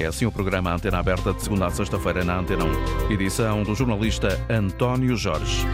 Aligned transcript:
É 0.00 0.06
assim 0.06 0.24
o 0.24 0.32
programa 0.32 0.72
Antena 0.72 0.98
Aberta 0.98 1.34
de 1.34 1.42
segunda 1.42 1.66
a 1.66 1.70
sexta-feira 1.70 2.24
na 2.24 2.38
Antena 2.38 2.64
1. 2.64 3.12
Edição 3.12 3.62
do 3.62 3.74
jornalista 3.74 4.28
António 4.48 5.14
Jorge. 5.14 5.66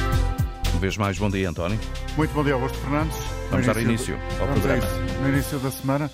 Uma 0.73 0.81
vez 0.81 0.97
mais, 0.97 1.17
bom 1.17 1.31
dia, 1.31 1.49
António. 1.49 1.79
Muito 2.17 2.35
bom 2.35 2.43
dia, 2.43 2.55
Augusto 2.55 2.77
Fernandes. 2.79 3.17
Vamos 3.53 3.67
dar 3.67 3.77
início 3.77 4.19
ao 4.41 4.49
programa. 4.49 4.85
No 5.23 5.29
início 5.29 5.61
da 5.61 5.71
semana 5.71 6.11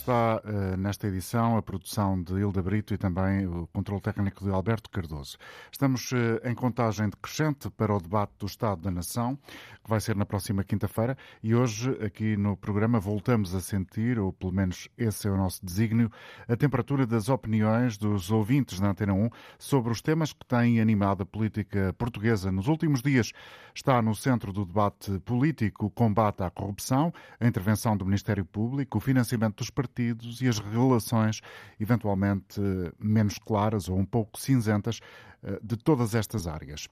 está 0.00 0.40
eh, 0.44 0.76
nesta 0.78 1.06
edição 1.06 1.58
a 1.58 1.62
produção 1.62 2.20
de 2.22 2.32
Hilda 2.32 2.62
Brito 2.62 2.94
e 2.94 2.98
também 2.98 3.46
o 3.46 3.66
controle 3.66 4.00
técnico 4.00 4.42
de 4.42 4.50
Alberto 4.50 4.88
Cardoso. 4.88 5.36
Estamos 5.70 6.10
eh, 6.12 6.50
em 6.50 6.54
contagem 6.54 7.08
decrescente 7.10 7.68
para 7.70 7.94
o 7.94 8.00
debate 8.00 8.32
do 8.38 8.46
Estado 8.46 8.80
da 8.80 8.90
Nação, 8.90 9.36
que 9.84 9.90
vai 9.90 10.00
ser 10.00 10.16
na 10.16 10.24
próxima 10.24 10.64
quinta-feira, 10.64 11.16
e 11.42 11.54
hoje 11.54 11.90
aqui 12.02 12.34
no 12.36 12.56
programa 12.56 12.98
voltamos 12.98 13.54
a 13.54 13.60
sentir, 13.60 14.18
ou 14.18 14.32
pelo 14.32 14.52
menos 14.52 14.88
esse 14.96 15.28
é 15.28 15.30
o 15.30 15.36
nosso 15.36 15.64
desígnio, 15.64 16.10
a 16.48 16.56
temperatura 16.56 17.06
das 17.06 17.28
opiniões 17.28 17.98
dos 17.98 18.30
ouvintes 18.30 18.80
na 18.80 18.90
Antena 18.90 19.12
1 19.12 19.28
sobre 19.58 19.92
os 19.92 20.00
temas 20.00 20.32
que 20.32 20.46
têm 20.46 20.80
animado 20.80 21.22
a 21.22 21.26
política 21.26 21.94
portuguesa 21.98 22.50
nos 22.50 22.68
últimos 22.68 23.02
dias. 23.02 23.32
Está 23.74 24.00
no 24.00 24.14
centro 24.14 24.52
do 24.52 24.64
debate 24.64 25.18
político 25.20 25.86
o 25.86 25.90
combate 25.90 26.42
à 26.42 26.50
corrupção, 26.50 27.12
a 27.38 27.46
intervenção 27.46 27.96
do 27.96 28.04
Ministério 28.04 28.44
Público, 28.44 28.98
o 28.98 29.00
financiamento 29.00 29.56
dos 29.56 29.70
partidos 29.70 29.89
e 29.98 30.48
as 30.48 30.58
relações 30.58 31.40
eventualmente 31.78 32.60
menos 32.98 33.38
claras 33.38 33.88
ou 33.88 33.98
um 33.98 34.04
pouco 34.04 34.38
cinzentas 34.38 35.00
eh, 35.42 35.58
de 35.62 35.74
todas 35.74 36.14
estas 36.14 36.46
áreas. 36.46 36.86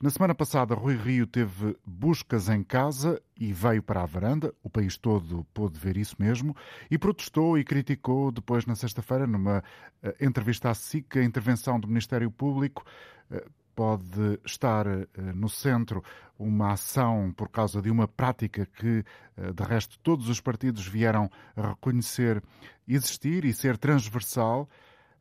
Na 0.00 0.10
semana 0.10 0.34
passada, 0.34 0.74
Rui 0.74 0.96
Rio 0.96 1.24
teve 1.24 1.76
buscas 1.86 2.48
em 2.48 2.60
casa 2.60 3.22
e 3.38 3.52
veio 3.52 3.80
para 3.80 4.02
a 4.02 4.06
varanda, 4.06 4.52
o 4.60 4.68
país 4.68 4.96
todo 4.96 5.46
pôde 5.54 5.78
ver 5.78 5.96
isso 5.96 6.16
mesmo, 6.18 6.56
e 6.90 6.98
protestou 6.98 7.56
e 7.56 7.62
criticou 7.62 8.32
depois, 8.32 8.66
na 8.66 8.74
sexta-feira, 8.74 9.24
numa 9.24 9.62
eh, 10.02 10.16
entrevista 10.20 10.68
à 10.68 10.74
SIC, 10.74 11.16
a 11.16 11.22
intervenção 11.22 11.78
do 11.78 11.86
Ministério 11.86 12.28
Público 12.28 12.84
eh, 13.30 13.44
pode 13.82 14.38
estar 14.46 14.86
eh, 14.86 15.06
no 15.34 15.48
centro 15.48 16.04
uma 16.38 16.74
ação 16.74 17.32
por 17.36 17.48
causa 17.48 17.82
de 17.82 17.90
uma 17.90 18.06
prática 18.06 18.64
que, 18.64 19.04
eh, 19.36 19.52
de 19.52 19.62
resto, 19.64 19.98
todos 19.98 20.28
os 20.28 20.40
partidos 20.40 20.86
vieram 20.86 21.28
reconhecer 21.56 22.40
existir 22.86 23.44
e 23.44 23.52
ser 23.52 23.76
transversal. 23.76 24.68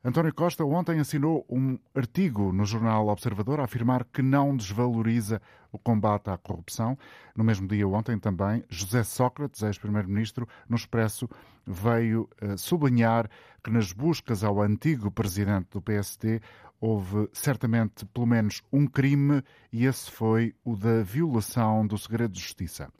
António 0.03 0.33
Costa 0.33 0.65
ontem 0.65 0.99
assinou 0.99 1.45
um 1.47 1.77
artigo 1.93 2.51
no 2.51 2.65
jornal 2.65 3.07
Observador 3.09 3.59
a 3.59 3.65
afirmar 3.65 4.03
que 4.03 4.23
não 4.23 4.57
desvaloriza 4.57 5.39
o 5.71 5.77
combate 5.77 6.31
à 6.31 6.37
corrupção. 6.39 6.97
No 7.35 7.43
mesmo 7.43 7.67
dia, 7.67 7.87
ontem 7.87 8.17
também, 8.17 8.63
José 8.67 9.03
Sócrates, 9.03 9.61
ex-primeiro-ministro, 9.61 10.47
no 10.67 10.75
Expresso, 10.75 11.29
veio 11.67 12.27
eh, 12.41 12.57
sublinhar 12.57 13.29
que 13.63 13.69
nas 13.69 13.93
buscas 13.93 14.43
ao 14.43 14.59
antigo 14.59 15.11
presidente 15.11 15.67
do 15.69 15.81
PSD 15.83 16.41
houve 16.79 17.29
certamente 17.31 18.03
pelo 18.07 18.25
menos 18.25 18.63
um 18.73 18.87
crime 18.87 19.43
e 19.71 19.85
esse 19.85 20.09
foi 20.09 20.55
o 20.65 20.75
da 20.75 21.03
violação 21.03 21.85
do 21.85 21.95
segredo 21.95 22.33
de 22.33 22.39
justiça. 22.39 22.91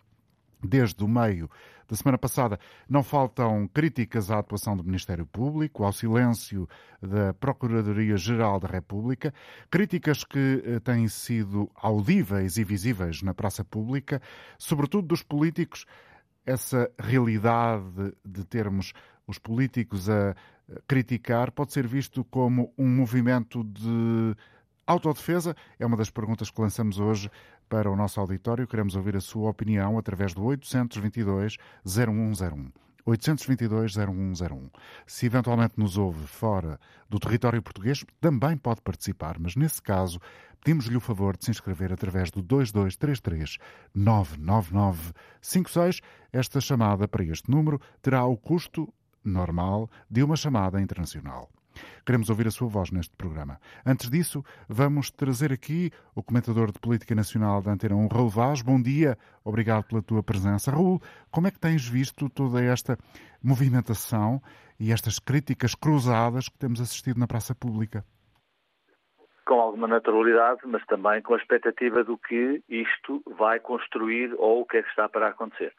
Desde 0.63 1.03
o 1.03 1.07
meio 1.07 1.49
da 1.87 1.95
semana 1.95 2.17
passada, 2.17 2.59
não 2.87 3.03
faltam 3.03 3.67
críticas 3.73 4.31
à 4.31 4.39
atuação 4.39 4.77
do 4.77 4.83
Ministério 4.83 5.25
Público, 5.25 5.83
ao 5.83 5.91
silêncio 5.91 6.67
da 7.01 7.33
Procuradoria-Geral 7.33 8.59
da 8.59 8.67
República, 8.67 9.33
críticas 9.69 10.23
que 10.23 10.63
eh, 10.63 10.79
têm 10.79 11.07
sido 11.07 11.69
audíveis 11.75 12.57
e 12.57 12.63
visíveis 12.63 13.21
na 13.21 13.33
praça 13.33 13.65
pública, 13.65 14.21
sobretudo 14.57 15.07
dos 15.07 15.23
políticos. 15.23 15.85
Essa 16.45 16.89
realidade 16.97 18.13
de 18.25 18.45
termos 18.45 18.93
os 19.27 19.37
políticos 19.37 20.09
a 20.09 20.35
criticar 20.87 21.51
pode 21.51 21.73
ser 21.73 21.87
visto 21.87 22.23
como 22.25 22.73
um 22.77 22.87
movimento 22.87 23.63
de 23.63 24.35
autodefesa? 24.85 25.55
É 25.79 25.85
uma 25.85 25.97
das 25.97 26.09
perguntas 26.09 26.49
que 26.49 26.61
lançamos 26.61 26.99
hoje 26.99 27.29
para 27.69 27.89
o 27.89 27.95
nosso 27.95 28.19
auditório. 28.19 28.67
Queremos 28.67 28.95
ouvir 28.95 29.15
a 29.15 29.21
sua 29.21 29.49
opinião 29.49 29.97
através 29.97 30.33
do 30.33 30.43
822 30.43 31.57
0101. 31.85 32.71
822 33.05 33.95
0101. 33.95 34.69
Se 35.07 35.25
eventualmente 35.25 35.73
nos 35.77 35.97
ouve 35.97 36.25
fora 36.27 36.79
do 37.09 37.19
território 37.19 37.61
português, 37.61 38.05
também 38.19 38.57
pode 38.57 38.81
participar, 38.81 39.39
mas 39.39 39.55
nesse 39.55 39.81
caso 39.81 40.19
pedimos-lhe 40.63 40.95
o 40.95 41.01
favor 41.01 41.35
de 41.35 41.45
se 41.45 41.51
inscrever 41.51 41.91
através 41.91 42.29
do 42.29 42.41
2233 42.41 43.57
999 43.95 45.13
56. 45.41 46.01
Esta 46.31 46.61
chamada 46.61 47.07
para 47.07 47.23
este 47.23 47.49
número 47.49 47.81
terá 48.01 48.23
o 48.25 48.37
custo 48.37 48.93
normal 49.23 49.89
de 50.09 50.23
uma 50.23 50.35
chamada 50.35 50.81
internacional. 50.81 51.49
Queremos 52.05 52.29
ouvir 52.29 52.47
a 52.47 52.51
sua 52.51 52.67
voz 52.67 52.91
neste 52.91 53.15
programa. 53.15 53.59
Antes 53.85 54.09
disso, 54.09 54.43
vamos 54.67 55.11
trazer 55.11 55.51
aqui 55.51 55.91
o 56.15 56.23
comentador 56.23 56.71
de 56.71 56.79
Política 56.79 57.15
Nacional 57.15 57.61
da 57.61 57.71
Antena 57.71 57.95
1, 57.95 58.07
Raul 58.07 58.29
Vaz. 58.29 58.61
Bom 58.61 58.81
dia, 58.81 59.17
obrigado 59.43 59.83
pela 59.83 60.01
tua 60.01 60.23
presença. 60.23 60.71
Raul, 60.71 61.01
como 61.29 61.47
é 61.47 61.51
que 61.51 61.59
tens 61.59 61.87
visto 61.87 62.29
toda 62.29 62.63
esta 62.63 62.97
movimentação 63.41 64.41
e 64.79 64.91
estas 64.91 65.19
críticas 65.19 65.75
cruzadas 65.75 66.49
que 66.49 66.57
temos 66.57 66.81
assistido 66.81 67.19
na 67.19 67.27
praça 67.27 67.53
pública? 67.53 68.05
Com 69.51 69.59
alguma 69.59 69.85
naturalidade, 69.85 70.61
mas 70.63 70.81
também 70.85 71.21
com 71.21 71.33
a 71.33 71.37
expectativa 71.37 72.05
do 72.05 72.17
que 72.17 72.63
isto 72.69 73.21
vai 73.37 73.59
construir 73.59 74.33
ou 74.37 74.61
o 74.61 74.65
que 74.65 74.77
é 74.77 74.81
que 74.81 74.87
está 74.87 75.09
para 75.09 75.27
acontecer. 75.27 75.73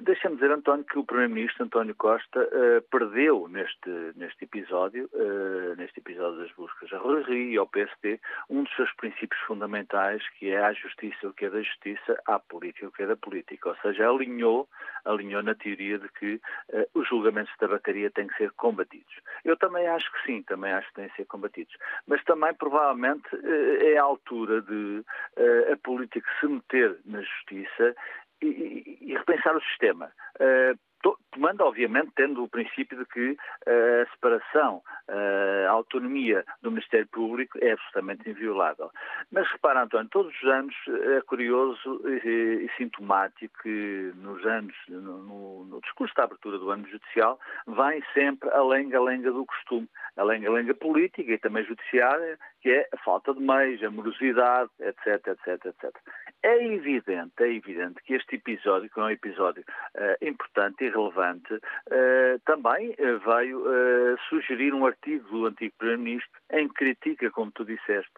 Deixa-me 0.00 0.36
dizer, 0.36 0.50
António, 0.50 0.86
que 0.86 0.98
o 0.98 1.04
Primeiro-Ministro 1.04 1.66
António 1.66 1.94
Costa 1.94 2.40
uh, 2.40 2.80
perdeu 2.90 3.46
neste, 3.46 3.90
neste 4.16 4.44
episódio, 4.44 5.06
uh, 5.12 5.76
neste 5.76 6.00
episódio 6.00 6.38
das 6.38 6.50
buscas 6.52 6.90
a 6.94 6.96
Rui 6.96 7.52
e 7.52 7.58
ao 7.58 7.66
PSD, 7.66 8.18
um 8.48 8.62
dos 8.62 8.74
seus 8.74 8.90
princípios 8.94 9.40
fundamentais, 9.42 10.26
que 10.38 10.48
é 10.48 10.64
a 10.64 10.72
justiça, 10.72 11.28
o 11.28 11.34
que 11.34 11.44
é 11.44 11.50
da 11.50 11.60
justiça, 11.60 12.18
à 12.26 12.38
política, 12.38 12.88
o 12.88 12.90
que 12.90 13.02
é 13.02 13.06
da 13.06 13.16
política. 13.16 13.68
Ou 13.68 13.76
seja, 13.82 14.08
alinhou, 14.08 14.66
alinhou 15.04 15.42
na 15.42 15.54
teoria 15.54 15.98
de 15.98 16.08
que 16.08 16.34
uh, 16.34 16.86
os 16.94 17.08
julgamentos 17.08 17.52
da 17.60 17.68
bateria 17.68 18.10
têm 18.10 18.26
que 18.26 18.36
ser 18.36 18.50
combatidos. 18.52 19.14
Eu 19.44 19.56
também 19.56 19.86
acho 19.86 20.10
que 20.12 20.26
sim, 20.26 20.42
também 20.42 20.72
acho 20.72 20.88
que 20.88 20.94
têm 20.94 21.08
que 21.08 21.16
ser 21.16 21.24
combatidos. 21.26 21.74
Mas 22.06 22.22
também, 22.24 22.54
provavelmente, 22.54 23.28
é 23.80 23.98
a 23.98 24.02
altura 24.02 24.62
de 24.62 25.04
a 25.72 25.76
política 25.82 26.28
se 26.40 26.46
meter 26.46 26.98
na 27.04 27.20
justiça 27.20 27.94
e, 28.42 28.98
e 29.00 29.14
repensar 29.14 29.56
o 29.56 29.62
sistema. 29.62 30.10
Tomando, 31.32 31.64
obviamente, 31.64 32.10
tendo 32.16 32.42
o 32.42 32.48
princípio 32.48 32.98
de 32.98 33.06
que 33.06 33.36
a 33.66 34.10
separação, 34.10 34.82
a 35.08 35.70
autonomia 35.70 36.44
do 36.60 36.70
Ministério 36.70 37.06
Público 37.06 37.58
é 37.62 37.72
absolutamente 37.72 38.28
inviolável. 38.28 38.90
Mas 39.30 39.50
repara, 39.50 39.84
António, 39.84 40.08
todos 40.10 40.34
os 40.34 40.48
anos 40.48 40.74
é 41.16 41.20
curioso 41.22 42.02
e, 42.06 42.66
e 42.66 42.70
sintomático 42.76 43.62
que 43.62 44.12
nos 44.16 44.44
anos, 44.44 44.74
no, 44.88 45.64
no, 45.64 45.80
discurso 45.80 46.14
da 46.14 46.24
abertura 46.24 46.58
do 46.58 46.70
ano 46.70 46.86
judicial, 46.88 47.38
vem 47.66 48.02
sempre 48.12 48.50
a 48.50 48.62
lenga-lenga 48.62 49.30
do 49.30 49.46
costume, 49.46 49.88
a 50.16 50.24
lenga-lenga 50.24 50.74
política 50.74 51.32
e 51.32 51.38
também 51.38 51.64
judiciária, 51.64 52.38
que 52.60 52.70
é 52.70 52.88
a 52.92 52.96
falta 52.98 53.32
de 53.32 53.40
meios, 53.40 53.82
a 53.82 53.90
morosidade, 53.90 54.70
etc, 54.80 55.26
etc, 55.28 55.64
etc. 55.66 55.96
É 56.42 56.66
evidente, 56.66 57.32
é 57.40 57.52
evidente 57.52 58.02
que 58.02 58.14
este 58.14 58.36
episódio, 58.36 58.90
que 58.90 58.98
é 58.98 59.02
um 59.02 59.10
episódio 59.10 59.62
uh, 59.62 60.24
importante 60.24 60.89
relevante, 60.90 61.54
uh, 61.54 62.38
também 62.44 62.90
uh, 62.90 63.18
veio 63.24 64.18
sugerir 64.28 64.74
um 64.74 64.86
artigo 64.86 65.28
do 65.28 65.46
antigo 65.46 65.74
Primeiro-Ministro 65.78 66.40
em 66.52 66.68
que 66.68 66.74
critica, 66.74 67.30
como 67.30 67.50
tu 67.52 67.64
disseste, 67.64 68.12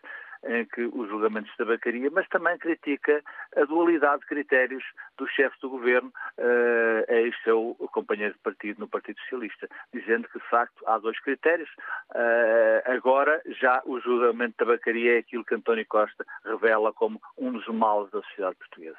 em 0.45 0.65
que 0.67 0.83
os 0.83 1.09
julgamentos 1.09 1.51
de 1.53 1.57
tabacaria, 1.57 2.11
mas 2.11 2.29
também 2.29 2.59
critica 2.59 3.23
a 3.57 3.65
dualidade 3.65 4.23
de 4.23 4.27
critérios 4.27 4.85
do 5.17 5.27
chefe 5.29 5.57
do 5.61 5.71
governo, 5.71 6.13
uh, 6.39 7.05
é 7.09 7.31
seu 7.45 7.77
companheiro 7.93 8.35
de 8.35 8.41
partido 8.41 8.81
no 8.81 8.89
Partido 8.89 9.21
Socialista, 9.21 9.69
dizendo 9.93 10.29
que 10.29 10.39
de 10.39 10.49
facto 10.49 10.83
há 10.87 10.99
dois 10.99 11.19
critérios. 11.21 11.71
Uh, 12.11 12.91
agora 12.91 13.41
já 13.61 13.83
o 13.85 14.01
julgamento 14.01 14.53
de 14.53 14.57
tabacaria 14.57 15.17
é 15.17 15.19
aquilo 15.19 15.45
que 15.45 15.55
António 15.55 15.87
Costa 15.87 16.25
revela 16.45 16.93
como 16.93 17.21
um 17.39 17.53
dos 17.53 17.67
males 17.69 18.11
da 18.11 18.21
sociedade 18.23 18.57
portuguesa. 18.57 18.99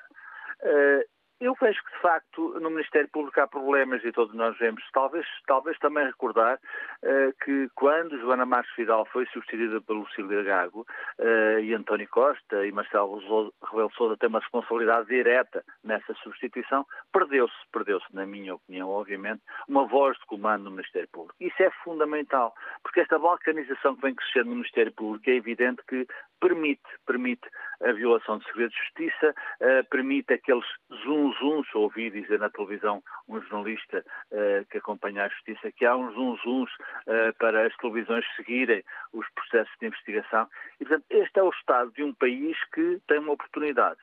Uh, 0.61 1.03
eu 1.39 1.55
vejo 1.59 1.83
que, 1.83 1.91
de 1.91 2.01
facto, 2.01 2.59
no 2.59 2.69
Ministério 2.69 3.09
Público 3.09 3.39
há 3.39 3.47
problemas 3.47 4.03
e 4.03 4.11
todos 4.11 4.33
nós 4.33 4.57
vemos. 4.57 4.83
Talvez, 4.93 5.25
talvez 5.45 5.77
também 5.79 6.05
recordar 6.05 6.55
uh, 6.57 7.33
que 7.43 7.69
quando 7.75 8.19
Joana 8.19 8.45
Marques 8.45 8.73
Vidal 8.75 9.05
foi 9.05 9.25
substituída 9.27 9.81
pelo 9.81 9.99
Lucílio 9.99 10.43
Gago 10.43 10.85
uh, 11.19 11.59
e 11.59 11.73
António 11.73 12.07
Costa 12.09 12.65
e 12.65 12.71
Marcelo 12.71 13.53
Rebelo 13.63 13.91
Sousa 13.93 14.17
têm 14.17 14.29
uma 14.29 14.39
responsabilidade 14.39 15.07
direta 15.07 15.63
nessa 15.83 16.13
substituição, 16.15 16.85
perdeu-se, 17.11 17.53
perdeu-se, 17.71 18.05
na 18.13 18.25
minha 18.25 18.55
opinião, 18.55 18.89
obviamente, 18.89 19.41
uma 19.67 19.85
voz 19.85 20.17
de 20.17 20.25
comando 20.25 20.65
no 20.65 20.71
Ministério 20.71 21.09
Público. 21.11 21.35
Isso 21.39 21.61
é 21.61 21.69
fundamental, 21.83 22.53
porque 22.81 23.01
esta 23.01 23.19
balcanização 23.19 23.95
que 23.95 24.01
vem 24.01 24.15
crescendo 24.15 24.49
no 24.49 24.55
Ministério 24.55 24.93
Público 24.93 25.29
é 25.29 25.33
evidente 25.33 25.81
que 25.87 26.07
permite, 26.39 26.81
permite 27.05 27.49
a 27.81 27.91
violação 27.91 28.37
de 28.37 28.45
segredo 28.45 28.71
de 28.71 28.77
justiça, 28.77 29.35
uh, 29.61 29.89
permite 29.89 30.33
aqueles 30.33 30.65
zum-zuns, 31.03 31.67
ouvi 31.73 32.09
dizer 32.09 32.39
na 32.39 32.49
televisão 32.49 33.01
um 33.27 33.41
jornalista 33.41 34.03
uh, 34.31 34.65
que 34.69 34.77
acompanha 34.77 35.25
a 35.25 35.29
justiça, 35.29 35.71
que 35.71 35.85
há 35.85 35.95
uns 35.95 36.13
zum-zuns 36.13 36.69
uh, 36.71 37.33
para 37.39 37.67
as 37.67 37.75
televisões 37.77 38.25
seguirem 38.35 38.83
os 39.13 39.27
processos 39.29 39.73
de 39.79 39.87
investigação. 39.87 40.47
E, 40.79 40.85
portanto, 40.85 41.05
este 41.09 41.39
é 41.39 41.43
o 41.43 41.49
estado 41.49 41.91
de 41.93 42.03
um 42.03 42.13
país 42.13 42.57
que 42.73 43.01
tem 43.07 43.19
uma 43.19 43.33
oportunidade. 43.33 43.99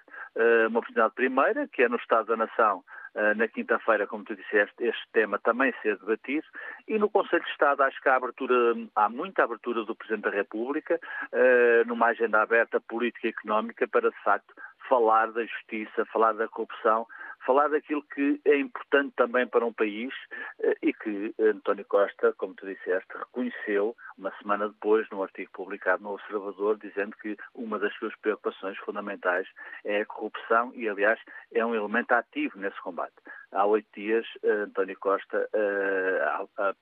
Uma 0.68 0.78
oportunidade 0.78 1.14
primeira, 1.14 1.68
que 1.68 1.82
é 1.82 1.88
no 1.88 1.96
Estado 1.96 2.26
da 2.26 2.36
Nação, 2.36 2.82
eh, 3.12 3.34
na 3.34 3.48
quinta-feira, 3.48 4.06
como 4.06 4.24
tu 4.24 4.36
disseste, 4.36 4.84
este 4.84 5.08
tema 5.12 5.38
também 5.40 5.74
ser 5.82 5.96
debatido. 5.98 6.46
E 6.86 6.96
no 6.96 7.10
Conselho 7.10 7.42
de 7.42 7.50
Estado 7.50 7.82
acho 7.82 8.00
que 8.00 8.08
há 8.08 8.14
abertura, 8.14 8.54
há 8.94 9.08
muita 9.08 9.42
abertura 9.42 9.84
do 9.84 9.96
Presidente 9.96 10.24
da 10.24 10.30
República 10.30 11.00
uh, 11.32 11.88
numa 11.88 12.06
agenda 12.06 12.40
aberta 12.40 12.80
política 12.80 13.26
e 13.26 13.30
económica 13.30 13.88
para, 13.88 14.10
de 14.10 14.22
facto, 14.22 14.54
falar 14.88 15.32
da 15.32 15.44
justiça, 15.44 16.04
falar 16.06 16.34
da 16.34 16.46
corrupção, 16.48 17.06
falar 17.44 17.68
daquilo 17.68 18.02
que 18.14 18.40
é 18.44 18.56
importante 18.58 19.14
também 19.16 19.46
para 19.46 19.64
um 19.64 19.72
país 19.72 20.12
uh, 20.60 20.74
e 20.82 20.92
que 20.92 21.34
António 21.40 21.84
Costa, 21.86 22.32
como 22.34 22.54
tu 22.54 22.66
disseste, 22.66 23.08
reconheceu 23.16 23.96
uma 24.18 24.32
semana 24.38 24.68
depois 24.68 25.08
no 25.10 25.22
artigo 25.22 25.50
publicado 25.52 26.02
no 26.02 26.14
Observador, 26.14 26.78
dizendo 26.78 27.16
que 27.16 27.36
uma 27.54 27.78
das 27.78 27.94
suas 27.94 28.14
preocupações 28.16 28.76
fundamentais 28.78 29.48
é 29.84 30.02
a 30.02 30.06
corrupção 30.06 30.72
e, 30.74 30.88
aliás, 30.88 31.18
é 31.52 31.64
um 31.64 31.74
elemento 31.74 32.12
ativo 32.12 32.58
nesse 32.58 32.80
combate. 32.80 33.14
Há 33.52 33.66
oito 33.66 33.88
dias, 33.94 34.26
eh, 34.42 34.50
António 34.50 34.96
Costa, 34.98 35.48
eh, 35.52 36.74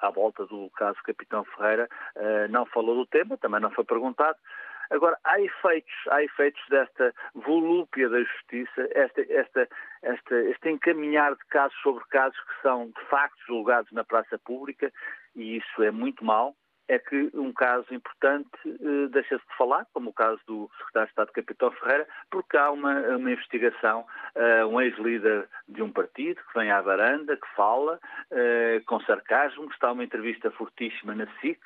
à, 0.00 0.10
volta 0.10 0.44
do 0.46 0.70
caso 0.70 0.98
Capitão 1.04 1.44
Ferreira, 1.44 1.88
eh, 2.16 2.48
não 2.48 2.66
falou 2.66 2.96
do 2.96 3.06
tema, 3.06 3.36
também 3.36 3.60
não 3.60 3.70
foi 3.70 3.84
perguntado. 3.84 4.36
Agora, 4.90 5.18
há 5.22 5.38
efeitos, 5.40 5.94
há 6.10 6.22
efeitos 6.22 6.62
desta 6.70 7.14
volúpia 7.34 8.08
da 8.08 8.20
justiça, 8.22 8.88
esta, 8.92 9.20
esta, 9.32 9.68
este 10.02 10.70
encaminhar 10.70 11.34
de 11.34 11.44
casos 11.46 11.76
sobre 11.82 12.04
casos 12.08 12.38
que 12.38 12.62
são 12.62 12.86
de 12.86 13.04
facto 13.08 13.38
julgados 13.46 13.90
na 13.92 14.04
praça 14.04 14.38
pública, 14.38 14.92
e 15.34 15.56
isso 15.56 15.82
é 15.82 15.90
muito 15.90 16.24
mau 16.24 16.54
é 16.88 16.98
que 16.98 17.30
um 17.34 17.52
caso 17.52 17.86
importante 17.92 18.48
eh, 18.64 19.08
deixa-se 19.10 19.46
de 19.46 19.56
falar, 19.56 19.86
como 19.92 20.08
o 20.08 20.12
caso 20.12 20.40
do 20.46 20.70
secretário 20.78 21.06
de 21.06 21.12
Estado 21.12 21.32
Capitão 21.32 21.70
Ferreira, 21.72 22.08
porque 22.30 22.56
há 22.56 22.70
uma, 22.70 22.98
uma 23.16 23.30
investigação, 23.30 24.06
uh, 24.34 24.66
um 24.66 24.80
ex-líder 24.80 25.46
de 25.68 25.82
um 25.82 25.92
partido 25.92 26.40
que 26.50 26.58
vem 26.58 26.70
à 26.70 26.80
varanda, 26.80 27.36
que 27.36 27.46
fala 27.54 28.00
uh, 28.30 28.84
com 28.86 29.00
sarcasmo, 29.00 29.70
está 29.70 29.92
uma 29.92 30.04
entrevista 30.04 30.50
fortíssima 30.52 31.14
na 31.14 31.26
SIC, 31.40 31.60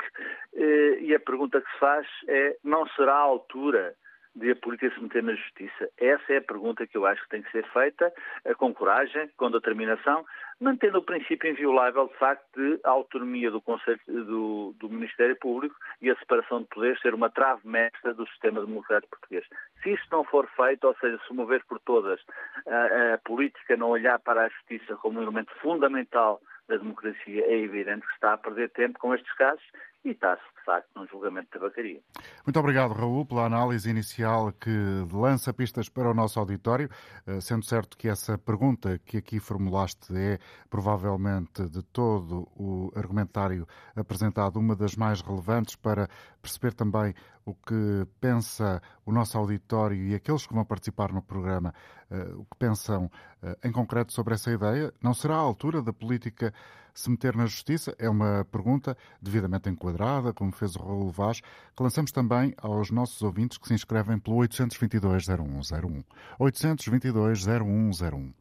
uh, 0.55 0.59
e 1.01 1.15
a 1.15 1.21
pergunta 1.21 1.61
que 1.61 1.71
se 1.71 1.79
faz 1.79 2.07
é, 2.27 2.57
não 2.65 2.87
será 2.89 3.15
a 3.15 3.19
altura 3.19 3.95
de 4.35 4.51
a 4.51 4.57
política 4.57 4.95
se 4.95 5.03
meter 5.03 5.23
na 5.23 5.35
justiça? 5.35 5.89
Essa 5.99 6.33
é 6.33 6.37
a 6.39 6.43
pergunta 6.43 6.87
que 6.87 6.97
eu 6.97 7.07
acho 7.07 7.23
que 7.23 7.29
tem 7.29 7.43
que 7.43 7.53
ser 7.53 7.65
feita, 7.73 8.13
eh, 8.45 8.55
com 8.55 8.73
coragem, 8.73 9.29
com 9.37 9.51
determinação, 9.51 10.25
mantendo 10.61 10.99
o 10.99 11.03
princípio 11.03 11.51
inviolável, 11.51 12.09
de 12.09 12.15
facto, 12.15 12.45
de 12.57 12.81
autonomia 12.85 13.51
do, 13.51 13.61
Conselho, 13.61 14.01
do, 14.07 14.75
do 14.79 14.89
Ministério 14.89 15.37
Público 15.37 15.75
e 16.01 16.11
a 16.11 16.17
separação 16.17 16.63
de 16.63 16.69
poderes 16.69 17.01
ser 17.01 17.15
uma 17.15 17.31
trave 17.31 17.61
mestra 17.67 18.15
do 18.15 18.27
sistema 18.29 18.61
democrático 18.65 19.19
português. 19.19 19.45
Se 19.83 19.91
isto 19.91 20.09
não 20.11 20.25
for 20.25 20.49
feito, 20.57 20.87
ou 20.87 20.95
seja, 20.97 21.21
se 21.27 21.35
mover 21.35 21.65
por 21.65 21.79
todas, 21.81 22.21
a, 22.67 23.15
a 23.15 23.19
política 23.19 23.77
não 23.77 23.91
olhar 23.91 24.19
para 24.21 24.47
a 24.47 24.49
justiça 24.49 24.97
como 24.97 25.19
um 25.19 25.23
elemento 25.23 25.53
fundamental 25.61 26.41
da 26.69 26.77
democracia, 26.77 27.45
é 27.45 27.59
evidente 27.59 28.07
que 28.07 28.15
está 28.15 28.35
a 28.35 28.39
perder 28.39 28.71
tempo 28.71 28.99
com 28.99 29.15
estes 29.15 29.33
casos 29.35 29.65
e 30.05 30.11
está-se, 30.11 30.43
facto, 30.65 30.89
num 30.97 31.07
julgamento 31.07 31.47
de 31.47 31.51
tabacaria. 31.53 32.01
Muito 32.47 32.59
obrigado, 32.59 32.93
Raul, 32.93 33.27
pela 33.27 33.45
análise 33.45 33.89
inicial 33.89 34.53
que 34.53 34.71
lança 35.13 35.53
pistas 35.53 35.89
para 35.89 36.11
o 36.11 36.15
nosso 36.15 36.39
auditório, 36.39 36.89
eh, 37.27 37.41
sendo 37.41 37.65
certo 37.65 37.97
que 37.97 38.09
essa 38.09 38.39
pergunta 38.39 38.99
que 39.05 39.17
aqui 39.17 39.39
formulaste 39.39 40.17
é 40.17 40.39
provavelmente 40.69 41.69
de 41.69 41.83
todo 41.83 42.49
o 42.57 42.93
argumentário 42.95 43.67
apresentado 43.95 44.59
uma 44.59 44.75
das 44.75 44.97
mais 44.97 45.21
relevantes 45.21 45.77
para 45.77 46.09
perceber 46.41 46.75
também 46.75 47.15
o 47.45 47.55
que 47.55 48.07
pensa 48.21 48.81
o 49.05 49.13
nosso 49.13 49.37
auditório 49.37 49.97
e 49.97 50.15
aqueles 50.15 50.47
que 50.47 50.55
vão 50.55 50.65
participar 50.65 51.13
no 51.13 51.23
programa, 51.23 51.75
uh, 52.11 52.41
o 52.41 52.45
que 52.45 52.57
pensam 52.59 53.07
uh, 53.07 53.67
em 53.67 53.73
concreto 53.73 54.13
sobre 54.13 54.35
essa 54.35 54.51
ideia. 54.51 54.93
Não 55.01 55.13
será 55.15 55.35
a 55.35 55.39
altura 55.39 55.83
da 55.83 55.93
política 55.93 56.53
se 56.95 57.11
meter 57.11 57.35
na 57.37 57.47
justiça? 57.47 57.95
É 57.99 58.09
uma 58.09 58.45
pergunta 58.51 58.97
devidamente 59.21 59.69
enquadrada, 59.69 60.33
como 60.33 60.52
fez 60.53 60.77
o 60.77 60.83
Raul 60.83 61.11
Vaz, 61.11 61.41
que 61.41 61.83
lançamos 61.83 62.13
também 62.13 62.55
aos 62.61 62.91
nossos 62.91 63.23
ouvintes 63.23 63.59
que 63.59 63.69
se 63.69 63.75
inscrevem 63.75 64.19
pelo 64.19 64.37
822-0101. 64.39 66.05
822-0101. 66.41 68.33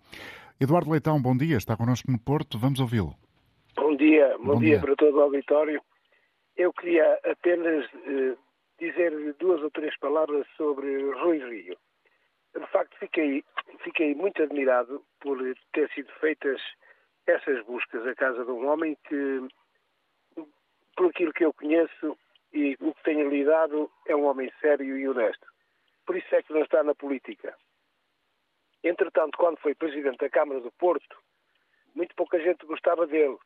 Eduardo 0.60 0.92
Leitão, 0.92 1.22
bom 1.22 1.36
dia, 1.36 1.58
está 1.58 1.76
connosco 1.76 2.12
no 2.12 2.20
Porto, 2.20 2.60
vamos 2.60 2.80
ouvi-lo. 2.80 3.16
Bom 3.76 3.96
dia, 3.96 4.38
bom, 4.38 4.54
bom 4.54 4.60
dia, 4.60 4.70
dia, 4.70 4.80
para 4.80 4.96
todo 4.96 5.18
o 5.18 5.22
auditório. 5.22 5.82
Eu 6.56 6.72
queria 6.74 7.20
apenas 7.26 7.86
eh, 8.06 8.36
dizer 8.80 9.36
duas 9.40 9.62
ou 9.62 9.72
três 9.72 9.98
palavras 10.00 10.46
sobre 10.58 11.12
Rui 11.14 11.38
Rio. 11.38 11.78
De 12.54 12.68
facto, 12.68 12.98
fiquei, 13.00 13.44
fiquei 13.84 14.14
muito 14.14 14.44
admirado 14.44 15.02
por 15.20 15.38
ter 15.74 15.90
sido 15.92 16.12
feitas 16.20 16.62
essas 17.28 17.64
buscas 17.66 18.06
à 18.06 18.14
casa 18.16 18.44
de 18.44 18.52
um 18.52 18.68
homem 18.68 18.98
que, 19.08 19.48
por 20.96 21.10
aquilo 21.10 21.34
que 21.34 21.46
eu 21.46 21.54
conheço 21.54 22.18
e 22.54 22.78
o 22.80 22.94
que 22.94 23.04
tenho 23.04 23.30
lidado, 23.30 23.90
é 24.06 24.16
um 24.16 24.26
homem 24.26 24.52
sério 24.60 24.98
e 24.98 25.08
honesto. 25.08 25.48
Por 26.06 26.18
isso 26.18 26.34
é 26.36 26.44
que 26.44 26.54
não 26.54 26.64
está 26.64 26.84
na 26.84 26.94
política. 26.94 27.56
Entretanto, 28.84 29.38
quando 29.38 29.60
foi 29.60 29.76
presidente 29.76 30.18
da 30.18 30.30
Câmara 30.30 30.60
do 30.60 30.72
Porto, 30.72 31.18
muito 31.96 32.16
pouca 32.16 32.40
gente 32.40 32.66
gostava 32.66 33.06
dele 33.08 33.38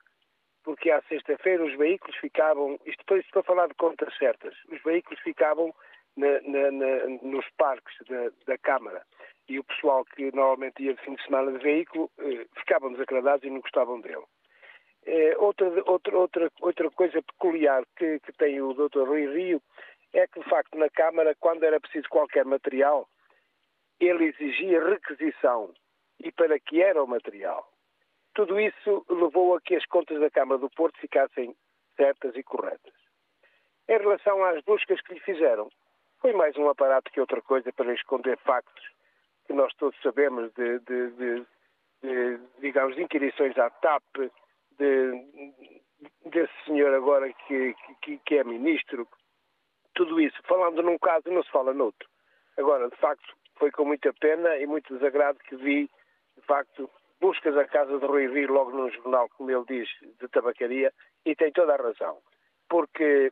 porque 0.66 0.90
à 0.90 1.02
sexta-feira 1.04 1.64
os 1.64 1.78
veículos 1.78 2.18
ficavam, 2.18 2.78
isto 2.86 3.06
para 3.06 3.44
falar 3.44 3.68
de 3.68 3.76
contas 3.76 4.14
certas, 4.18 4.56
os 4.68 4.82
veículos 4.82 5.20
ficavam 5.22 5.74
na, 6.18 6.42
na, 6.42 6.72
na, 6.72 7.08
nos 7.22 7.46
parques 7.56 7.96
da, 8.10 8.32
da, 8.48 8.58
Câmara 8.58 9.04
e 9.48 9.60
o 9.60 9.64
pessoal 9.64 10.04
que 10.04 10.36
normalmente 10.36 10.82
ia 10.82 10.96
de 10.96 11.02
fim 11.04 11.14
de 11.14 11.24
semana 11.24 11.52
de 11.52 11.60
veículo 11.60 12.10
eh, 12.18 12.48
ficavam 12.58 12.92
desagradados 12.94 13.46
e 13.46 13.50
não 13.50 13.60
gostavam 13.60 14.02
dele. 14.02 14.24
Eh, 15.06 15.36
outra, 15.38 15.68
outra, 15.86 16.18
outra, 16.18 16.52
outra 16.62 16.90
coisa 16.92 17.22
peculiar 17.22 17.84
que, 17.96 18.20
que 18.20 18.34
tem 18.34 18.60
o 18.62 18.74
Dr. 18.74 19.08
Rui 19.08 19.28
Rio 19.28 19.62
é 20.14 20.26
que, 20.28 20.40
de 20.40 20.50
facto, 20.50 20.78
na 20.78 20.90
Câmara, 20.90 21.36
quando 21.40 21.64
era 21.64 21.80
preciso 21.80 22.10
qualquer 22.10 22.46
material, 22.46 23.08
ele 24.00 24.26
exigia 24.26 24.84
requisição. 24.84 25.74
E 26.20 26.32
para 26.32 26.60
que 26.60 26.82
era 26.82 27.04
o 27.04 27.08
material? 27.08 27.70
Tudo 28.34 28.60
isso 28.60 29.06
levou 29.10 29.56
a 29.56 29.62
que 29.62 29.76
as 29.76 29.86
contas 29.86 30.20
da 30.20 30.30
Câmara 30.30 30.60
do 30.60 30.70
Porto 30.70 31.00
ficassem 31.00 31.56
certas 31.96 32.36
e 32.36 32.44
corretas. 32.44 32.94
Em 33.88 33.98
relação 33.98 34.44
às 34.44 34.64
buscas 34.64 35.00
que 35.02 35.14
lhe 35.14 35.20
fizeram, 35.20 35.70
foi 36.20 36.34
mais 36.34 36.58
um 36.58 36.68
aparato 36.68 37.12
que 37.12 37.20
outra 37.20 37.42
coisa 37.42 37.72
para 37.72 37.94
esconder 37.94 38.38
factos 38.40 38.84
que 39.46 39.54
nós 39.54 39.74
todos 39.76 40.00
sabemos 40.02 40.52
de, 40.54 40.80
de, 40.80 41.10
de, 41.12 41.46
de 42.02 42.40
digamos, 42.60 42.98
inquirições 42.98 43.58
à 43.58 43.70
TAP, 43.70 44.04
de, 44.78 45.54
desse 46.26 46.54
senhor 46.66 46.94
agora 46.94 47.32
que, 47.34 47.76
que, 48.02 48.18
que 48.20 48.38
é 48.38 48.44
ministro. 48.44 49.08
Tudo 49.94 50.20
isso, 50.20 50.36
falando 50.48 50.82
num 50.84 50.98
caso, 50.98 51.30
não 51.30 51.44
se 51.44 51.52
fala 51.52 51.74
noutro. 51.74 52.08
Agora, 52.58 52.90
de 52.90 52.96
facto, 52.98 53.34
foi 53.58 53.72
com 53.72 53.86
muita 53.86 54.14
pena 54.14 54.58
e 54.58 54.66
muito 54.66 54.94
desagrado 54.94 55.40
que 55.40 55.56
vi, 55.56 55.90
de 56.36 56.42
facto, 56.46 56.90
buscas 57.22 57.58
a 57.58 57.66
casa 57.66 57.98
de 57.98 58.06
Rui 58.06 58.28
Rio 58.28 58.52
logo 58.52 58.72
num 58.72 58.92
jornal, 58.92 59.30
como 59.30 59.52
ele 59.52 59.66
diz, 59.68 59.90
de 60.20 60.28
tabacaria, 60.28 60.92
e 61.26 61.36
tem 61.36 61.52
toda 61.52 61.74
a 61.74 61.82
razão. 61.82 62.20
Porque 62.70 63.32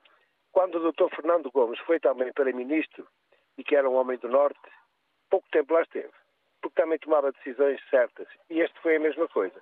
quando 0.51 0.75
o 0.75 0.91
Dr. 0.91 1.13
Fernando 1.15 1.51
Gomes 1.51 1.79
foi 1.79 1.99
também 1.99 2.31
para 2.33 2.51
ministro, 2.53 3.07
e 3.57 3.63
que 3.63 3.75
era 3.75 3.89
um 3.89 3.95
homem 3.95 4.17
do 4.17 4.27
Norte, 4.27 4.59
pouco 5.29 5.47
tempo 5.51 5.73
lá 5.73 5.81
esteve, 5.81 6.11
porque 6.61 6.81
também 6.81 6.99
tomava 6.99 7.31
decisões 7.31 7.81
certas. 7.89 8.27
E 8.49 8.61
este 8.61 8.79
foi 8.81 8.95
a 8.95 8.99
mesma 8.99 9.27
coisa. 9.27 9.61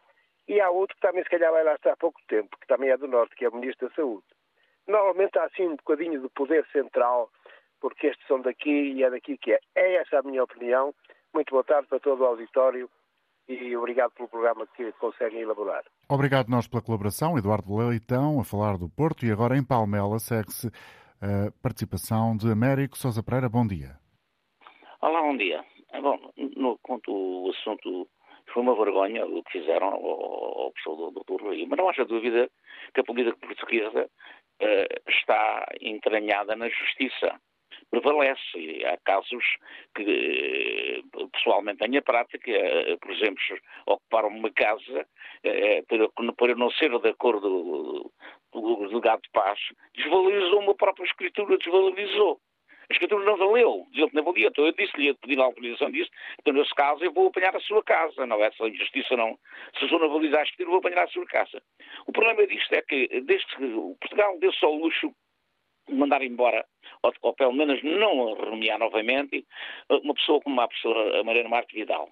E 0.52 0.60
há 0.60 0.70
outro 0.70 0.94
que 0.98 1.02
também 1.02 1.24
se 1.24 1.30
calhar 1.30 1.50
vai 1.50 1.64
lá 1.64 1.76
estar 1.76 1.94
há 1.94 1.96
pouco 1.96 2.20
tempo, 2.28 2.58
que 2.60 2.68
também 2.68 2.90
é 2.90 2.98
do 2.98 3.08
Norte, 3.08 3.34
que 3.38 3.46
é 3.46 3.48
o 3.48 3.56
Ministro 3.56 3.88
da 3.88 3.96
Saúde. 3.96 4.26
Normalmente 4.86 5.40
há 5.40 5.46
assim 5.46 5.66
um 5.66 5.78
bocadinho 5.78 6.22
de 6.22 6.28
poder 6.28 6.68
central, 6.74 7.30
porque 7.80 8.08
estes 8.08 8.28
são 8.28 8.42
daqui 8.42 8.70
e 8.70 9.02
é 9.02 9.10
daqui 9.10 9.38
que 9.38 9.54
é. 9.54 9.60
É 9.74 9.96
essa 10.02 10.20
a 10.20 10.24
minha 10.24 10.44
opinião. 10.44 10.94
Muito 11.34 11.52
boa 11.52 11.64
tarde 11.64 11.88
para 11.88 12.02
todo 12.02 12.20
o 12.20 12.26
auditório 12.26 12.90
e 13.48 13.78
obrigado 13.78 14.12
pelo 14.12 14.28
programa 14.28 14.68
que 14.76 14.92
conseguem 15.00 15.40
elaborar. 15.40 15.86
Obrigado 16.10 16.50
nós 16.50 16.68
pela 16.68 16.84
colaboração. 16.84 17.38
Eduardo 17.38 17.78
Leitão, 17.78 18.38
a 18.38 18.44
falar 18.44 18.78
do 18.78 18.90
Porto. 18.90 19.26
E 19.26 19.32
agora 19.32 19.56
em 19.56 19.66
Palmela 19.66 20.20
segue-se 20.20 20.68
a 21.22 21.50
participação 21.64 22.36
de 22.36 22.52
Américo 22.52 22.98
Sousa 22.98 23.24
Pereira. 23.24 23.48
Bom 23.48 23.66
dia. 23.66 23.96
Olá, 25.02 25.22
bom 25.22 25.38
dia. 25.38 25.64
Bom, 26.02 26.20
no, 26.58 26.78
quanto 26.80 27.10
o 27.10 27.52
assunto 27.52 28.06
foi 28.54 28.64
uma 28.64 28.76
vergonha 28.76 29.26
o 29.26 29.44
que 29.44 29.60
fizeram 29.60 29.88
ao, 29.88 30.64
ao 30.64 30.72
pessoal 30.72 31.12
do 31.12 31.24
Dr. 31.24 31.42
Rui, 31.42 31.66
mas 31.68 31.78
não 31.78 31.90
haja 31.90 32.06
dúvida 32.06 32.50
que 32.94 33.02
a 33.02 33.04
política 33.04 33.38
portuguesa 33.38 34.06
uh, 34.06 35.10
está 35.10 35.66
entranhada 35.82 36.56
na 36.56 36.70
justiça. 36.70 37.40
prevalece. 37.90 38.58
E 38.58 38.86
há 38.86 38.98
casos 39.04 39.44
que, 39.96 41.04
pessoalmente, 41.34 41.80
tenho 41.80 42.04
prática, 42.04 42.52
por 43.02 43.12
exemplo, 43.12 43.42
ocuparam 43.86 44.30
uma 44.30 44.52
casa, 44.52 45.06
por, 45.88 46.34
por 46.36 46.50
eu 46.50 46.58
não 46.58 46.72
ser 46.72 46.98
de 47.00 47.10
acordo 47.10 48.12
do 48.52 48.88
delegado 48.90 49.22
de 49.22 49.30
paz, 49.32 49.60
desvalorizou 49.96 50.60
uma 50.60 50.76
própria 50.76 51.06
escritura, 51.06 51.58
desvalorizou. 51.58 52.40
A 52.92 52.94
escritura 52.94 53.24
não 53.24 53.38
valeu, 53.38 53.88
dizia 53.92 54.10
que 54.10 54.16
não 54.16 54.24
valia. 54.24 54.48
Então 54.50 54.66
eu 54.66 54.74
disse-lhe, 54.74 55.12
a 55.12 55.16
pedir 55.16 55.40
a 55.40 55.46
autorização 55.46 55.90
disso, 55.90 56.12
então 56.38 56.54
nesse 56.54 56.76
caso 56.76 57.02
eu 57.02 57.14
vou 57.14 57.28
apanhar 57.28 57.56
a 57.56 57.60
sua 57.62 57.82
casa, 57.82 58.26
não 58.26 58.44
é? 58.44 58.52
Se 58.52 58.62
a 58.62 58.68
injustiça 58.68 59.16
não, 59.16 59.40
se 59.80 59.86
eu 59.86 59.98
não 59.98 60.10
valorizar 60.10 60.42
a 60.42 60.44
escritura, 60.44 60.72
vou 60.72 60.80
apanhar 60.80 61.06
a 61.06 61.08
sua 61.08 61.26
casa. 61.26 61.64
O 62.06 62.12
problema 62.12 62.46
disto 62.46 62.74
é 62.74 62.82
que, 62.82 63.08
desde 63.22 63.48
que 63.56 63.66
Portugal 64.02 64.38
deu-se 64.40 64.66
ao 64.66 64.76
luxo 64.76 65.16
de 65.88 65.96
mandar 65.96 66.22
embora, 66.22 66.66
ou, 67.02 67.14
ou, 67.22 67.34
pelo 67.34 67.54
menos 67.54 67.82
não 67.82 68.34
renomear 68.34 68.78
novamente, 68.78 69.46
uma 69.90 70.14
pessoa 70.14 70.42
como 70.42 70.60
a 70.60 70.68
professora 70.68 71.24
Mariana 71.24 71.48
Marques 71.48 71.74
Vidal, 71.74 72.10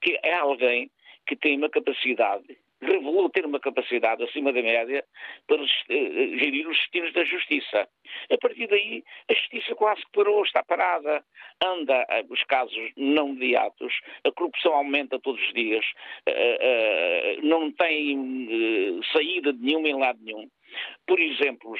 que 0.00 0.18
é 0.22 0.32
alguém 0.32 0.90
que 1.26 1.36
tem 1.36 1.58
uma 1.58 1.68
capacidade 1.68 2.56
revelou 2.82 3.30
ter 3.30 3.46
uma 3.46 3.60
capacidade 3.60 4.22
acima 4.24 4.52
da 4.52 4.60
média 4.60 5.04
para 5.46 5.62
eh, 5.62 6.38
gerir 6.38 6.68
os 6.68 6.76
destinos 6.76 7.12
da 7.12 7.24
justiça. 7.24 7.88
A 8.30 8.38
partir 8.38 8.66
daí, 8.66 9.02
a 9.30 9.34
justiça 9.34 9.74
quase 9.74 10.02
que 10.02 10.12
parou, 10.12 10.42
está 10.44 10.62
parada, 10.62 11.24
anda 11.64 12.04
eh, 12.10 12.24
os 12.28 12.42
casos 12.44 12.90
não 12.96 13.28
imediatos, 13.30 13.94
a 14.24 14.32
corrupção 14.32 14.74
aumenta 14.74 15.18
todos 15.20 15.40
os 15.40 15.52
dias, 15.54 15.84
eh, 16.26 17.38
não 17.42 17.70
tem 17.70 19.00
saída 19.12 19.52
de 19.52 19.60
nenhuma 19.60 19.88
em 19.88 19.98
lado 19.98 20.18
nenhum. 20.22 20.48
Por 21.06 21.20
exemplo, 21.20 21.74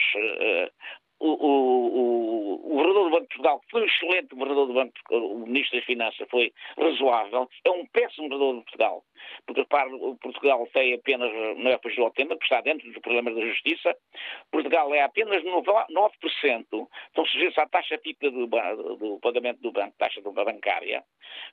o, 1.22 1.46
o, 1.46 2.54
o, 2.54 2.68
governador 2.68 3.04
do 3.04 3.10
Banco 3.10 3.22
de 3.22 3.28
Portugal 3.28 3.62
foi 3.70 3.82
um 3.82 3.86
excelente 3.86 4.34
governador 4.34 4.66
do 4.66 4.74
Banco 4.74 4.92
o 5.10 5.46
ministro 5.46 5.78
das 5.78 5.86
Finanças 5.86 6.28
foi 6.28 6.52
razoável, 6.76 7.48
é 7.64 7.70
um 7.70 7.86
péssimo 7.86 8.28
governador 8.28 8.56
de 8.56 8.62
Portugal, 8.64 9.04
porque 9.46 9.60
repare, 9.60 9.90
Portugal 10.20 10.68
tem 10.72 10.94
apenas, 10.94 11.30
não 11.56 11.70
é 11.70 11.78
para 11.78 12.02
o 12.02 12.10
tema, 12.10 12.36
que 12.36 12.42
está 12.42 12.60
dentro 12.60 12.90
dos 12.90 13.00
problemas 13.00 13.36
da 13.36 13.46
justiça, 13.46 13.96
Portugal 14.50 14.92
é 14.94 15.02
apenas 15.02 15.42
9%, 15.44 16.88
estão 17.06 17.26
sujeitos 17.26 17.58
à 17.58 17.66
taxa 17.66 17.96
típica 17.98 18.30
do, 18.30 18.46
do, 18.46 19.18
pagamento 19.20 19.60
do 19.60 19.70
banco, 19.70 19.94
taxa 19.98 20.20
bancária. 20.20 21.04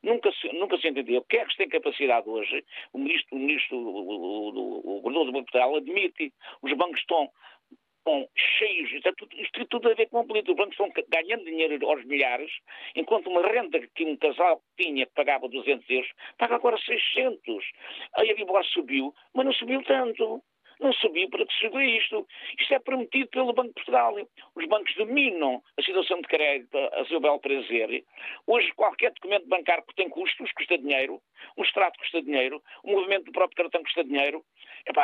Nunca 0.01 0.31
se, 0.31 0.51
nunca 0.53 0.77
se 0.77 0.88
entendeu. 0.88 1.23
Quem 1.29 1.41
é 1.41 1.45
que 1.45 1.57
tem 1.57 1.69
capacidade 1.69 2.27
hoje? 2.27 2.65
O 2.91 2.97
ministro, 2.97 3.35
o, 3.35 3.39
ministro, 3.39 3.77
o, 3.77 4.49
o, 4.49 4.97
o 4.97 5.01
governador 5.01 5.25
do 5.25 5.31
Banco 5.31 5.45
de 5.45 5.51
Portugal 5.51 5.75
admite, 5.75 6.33
os 6.61 6.73
bancos 6.73 6.99
estão 6.99 7.29
estão 8.00 8.27
cheios, 8.36 9.06
é 9.06 9.12
tudo, 9.13 9.36
isto 9.39 9.51
tem 9.51 9.65
tudo 9.68 9.89
a 9.89 9.94
ver 9.94 10.08
com 10.08 10.20
a 10.20 10.24
política. 10.24 10.51
Os 10.51 10.58
bancos 10.58 10.74
estão 10.74 10.91
ganhando 11.10 11.46
dinheiro 11.46 11.88
aos 11.88 12.03
milhares, 12.06 12.51
enquanto 12.96 13.29
uma 13.29 13.46
renda 13.48 13.79
que 13.96 14.06
um 14.06 14.18
casal 14.18 14.62
tinha 14.77 15.08
pagava 15.08 15.48
200 15.48 15.89
euros, 15.89 16.12
paga 16.38 16.56
agora 16.56 16.77
600. 16.77 17.65
Aí 18.15 18.29
a 18.29 18.34
Libor 18.34 18.65
subiu, 18.65 19.13
mas 19.34 19.46
não 19.46 19.53
subiu 19.53 19.84
tanto 19.84 20.41
não 20.79 20.93
subiu 20.93 21.29
para 21.29 21.45
que 21.45 21.53
suba 21.55 21.83
isto. 21.83 22.27
Isto 22.59 22.74
é 22.74 22.79
permitido 22.79 23.27
pelo 23.29 23.53
Banco 23.53 23.69
de 23.69 23.74
Portugal. 23.75 24.15
Os 24.55 24.65
bancos 24.67 24.95
dominam 24.95 25.62
a 25.77 25.83
situação 25.83 26.21
de 26.21 26.27
crédito 26.27 26.77
a 26.77 27.05
seu 27.05 27.19
belo 27.19 27.39
prazer. 27.39 28.03
Hoje, 28.48 28.71
qualquer 28.74 29.12
documento 29.12 29.48
bancário 29.48 29.83
que 29.86 29.95
tem 29.95 30.09
custos, 30.09 30.51
custa 30.53 30.77
dinheiro, 30.77 31.21
um 31.57 31.63
extrato 31.63 32.00
custa 32.00 32.21
dinheiro, 32.21 32.62
o 32.83 32.91
movimento 32.91 33.25
do 33.25 33.31
próprio 33.31 33.57
cartão 33.57 33.83
custa 33.83 34.03
dinheiro. 34.03 34.43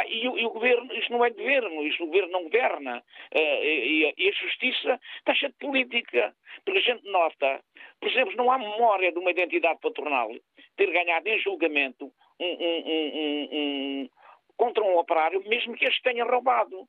E, 0.07 0.23
e, 0.23 0.45
o 0.45 0.49
governo, 0.49 0.93
isto 0.93 1.11
não 1.11 1.23
é 1.25 1.29
governo, 1.29 1.83
isto 1.83 2.03
o 2.03 2.07
governo 2.07 2.31
não 2.31 2.43
governa. 2.43 3.03
Uh, 3.33 3.63
e, 3.63 4.13
e, 4.17 4.29
a 4.29 4.31
justiça 4.31 4.99
está 5.19 5.33
cheia 5.35 5.51
de 5.51 5.57
política. 5.57 6.33
Porque 6.63 6.79
a 6.79 6.93
gente 6.93 7.09
nota, 7.09 7.61
por 7.99 8.09
exemplo, 8.09 8.35
não 8.35 8.51
há 8.51 8.57
memória 8.57 9.11
de 9.11 9.19
uma 9.19 9.31
identidade 9.31 9.79
patronal 9.81 10.31
ter 10.77 10.91
ganhado 10.91 11.27
em 11.27 11.39
julgamento 11.39 12.11
um, 12.39 12.45
um, 12.45 12.83
um, 12.85 14.03
um 14.03 14.09
contra 14.57 14.83
um 14.83 14.97
operário, 14.97 15.43
mesmo 15.47 15.75
que 15.75 15.85
este 15.85 16.01
tenha 16.01 16.25
roubado. 16.25 16.87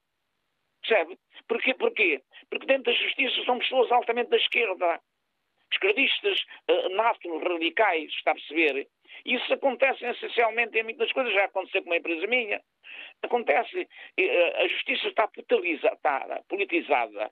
Percebe? 0.81 1.19
Porquê? 1.49 1.75
Porquê? 1.75 2.23
Porque 2.49 2.67
dentro 2.67 2.93
da 2.93 2.99
justiça 2.99 3.45
são 3.45 3.59
pessoas 3.59 3.91
altamente 3.91 4.31
da 4.31 4.37
esquerda. 4.37 5.01
Esquerdistas, 5.73 6.45
uh, 6.71 6.89
natos, 6.91 7.43
radicais, 7.43 8.13
está 8.13 8.31
a 8.31 8.35
perceber? 8.35 8.89
Isso 9.25 9.53
acontece 9.53 10.05
essencialmente 10.05 10.79
em 10.79 10.85
muitas 10.85 11.11
coisas, 11.13 11.33
já 11.35 11.47
aconteceu 11.47 11.83
com 11.83 11.91
uma 11.91 11.97
empresa 11.97 12.27
minha. 12.29 12.63
Acontece, 13.23 13.83
uh, 13.83 14.57
a 14.57 14.69
justiça 14.69 15.09
está, 15.09 15.29
está 15.37 16.43
politizada. 16.49 17.31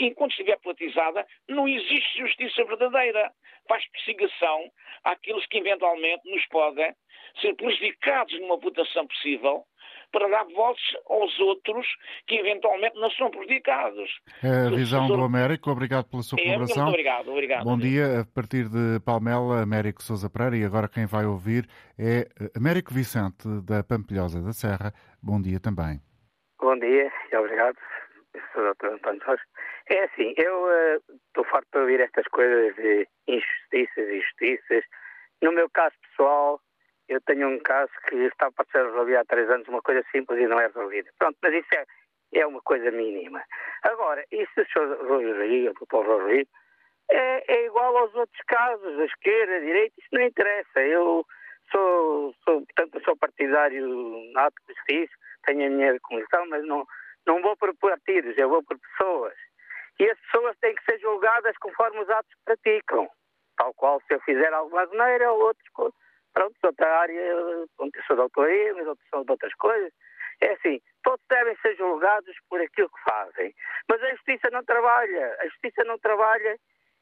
Enquanto 0.00 0.30
estiver 0.30 0.58
politizada, 0.60 1.26
não 1.48 1.68
existe 1.68 2.18
justiça 2.18 2.64
verdadeira. 2.64 3.30
Faz 3.68 3.86
perseguição 3.90 4.70
àqueles 5.04 5.46
que 5.46 5.58
eventualmente 5.58 6.28
nos 6.30 6.44
podem 6.46 6.94
ser 7.40 7.54
prejudicados 7.54 8.38
numa 8.40 8.56
votação 8.56 9.06
possível 9.06 9.64
para 10.14 10.28
dar 10.28 10.44
votos 10.54 10.96
aos 11.10 11.40
outros 11.40 11.84
que 12.28 12.36
eventualmente 12.36 12.94
não 13.00 13.10
são 13.10 13.30
prejudicados. 13.30 14.08
É 14.42 14.68
a 14.68 14.70
visão 14.70 15.08
do 15.08 15.24
Américo, 15.24 15.70
obrigado 15.70 16.08
pela 16.08 16.22
sua 16.22 16.38
é, 16.40 16.44
colaboração. 16.44 16.84
Muito 16.84 16.94
obrigado, 16.94 17.30
obrigado. 17.32 17.64
Bom 17.64 17.76
dia, 17.76 18.20
a 18.20 18.24
partir 18.24 18.68
de 18.68 19.00
Palmela, 19.04 19.60
Américo 19.60 20.02
Sousa 20.02 20.30
Pereira, 20.30 20.56
e 20.56 20.64
agora 20.64 20.88
quem 20.88 21.04
vai 21.04 21.26
ouvir 21.26 21.66
é 21.98 22.28
Américo 22.56 22.94
Vicente, 22.94 23.42
da 23.66 23.82
Pampilhosa 23.82 24.40
da 24.40 24.52
Serra. 24.52 24.94
Bom 25.20 25.42
dia 25.42 25.58
também. 25.58 26.00
Bom 26.60 26.78
dia 26.78 27.10
e 27.32 27.36
obrigado, 27.36 27.76
Sr. 28.52 28.72
Dr. 28.72 28.86
António 28.94 29.20
Jorge. 29.24 29.42
É 29.90 30.04
assim, 30.04 30.32
eu 30.36 30.64
uh, 30.64 31.18
estou 31.26 31.44
farto 31.44 31.68
de 31.72 31.78
ouvir 31.80 32.00
estas 32.00 32.26
coisas 32.28 32.74
de 32.76 33.08
injustiças 33.26 34.08
e 34.08 34.20
justiças. 34.20 34.84
No 35.42 35.52
meu 35.52 35.68
caso 35.70 35.94
pessoal, 36.08 36.60
eu 37.08 37.20
tenho 37.22 37.48
um 37.48 37.58
caso 37.60 37.92
que 38.08 38.16
está 38.16 38.50
para 38.50 38.64
ser 38.70 38.84
resolvido 38.84 39.18
há 39.18 39.24
três 39.24 39.48
anos, 39.50 39.68
uma 39.68 39.82
coisa 39.82 40.04
simples 40.10 40.40
e 40.40 40.46
não 40.46 40.58
é 40.58 40.66
resolvida. 40.66 41.10
Pronto, 41.18 41.36
mas 41.42 41.54
isso 41.54 41.74
é, 41.74 41.84
é 42.40 42.46
uma 42.46 42.60
coisa 42.62 42.90
mínima. 42.90 43.42
Agora, 43.82 44.24
isso 44.30 44.52
do 44.56 44.64
Sr. 44.66 45.06
Rui 45.06 45.46
Rio, 45.46 45.72
o 45.72 45.74
Dr. 45.74 46.06
Rui 46.06 46.36
Rio, 46.36 46.46
é, 47.10 47.54
é, 47.54 47.66
igual 47.66 47.96
aos 47.96 48.14
outros 48.14 48.40
casos, 48.46 48.96
da 48.96 49.04
esquerda, 49.04 49.52
da 49.52 49.58
direita, 49.60 49.94
isso 49.98 50.08
não 50.12 50.22
interessa. 50.22 50.80
Eu 50.80 51.26
sou, 51.70 52.34
sou 52.44 52.64
portanto, 52.64 53.04
sou 53.04 53.16
partidário 53.16 54.32
nato 54.32 54.54
de 54.66 54.74
justiça, 54.74 55.12
tenho 55.44 55.66
a 55.66 55.70
minha 55.70 56.00
comissão, 56.00 56.46
mas 56.48 56.64
não, 56.66 56.86
não 57.26 57.42
vou 57.42 57.56
por 57.56 57.74
partidos, 57.76 58.36
eu 58.38 58.48
vou 58.48 58.62
por 58.62 58.78
pessoas. 58.78 59.34
E 60.00 60.10
as 60.10 60.18
pessoas 60.20 60.56
têm 60.60 60.74
que 60.74 60.84
ser 60.84 60.98
julgadas 60.98 61.56
conforme 61.58 62.00
os 62.00 62.10
atos 62.10 62.32
que 62.34 62.44
praticam. 62.44 63.08
Tal 63.56 63.72
qual 63.74 64.00
se 64.00 64.14
eu 64.14 64.20
fizer 64.22 64.52
alguma 64.52 64.86
maneira 64.86 65.30
ou 65.30 65.40
outros 65.42 65.68
pronto, 66.34 66.54
outra 66.62 67.00
área, 67.00 67.36
onde 67.78 68.02
sou 68.06 68.16
de 68.16 68.72
mas 68.74 68.86
outros 68.86 69.08
são 69.08 69.24
de 69.24 69.30
outras 69.30 69.54
coisas. 69.54 69.92
É 70.40 70.52
assim, 70.52 70.80
todos 71.02 71.24
devem 71.30 71.56
ser 71.62 71.76
julgados 71.76 72.34
por 72.50 72.60
aquilo 72.60 72.88
que 72.88 73.10
fazem. 73.10 73.54
Mas 73.88 74.02
a 74.02 74.10
justiça 74.10 74.50
não 74.50 74.64
trabalha. 74.64 75.36
A 75.40 75.44
justiça 75.46 75.84
não 75.84 75.98
trabalha. 75.98 76.56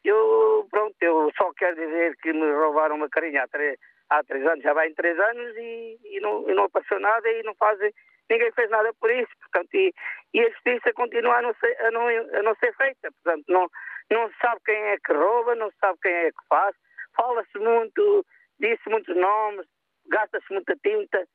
Eu, 0.04 0.66
pronto, 0.70 0.94
eu 1.00 1.30
só 1.36 1.52
quero 1.54 1.76
dizer 1.76 2.16
que 2.16 2.32
me 2.32 2.52
roubaram 2.52 2.96
uma 2.96 3.08
carinha 3.08 3.44
há 3.44 3.48
três, 3.48 3.78
há 4.10 4.22
três 4.24 4.44
anos, 4.46 4.62
já 4.62 4.72
vai 4.74 4.88
em 4.88 4.94
três 4.94 5.18
anos 5.18 5.56
e, 5.56 5.98
e, 6.04 6.20
não, 6.20 6.50
e 6.50 6.54
não 6.54 6.64
apareceu 6.64 6.98
nada 6.98 7.28
e 7.30 7.42
não 7.44 7.54
fazem, 7.54 7.92
ninguém 8.28 8.50
fez 8.52 8.68
nada 8.68 8.92
por 9.00 9.10
isso. 9.10 9.30
Portanto, 9.40 9.72
e, 9.74 9.94
e 10.34 10.40
a 10.40 10.50
justiça 10.50 10.92
continua 10.92 11.36
a 11.36 11.42
não, 11.42 11.54
ser, 11.54 11.80
a, 11.80 11.90
não, 11.90 12.08
a 12.08 12.42
não 12.42 12.54
ser 12.56 12.74
feita. 12.74 13.10
Portanto, 13.22 13.44
não, 13.48 13.68
não 14.10 14.28
se 14.28 14.36
sabe 14.40 14.60
quem 14.64 14.76
é 14.76 14.96
que 14.98 15.12
rouba, 15.12 15.54
não 15.54 15.70
se 15.70 15.76
sabe 15.80 15.98
quem 16.02 16.12
é 16.12 16.30
que 16.30 16.48
faz. 16.48 16.74
Fala-se 17.16 17.58
muito 17.58 18.26
disse 18.62 18.88
muitos 18.88 19.14
nomes, 19.16 19.66
gasta-se 20.06 20.52
muita 20.52 20.74
tinta, 20.76 21.26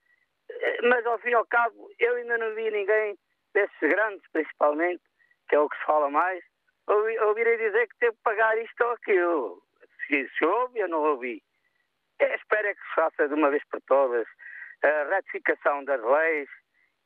eh, 0.49 0.81
mas 0.83 1.05
ao 1.05 1.19
fim 1.19 1.29
e 1.29 1.33
ao 1.35 1.45
cabo 1.45 1.89
eu 1.99 2.15
ainda 2.15 2.37
não 2.37 2.55
vi 2.55 2.71
ninguém 2.71 3.17
desses 3.53 3.79
grandes, 3.79 4.23
principalmente, 4.31 5.03
que 5.49 5.55
é 5.55 5.59
o 5.59 5.69
que 5.69 5.77
se 5.77 5.85
fala 5.85 6.09
mais, 6.09 6.43
ouvi, 6.87 7.19
ouvirem 7.19 7.57
dizer 7.57 7.87
que 7.87 7.97
teve 7.99 8.15
que 8.15 8.23
pagar 8.23 8.57
isto 8.57 8.81
ou 8.83 8.91
aquilo. 8.91 9.63
Se, 10.07 10.29
se 10.37 10.45
houve, 10.45 10.79
eu 10.79 10.87
não 10.87 11.03
ouvi. 11.03 11.43
Eu 12.19 12.33
espero 12.33 12.67
é 12.67 12.73
que 12.73 12.81
se 12.81 12.95
faça 12.95 13.27
de 13.27 13.33
uma 13.33 13.49
vez 13.49 13.63
por 13.69 13.81
todas 13.81 14.27
a 14.83 15.03
ratificação 15.09 15.83
das 15.83 16.01
leis 16.01 16.49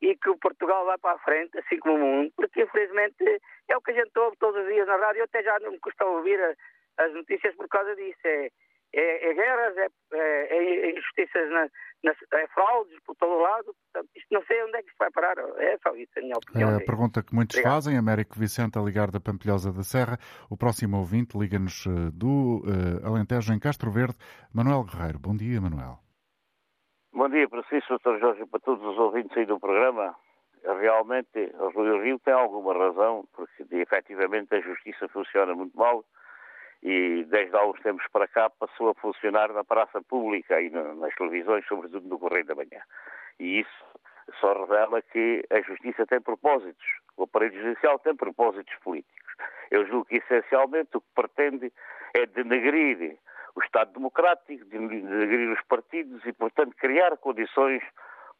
e 0.01 0.15
que 0.17 0.29
o 0.29 0.37
Portugal 0.37 0.85
vá 0.85 0.97
para 0.97 1.15
a 1.15 1.19
frente, 1.19 1.57
assim 1.59 1.77
como 1.79 1.95
o 1.95 1.99
mundo, 1.99 2.33
porque 2.35 2.63
infelizmente 2.63 3.23
é 3.67 3.77
o 3.77 3.81
que 3.81 3.91
a 3.91 3.93
gente 3.93 4.17
ouve 4.17 4.37
todos 4.37 4.61
os 4.61 4.67
dias 4.67 4.87
na 4.87 4.97
rádio, 4.97 5.19
eu 5.19 5.25
até 5.25 5.43
já 5.43 5.59
não 5.59 5.71
me 5.71 5.79
custa 5.79 6.05
ouvir 6.05 6.39
a, 6.41 6.55
as 7.05 7.13
notícias 7.13 7.55
por 7.55 7.67
causa 7.67 7.95
disso. 7.95 8.19
É, 8.25 8.49
é, 8.93 9.29
é 9.29 9.33
guerras, 9.33 9.77
é, 9.77 9.87
é, 10.13 10.55
é 10.55 10.91
injustiças, 10.91 11.49
na, 11.49 11.69
na, 12.03 12.39
é 12.39 12.47
fraudes 12.47 12.97
por 13.05 13.15
todo 13.15 13.41
lado. 13.41 13.73
Portanto, 13.91 14.09
isto 14.15 14.27
não 14.31 14.43
sei 14.43 14.63
onde 14.63 14.77
é 14.77 14.81
que 14.81 14.89
isto 14.89 14.97
vai 14.97 15.11
parar. 15.11 15.37
É 15.57 15.77
só 15.81 15.95
isso, 15.95 16.11
a 16.17 16.21
minha 16.21 16.35
opinião. 16.35 16.69
É 16.71 16.75
a 16.75 16.85
pergunta 16.85 17.23
que 17.23 17.33
muitos 17.33 17.55
Obrigado. 17.55 17.73
fazem. 17.73 17.97
Américo 17.97 18.37
Vicente 18.37 18.77
a 18.77 18.81
ligar 18.81 19.09
da 19.11 19.19
Pampilhosa 19.19 19.71
da 19.71 19.83
Serra. 19.83 20.17
O 20.49 20.57
próximo 20.57 20.97
ouvinte 20.97 21.37
liga-nos 21.37 21.85
eh, 21.85 22.11
do 22.13 22.61
uh, 22.65 23.07
Alentejo, 23.07 23.53
em 23.53 23.59
Castro 23.59 23.91
Verde. 23.91 24.17
Manuel 24.53 24.83
Guerreiro. 24.83 25.19
Bom 25.19 25.35
dia, 25.35 25.61
Manuel. 25.61 25.99
Bom 27.13 27.29
dia 27.29 27.47
para 27.47 27.63
si, 27.63 27.79
Sr. 27.81 28.19
Jorge, 28.19 28.41
e 28.41 28.45
para 28.45 28.59
todos 28.59 28.83
os 28.83 28.97
ouvintes 28.97 29.35
aí 29.37 29.45
do 29.45 29.59
programa. 29.59 30.15
Realmente, 30.63 31.51
o 31.59 31.69
Rio 31.69 32.03
Rio 32.03 32.19
tem 32.19 32.33
alguma 32.33 32.73
razão, 32.73 33.25
porque 33.33 33.65
efetivamente 33.71 34.53
a 34.53 34.61
justiça 34.61 35.07
funciona 35.09 35.55
muito 35.55 35.75
mal 35.75 36.05
e 36.83 37.23
desde 37.25 37.55
há 37.55 37.65
uns 37.65 37.79
tempos 37.81 38.05
para 38.11 38.27
cá 38.27 38.49
passou 38.49 38.89
a 38.89 38.95
funcionar 38.95 39.53
na 39.53 39.63
praça 39.63 40.01
pública 40.01 40.59
e 40.61 40.69
nas 40.69 41.13
televisões, 41.15 41.65
sobretudo 41.67 42.07
no 42.07 42.17
Correio 42.17 42.45
da 42.45 42.55
Manhã. 42.55 42.81
E 43.39 43.59
isso 43.59 43.85
só 44.39 44.53
revela 44.53 45.01
que 45.01 45.43
a 45.51 45.61
justiça 45.61 46.05
tem 46.07 46.21
propósitos, 46.21 46.85
o 47.17 47.23
aparelho 47.23 47.61
judicial 47.61 47.99
tem 47.99 48.15
propósitos 48.15 48.73
políticos. 48.83 49.21
Eu 49.69 49.85
julgo 49.85 50.05
que 50.05 50.17
essencialmente 50.17 50.97
o 50.97 51.01
que 51.01 51.07
pretende 51.13 51.71
é 52.13 52.25
denegrir 52.25 53.17
o 53.55 53.63
Estado 53.63 53.93
Democrático, 53.93 54.65
denegrir 54.65 55.51
os 55.51 55.61
partidos 55.65 56.25
e, 56.25 56.33
portanto, 56.33 56.75
criar 56.77 57.15
condições 57.17 57.83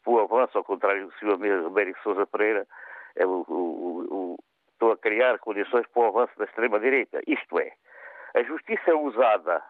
para 0.02 0.12
o 0.12 0.20
avanço, 0.20 0.58
ao 0.58 0.64
contrário 0.64 1.06
do 1.06 1.12
Sr. 1.14 1.66
Américo 1.66 2.02
Sousa 2.02 2.26
Pereira, 2.26 2.66
é 3.14 3.26
o, 3.26 3.44
o, 3.48 4.06
o, 4.10 4.38
estou 4.72 4.92
a 4.92 4.96
criar 4.96 5.38
condições 5.38 5.86
para 5.88 6.02
o 6.02 6.06
avanço 6.06 6.36
da 6.38 6.44
extrema-direita. 6.44 7.20
Isto 7.26 7.60
é, 7.60 7.72
a 8.34 8.42
justiça 8.42 8.90
é 8.90 8.94
usada, 8.94 9.62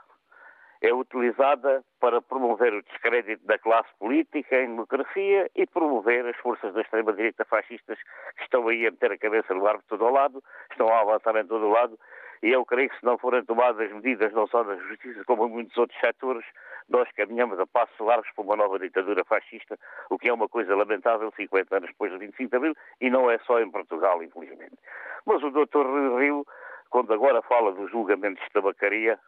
é 0.81 0.93
utilizada 0.93 1.85
para 2.01 2.21
promover 2.21 2.75
o 2.75 2.83
descrédito 2.83 3.47
da 3.47 3.59
classe 3.59 3.89
política 3.99 4.61
em 4.61 4.69
democracia 4.69 5.49
e 5.55 5.67
promover 5.67 6.27
as 6.27 6.37
forças 6.39 6.75
da 6.75 6.81
extrema-direita 6.81 7.45
fascistas 7.45 7.99
que 8.37 8.43
estão 8.43 8.67
aí 8.69 8.87
a 8.87 8.91
meter 8.91 9.13
a 9.13 9.19
cabeça 9.19 9.55
no 9.55 9.67
ar 9.67 9.77
por 9.77 9.85
todo 9.85 10.05
o 10.05 10.11
lado, 10.11 10.43
estão 10.71 10.89
a 10.89 11.01
avançar 11.01 11.37
em 11.37 11.47
todo 11.47 11.67
o 11.67 11.71
lado, 11.71 11.99
e 12.43 12.51
eu 12.51 12.65
creio 12.65 12.91
que 12.91 12.99
se 12.99 13.05
não 13.05 13.17
forem 13.17 13.45
tomadas 13.45 13.93
medidas 13.93 14.33
não 14.33 14.49
só 14.49 14.65
da 14.65 14.75
justiça 14.75 15.23
como 15.25 15.47
em 15.47 15.51
muitos 15.51 15.77
outros 15.77 15.99
setores, 16.01 16.45
nós 16.89 17.09
caminhamos 17.13 17.59
a 17.61 17.67
passos 17.67 17.99
largos 18.01 18.29
para 18.35 18.45
uma 18.45 18.57
nova 18.57 18.79
ditadura 18.81 19.25
fascista, 19.25 19.79
o 20.11 20.19
que 20.19 20.29
é 20.29 20.33
uma 20.33 20.49
coisa 20.49 20.75
lamentável 20.75 21.33
50 21.37 21.77
anos 21.77 21.91
depois 21.91 22.11
do 22.11 22.19
25 22.19 22.51
de 22.51 22.57
Abril, 22.57 22.75
e 23.01 23.09
não 23.09 23.31
é 23.31 23.39
só 23.39 23.61
em 23.61 23.71
Portugal, 23.71 24.21
infelizmente. 24.23 24.77
Mas 25.25 25.41
o 25.45 25.51
Dr. 25.51 26.19
Rio, 26.19 26.45
quando 26.93 27.13
agora 27.15 27.41
fala 27.41 27.73
dos 27.73 27.91
julgamentos 27.91 28.45
de 28.45 28.51
tabacaria, 28.51 29.19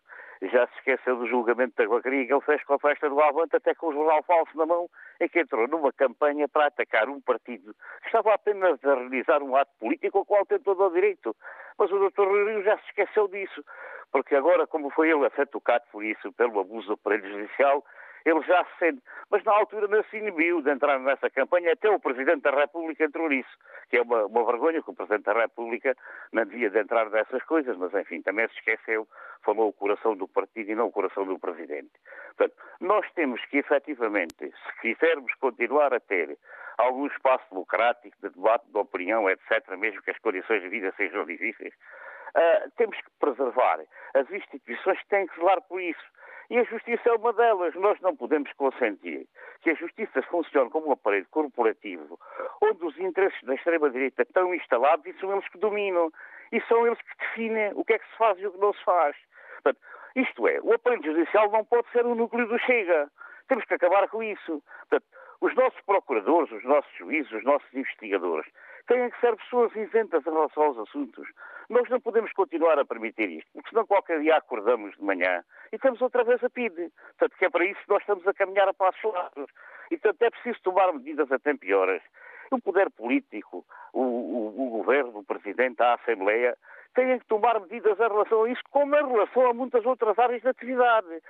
já 0.42 0.66
se 0.66 0.75
esqueceu 0.75 1.16
do 1.16 1.26
julgamento 1.26 1.71
de 1.71 1.76
tabacaria 1.76 2.26
que 2.26 2.33
ele 2.35 2.40
fez 2.42 2.62
com 2.64 2.75
a 2.75 2.78
festa 2.78 3.09
do 3.09 3.18
Avante, 3.23 3.56
até 3.56 3.75
com 3.75 3.88
o 3.88 3.92
jornal 3.94 4.23
falso 4.25 4.54
na 4.54 4.66
mão, 4.66 4.87
em 5.18 5.26
que 5.28 5.40
entrou 5.40 5.66
numa 5.66 5.90
campanha 5.90 6.47
para 6.47 6.66
atacar 6.66 7.09
um 7.09 7.23
partido 7.23 7.75
que 8.02 8.06
estava 8.06 8.35
apenas 8.35 8.78
a 8.85 8.94
realizar 8.94 9.42
um 9.42 9.56
ato 9.56 9.73
político 9.80 10.18
ao 10.18 10.26
qual 10.26 10.44
tem 10.44 10.59
todo 10.59 10.85
o 10.85 10.90
direito. 10.90 11.35
Mas 11.78 11.90
o 11.90 12.11
Dr. 12.11 12.28
Rio 12.28 12.62
já 12.62 12.76
se 12.76 12.85
esqueceu 12.88 13.28
disso 13.28 13.64
porque 14.12 14.37
agora, 14.37 14.64
como 14.66 14.90
foi 14.90 15.11
ele 15.11 15.26
a 15.26 15.30
ser 15.30 15.49
tocado 15.49 15.85
por 15.90 16.04
isso, 16.04 16.30
pelo 16.35 16.61
abuso 16.61 16.87
do 16.87 16.92
aparelho 16.92 17.28
judicial, 17.28 17.83
ele 18.25 18.43
já 18.43 18.64
se 18.64 18.78
sente. 18.78 19.02
Mas 19.31 19.43
na 19.45 19.52
altura 19.52 19.88
não 19.88 20.02
se 20.04 20.16
inibiu 20.16 20.62
de 20.62 20.71
entrar 20.71 20.99
nessa 20.99 21.28
campanha, 21.31 21.73
até 21.73 21.90
o 21.90 22.00
Presidente 22.00 22.43
da 22.43 22.50
República 22.50 23.04
entrou 23.04 23.28
nisso, 23.28 23.50
que 23.88 23.99
é 23.99 24.02
uma, 24.02 24.26
uma 24.26 24.45
vergonha 24.45 24.83
que 24.83 24.90
o 24.90 24.95
Presidente 24.95 25.25
da 25.25 25.33
República 25.33 25.97
não 26.33 26.45
devia 26.45 26.71
de 26.71 26.78
entrar 26.78 27.11
nessas 27.11 27.43
coisas, 27.45 27.76
mas 27.76 27.93
enfim, 27.95 28.23
também 28.23 28.49
se 28.49 28.54
esqueceu, 28.54 29.07
falou 29.43 29.69
o 29.69 29.73
coração 29.73 30.16
do 30.16 30.28
partido 30.28 30.71
e 30.71 30.75
não 30.75 30.87
o 30.87 30.93
coração 30.93 31.26
do 31.26 31.38
Presidente. 31.38 31.90
Portanto, 32.37 32.57
nós 32.81 33.07
temos 33.12 33.45
que, 33.47 33.59
efetivamente, 33.59 34.37
se 34.38 34.81
quisermos 34.81 35.33
continuar 35.35 35.93
a 35.93 36.00
ter 36.00 36.37
algum 36.78 37.07
espaço 37.07 37.45
democrático 37.50 38.16
de 38.23 38.31
debate, 38.31 38.66
de 38.71 38.78
opinião, 38.78 39.28
etc., 39.31 39.76
mesmo 39.76 40.02
que 40.02 40.11
as 40.11 40.19
condições 40.19 40.62
de 40.62 40.69
vida 40.69 40.93
sejam 40.97 41.25
difíceis, 41.25 41.75
Uh, 42.37 42.69
temos 42.76 42.97
que 42.97 43.11
preservar. 43.21 43.78
As 44.12 44.28
instituições 44.28 44.99
têm 45.09 45.25
que 45.28 45.37
zelar 45.37 45.62
por 45.62 45.81
isso. 45.81 46.02
E 46.51 46.59
a 46.59 46.65
justiça 46.65 47.09
é 47.09 47.13
uma 47.13 47.33
delas. 47.33 47.75
Nós 47.75 48.01
não 48.01 48.15
podemos 48.15 48.53
consentir 48.55 49.27
que 49.63 49.71
a 49.71 49.75
justiça 49.75 50.23
funcione 50.23 50.71
como 50.71 50.89
um 50.89 50.93
aparelho 50.93 51.27
corporativo, 51.31 52.19
onde 52.63 52.85
os 52.85 52.99
interesses 52.99 53.43
da 53.45 53.55
extrema-direita 53.55 54.23
estão 54.23 54.55
instalados 54.55 55.07
e 55.07 55.19
são 55.19 55.33
eles 55.33 55.49
que 55.49 55.59
dominam. 55.59 56.13
E 56.53 56.61
são 56.63 56.87
eles 56.87 57.01
que 57.01 57.17
definem 57.19 57.73
o 57.75 57.85
que 57.85 57.95
é 57.95 57.99
que 57.99 58.09
se 58.09 58.17
faz 58.17 58.39
e 58.39 58.47
o 58.47 58.53
que 58.53 58.59
não 58.59 58.73
se 58.73 58.85
faz. 58.85 59.17
Portanto, 59.63 59.81
isto 60.15 60.47
é, 60.47 60.61
o 60.63 60.73
aparelho 60.73 61.03
judicial 61.03 61.51
não 61.51 61.65
pode 61.65 61.91
ser 61.91 62.05
o 62.05 62.15
núcleo 62.15 62.47
do 62.47 62.59
Chega. 62.61 63.11
Temos 63.49 63.65
que 63.65 63.75
acabar 63.75 64.09
com 64.09 64.23
isso. 64.23 64.63
Portanto, 64.89 65.07
os 65.41 65.55
nossos 65.55 65.81
procuradores, 65.83 66.51
os 66.53 66.65
nossos 66.65 66.91
juízes, 66.97 67.33
os 67.33 67.45
nossos 67.45 67.73
investigadores 67.75 68.47
têm 68.87 69.11
que 69.11 69.21
ser 69.21 69.35
pessoas 69.37 69.75
isentas 69.75 70.27
em 70.27 70.31
relação 70.31 70.63
aos 70.63 70.79
assuntos. 70.79 71.29
Nós 71.68 71.88
não 71.88 72.00
podemos 72.00 72.33
continuar 72.33 72.78
a 72.78 72.85
permitir 72.85 73.30
isto, 73.30 73.50
porque 73.52 73.71
senão 73.71 73.87
qualquer 73.87 74.21
dia 74.21 74.37
acordamos 74.37 74.94
de 74.97 75.02
manhã 75.02 75.42
e 75.72 75.79
temos 75.79 76.00
outra 76.03 76.24
vez 76.24 76.42
a 76.44 76.50
PIDE. 76.50 76.92
Portanto, 77.18 77.38
que 77.38 77.44
é 77.44 77.50
para 77.50 77.64
isso 77.64 77.81
que 77.81 77.88
nós 77.88 78.00
estamos 78.00 78.27
a 78.27 78.35
caminhar 78.35 78.68
a 78.68 78.74
passos 78.74 79.03
largos. 79.03 79.50
E, 79.90 79.96
portanto, 79.96 80.22
é 80.22 80.31
preciso 80.31 80.62
tomar 80.62 80.92
medidas 80.92 81.31
a 81.33 81.38
tempo 81.38 81.64
e 81.64 81.74
horas. 81.74 82.03
O 82.50 82.61
poder 82.61 82.90
político, 82.90 83.64
o, 83.92 84.03
o, 84.03 84.66
o 84.66 84.70
governo, 84.70 85.18
o 85.18 85.24
presidente, 85.24 85.83
a 85.83 85.94
Assembleia, 85.94 86.57
têm 86.94 87.18
que 87.18 87.27
tomar 87.27 87.59
medidas 87.61 87.98
em 87.98 88.09
relação 88.09 88.44
a 88.44 88.50
isso, 88.50 88.62
como 88.70 88.94
em 88.94 89.07
relação 89.07 89.48
a 89.48 89.55
muitas 89.55 89.85
outras 89.85 90.18
áreas 90.18 90.42
de 90.42 90.48
atividade 90.48 91.20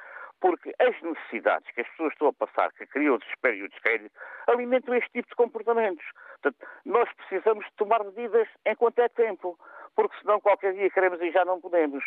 porque 0.45 0.75
as 0.79 1.01
necessidades 1.01 1.71
que 1.71 1.81
as 1.81 1.89
pessoas 1.89 2.13
estão 2.13 2.29
a 2.29 2.33
passar, 2.35 2.71
que 2.73 2.87
criam 2.87 3.15
o 3.15 3.19
desespero 3.19 3.57
e 3.57 3.63
o 3.63 3.69
descrédito, 3.71 4.15
alimentam 4.47 4.95
este 4.95 5.11
tipo 5.11 5.29
de 5.31 5.35
comportamentos. 5.37 6.05
Portanto, 6.43 6.69
nós 6.85 7.09
precisamos 7.15 7.67
tomar 7.79 8.05
medidas 8.05 8.47
enquanto 8.67 8.99
é 8.99 9.09
tempo, 9.09 9.59
porque 9.95 10.17
senão 10.21 10.41
qualquer 10.41 10.75
dia 10.75 10.91
queremos 10.91 11.21
e 11.21 11.31
já 11.31 11.45
não 11.45 11.61
podemos. 11.61 12.03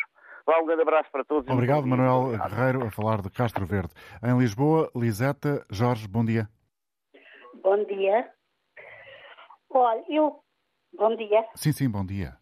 Vá, 0.46 0.58
um 0.60 0.66
grande 0.66 0.82
abraço 0.82 1.10
para 1.10 1.24
todos. 1.24 1.50
Obrigado, 1.50 1.86
Manuel 1.86 2.38
Guerreiro, 2.38 2.86
a 2.86 2.90
falar 2.90 3.20
de 3.20 3.30
Castro 3.30 3.66
Verde. 3.66 3.92
Em 4.22 4.38
Lisboa, 4.38 4.90
Liseta 4.94 5.64
Jorge, 5.70 6.08
bom 6.08 6.24
dia. 6.24 6.48
Bom 7.62 7.84
dia. 7.84 8.30
Olha, 9.70 10.04
eu. 10.08 10.40
Bom 10.94 11.14
dia. 11.16 11.44
Sim, 11.54 11.72
sim, 11.72 11.90
bom 11.90 12.04
dia 12.04 12.38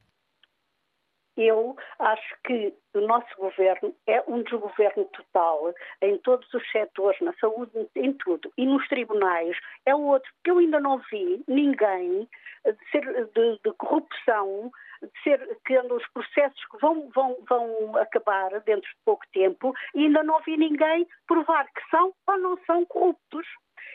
eu 1.36 1.76
acho 1.98 2.34
que 2.44 2.72
o 2.94 3.00
nosso 3.02 3.28
governo 3.36 3.94
é 4.06 4.22
um 4.26 4.42
desgoverno 4.42 5.04
total 5.06 5.74
em 6.00 6.16
todos 6.18 6.52
os 6.52 6.70
setores, 6.70 7.20
na 7.20 7.34
saúde, 7.34 7.88
em 7.94 8.12
tudo. 8.14 8.50
E 8.56 8.64
nos 8.64 8.86
tribunais 8.88 9.56
é 9.84 9.94
o 9.94 10.00
outro, 10.00 10.30
porque 10.36 10.50
eu 10.50 10.58
ainda 10.58 10.80
não 10.80 10.98
vi 11.10 11.44
ninguém 11.46 12.26
de, 12.64 12.90
ser, 12.90 13.02
de, 13.34 13.60
de 13.62 13.72
corrupção, 13.76 14.72
de 15.02 15.22
ser 15.22 15.58
que 15.64 15.78
os 15.78 16.06
processos 16.08 16.64
que 16.66 16.78
vão, 16.78 17.08
vão, 17.14 17.36
vão 17.48 17.96
acabar 17.96 18.60
dentro 18.60 18.88
de 18.88 18.98
pouco 19.04 19.24
tempo, 19.32 19.74
e 19.94 20.04
ainda 20.04 20.22
não 20.22 20.40
vi 20.40 20.56
ninguém 20.56 21.06
provar 21.26 21.66
que 21.66 21.90
são 21.90 22.12
ou 22.26 22.38
não 22.38 22.58
são 22.66 22.84
corruptos. 22.86 23.46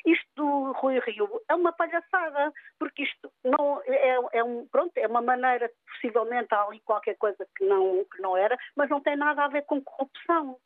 Isto 0.05 0.27
do 0.35 0.71
Rui 0.73 0.99
Rio 0.99 1.29
é 1.47 1.55
uma 1.55 1.71
palhaçada, 1.71 2.51
porque 2.79 3.03
isto 3.03 3.31
não 3.43 3.81
é, 3.85 4.17
é, 4.33 4.43
um, 4.43 4.67
pronto, 4.67 4.91
é 4.97 5.05
uma 5.07 5.21
maneira, 5.21 5.69
possivelmente 5.85 6.47
há 6.51 6.63
ali 6.63 6.79
qualquer 6.81 7.15
coisa 7.17 7.45
que 7.55 7.65
não, 7.65 8.03
que 8.05 8.21
não 8.21 8.35
era, 8.35 8.57
mas 8.75 8.89
não 8.89 8.99
tem 8.99 9.15
nada 9.15 9.43
a 9.43 9.47
ver 9.47 9.63
com 9.65 9.81
corrupção. 9.81 10.57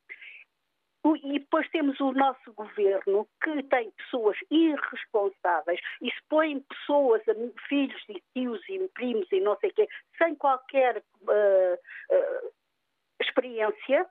E 1.14 1.40
depois 1.40 1.70
temos 1.70 2.00
o 2.00 2.12
nosso 2.14 2.52
governo 2.54 3.28
que 3.44 3.62
tem 3.64 3.92
pessoas 3.92 4.36
irresponsáveis 4.50 5.80
e 6.02 6.10
se 6.10 6.22
põem 6.28 6.62
pessoas, 6.62 7.22
filhos 7.70 8.02
e 8.10 8.24
tios 8.34 8.62
e 8.68 8.88
primos 8.90 9.32
e 9.32 9.40
não 9.40 9.56
sei 9.60 9.70
o 9.70 9.74
quê, 9.74 9.88
sem 10.18 10.34
qualquer 10.36 10.98
uh, 10.98 11.76
uh, 11.76 12.52
experiência, 13.22 14.08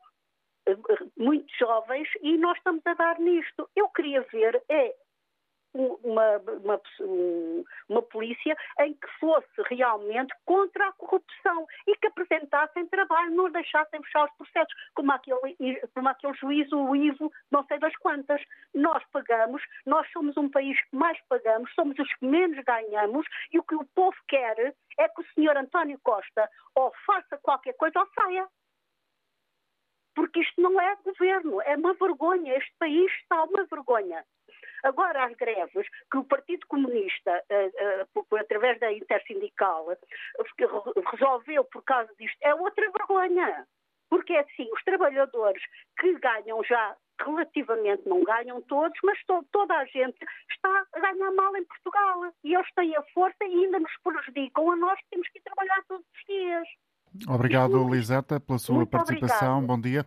uh, 0.69 1.11
muito 1.17 1.53
jovens, 1.59 2.09
e 2.23 2.39
nós 2.39 2.57
estamos 2.59 2.87
a 2.87 2.95
dar 2.95 3.19
nisto. 3.19 3.69
Eu 3.75 3.89
queria 3.89 4.23
ver 4.23 4.63
é 4.69 4.95
uma, 5.75 6.39
uma, 6.39 6.81
uma, 7.89 8.03
polícia 8.03 8.57
em 8.81 8.95
que 8.95 9.09
fosse 9.19 9.63
realmente 9.69 10.33
contra 10.45 10.89
a 10.89 10.93
corrupção 10.93 11.67
e 11.87 11.97
que 11.97 12.07
apresentassem 12.07 12.87
trabalho, 12.87 13.35
não 13.35 13.51
deixassem 13.51 14.03
fechar 14.03 14.25
os 14.25 14.37
processos, 14.37 14.75
como 14.95 15.13
aquele, 15.13 15.81
como 15.95 16.09
aquele 16.09 16.35
juiz, 16.35 16.71
o 16.73 16.95
Ivo, 16.95 17.33
não 17.51 17.65
sei 17.67 17.79
das 17.79 17.95
quantas. 17.97 18.41
Nós 18.75 19.03
pagamos, 19.13 19.63
nós 19.85 20.11
somos 20.13 20.37
um 20.37 20.49
país 20.49 20.81
que 20.89 20.97
mais 20.97 21.19
pagamos, 21.29 21.73
somos 21.75 21.99
os 21.99 22.15
que 22.15 22.27
menos 22.27 22.63
ganhamos 22.65 23.27
e 23.53 23.59
o 23.59 23.63
que 23.63 23.75
o 23.75 23.87
povo 23.95 24.17
quer 24.29 24.75
é 24.99 25.09
que 25.09 25.21
o 25.21 25.27
senhor 25.35 25.57
António 25.57 25.99
Costa 26.03 26.49
ou 26.75 26.93
faça 27.05 27.37
qualquer 27.39 27.75
coisa 27.75 27.99
ou 27.99 28.07
saia 28.15 28.47
porque 30.15 30.41
isto 30.41 30.61
não 30.61 30.81
é 30.81 30.97
governo, 31.05 31.61
é 31.63 31.77
uma 31.77 31.95
vergonha. 31.95 32.57
Este 32.57 32.73
país 32.79 33.13
está 33.21 33.43
uma 33.45 33.65
vergonha. 33.65 34.25
Agora, 34.85 35.25
as 35.25 35.35
greves 35.35 35.89
que 36.11 36.19
o 36.19 36.25
Partido 36.25 36.67
Comunista, 36.67 37.43
uh, 37.51 38.25
por, 38.25 38.39
através 38.39 38.79
da 38.79 38.93
Intersindical, 38.93 39.87
resolveu 41.11 41.65
por 41.65 41.83
causa 41.83 42.13
disto, 42.19 42.37
é 42.43 42.55
outra 42.55 42.91
vergonha. 42.91 43.67
Porque 44.11 44.35
é 44.35 44.41
assim, 44.41 44.71
os 44.73 44.85
trabalhadores 44.85 45.63
que 45.99 46.19
ganham 46.19 46.63
já 46.65 46.95
relativamente, 47.21 48.07
não 48.07 48.23
ganham 48.23 48.61
todos, 48.63 48.99
mas 49.03 49.19
to, 49.25 49.45
toda 49.51 49.75
a 49.75 49.85
gente 49.87 50.19
está 50.51 50.87
a 50.93 51.01
ganhar 51.01 51.31
mal 51.33 51.57
em 51.57 51.65
Portugal. 51.65 52.33
E 52.45 52.55
eles 52.55 52.73
têm 52.75 52.95
a 52.97 53.03
força 53.15 53.43
e 53.43 53.65
ainda 53.65 53.81
nos 53.81 53.93
prejudicam 54.03 54.71
a 54.71 54.77
nós 54.77 54.99
que 55.01 55.11
temos 55.11 55.29
que 55.31 55.41
trabalhar 55.41 55.83
todos 55.89 56.07
os 56.07 56.25
dias. 56.27 56.69
Obrigado, 57.29 57.89
Liseta, 57.89 58.41
pela 58.41 58.59
sua 58.59 58.77
Muito 58.77 58.91
participação. 58.91 59.59
Obrigado. 59.59 59.67
Bom 59.67 59.81
dia. 59.81 60.07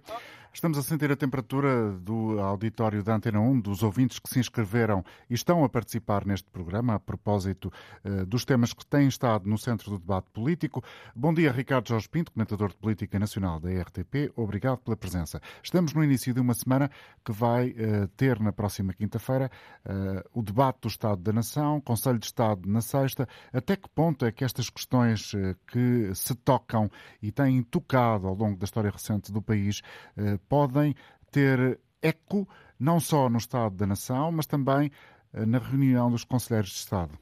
Estamos 0.58 0.80
a 0.80 0.82
sentir 0.82 1.12
a 1.12 1.15
temperatura 1.15 1.91
do 1.91 2.39
auditório 2.39 3.04
da 3.04 3.13
Antena 3.13 3.39
1, 3.39 3.60
dos 3.60 3.84
ouvintes 3.84 4.17
que 4.17 4.28
se 4.28 4.39
inscreveram 4.39 5.06
e 5.30 5.36
estão 5.36 5.63
a 5.63 5.70
participar 5.70 6.26
neste 6.26 6.50
programa 6.50 6.96
a 6.96 7.00
propósito 7.00 7.72
uh, 8.04 8.26
dos 8.26 8.43
temas 8.43 8.74
que 8.74 8.84
têm 8.84 9.08
estado 9.08 9.48
no 9.48 9.56
centro 9.56 9.91
do 9.91 10.00
debate 10.00 10.32
político. 10.34 10.84
Bom 11.15 11.32
dia, 11.32 11.52
Ricardo 11.52 11.89
Jorge 11.89 12.10
Pinto, 12.10 12.32
comentador 12.32 12.70
de 12.70 12.76
política 12.78 13.20
nacional 13.20 13.60
da 13.60 13.70
RTP. 13.70 14.34
Obrigado 14.36 14.80
pela 14.80 14.98
presença. 14.98 15.39
Estamos 15.62 15.93
no 15.93 16.04
início 16.04 16.34
de 16.34 16.39
uma 16.39 16.56
semana 16.56 16.89
que 17.24 17.32
vai 17.32 17.70
uh, 17.70 18.08
ter 18.17 18.39
na 18.39 18.52
próxima 18.52 18.93
quinta-feira 18.93 19.52
uh, 19.86 20.28
o 20.34 20.41
debate 20.41 20.80
do 20.82 20.88
Estado 20.88 21.22
da 21.22 21.32
Nação, 21.32 21.80
Conselho 21.82 22.17
de 22.17 22.26
Estado 22.26 22.67
na 22.67 22.82
sexta. 22.82 23.30
Até 23.54 23.76
que 23.76 23.88
ponto 23.89 24.26
é 24.26 24.32
que 24.32 24.43
estas 24.43 24.72
questões 24.72 25.36
que 25.67 26.10
se 26.15 26.34
tocam 26.34 26.89
e 27.22 27.32
têm 27.32 27.62
tocado 27.62 28.26
ao 28.26 28.34
longo 28.34 28.58
da 28.58 28.65
história 28.65 28.89
recente 28.89 29.32
do 29.32 29.39
país 29.39 29.84
podem 30.50 30.94
ter 31.32 31.80
eco 32.02 32.48
não 32.80 33.00
só 33.00 33.30
no 33.30 33.38
Estado 33.38 33.76
da 33.76 33.88
Nação, 33.88 34.32
mas 34.32 34.46
também 34.46 34.92
eh, 35.34 35.46
na 35.46 35.58
reunião 35.58 36.12
dos 36.12 36.24
Conselheiros 36.24 36.70
de 36.70 36.78
Estado? 36.78 37.18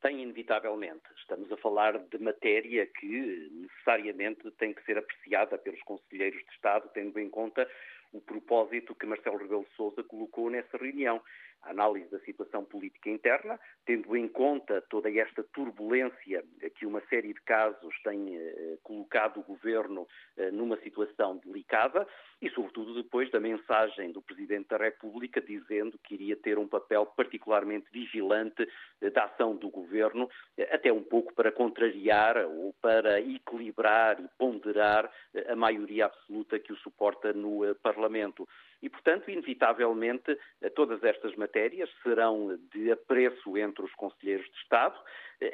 Tem, 0.00 0.22
inevitavelmente. 0.22 1.02
Estamos 1.16 1.50
a 1.52 1.56
falar 1.58 1.98
de 1.98 2.18
matéria 2.18 2.86
que 2.86 3.50
necessariamente 3.52 4.50
tem 4.52 4.72
que 4.72 4.82
ser 4.84 4.96
apreciada 4.96 5.58
pelos 5.58 5.82
Conselheiros 5.82 6.42
de 6.42 6.50
Estado, 6.52 6.88
tendo 6.94 7.18
em 7.18 7.28
conta 7.28 7.68
o 8.12 8.20
propósito 8.20 8.94
que 8.94 9.06
Marcelo 9.06 9.36
Rebelo 9.36 9.64
de 9.64 9.76
Sousa 9.76 10.02
colocou 10.02 10.50
nessa 10.50 10.76
reunião 10.76 11.20
análise 11.62 12.10
da 12.10 12.18
situação 12.20 12.64
política 12.64 13.10
interna, 13.10 13.58
tendo 13.84 14.16
em 14.16 14.28
conta 14.28 14.80
toda 14.88 15.10
esta 15.10 15.42
turbulência 15.42 16.44
que 16.76 16.86
uma 16.86 17.00
série 17.08 17.32
de 17.32 17.40
casos 17.42 17.94
tem 18.02 18.36
eh, 18.36 18.78
colocado 18.82 19.40
o 19.40 19.42
governo 19.42 20.06
eh, 20.36 20.50
numa 20.50 20.76
situação 20.78 21.36
delicada 21.44 22.06
e, 22.40 22.48
sobretudo, 22.50 22.94
depois 22.94 23.30
da 23.30 23.38
mensagem 23.38 24.10
do 24.12 24.22
Presidente 24.22 24.68
da 24.68 24.78
República 24.78 25.40
dizendo 25.40 25.98
que 26.02 26.14
iria 26.14 26.36
ter 26.36 26.58
um 26.58 26.66
papel 26.66 27.04
particularmente 27.06 27.86
vigilante 27.92 28.66
eh, 29.00 29.10
da 29.10 29.24
ação 29.24 29.54
do 29.54 29.68
governo, 29.68 30.28
até 30.72 30.92
um 30.92 31.02
pouco 31.02 31.34
para 31.34 31.52
contrariar 31.52 32.36
ou 32.46 32.74
para 32.80 33.20
equilibrar 33.20 34.20
e 34.20 34.28
ponderar 34.38 35.10
a 35.48 35.56
maioria 35.56 36.06
absoluta 36.06 36.58
que 36.58 36.72
o 36.72 36.76
suporta 36.76 37.32
no 37.32 37.74
Parlamento. 37.76 38.48
E, 38.82 38.88
portanto, 38.88 39.30
inevitavelmente, 39.30 40.38
todas 40.74 41.02
estas 41.04 41.34
matérias 41.36 41.90
serão 42.02 42.58
de 42.72 42.90
apreço 42.90 43.56
entre 43.58 43.84
os 43.84 43.94
conselheiros 43.94 44.46
de 44.46 44.56
Estado, 44.58 44.98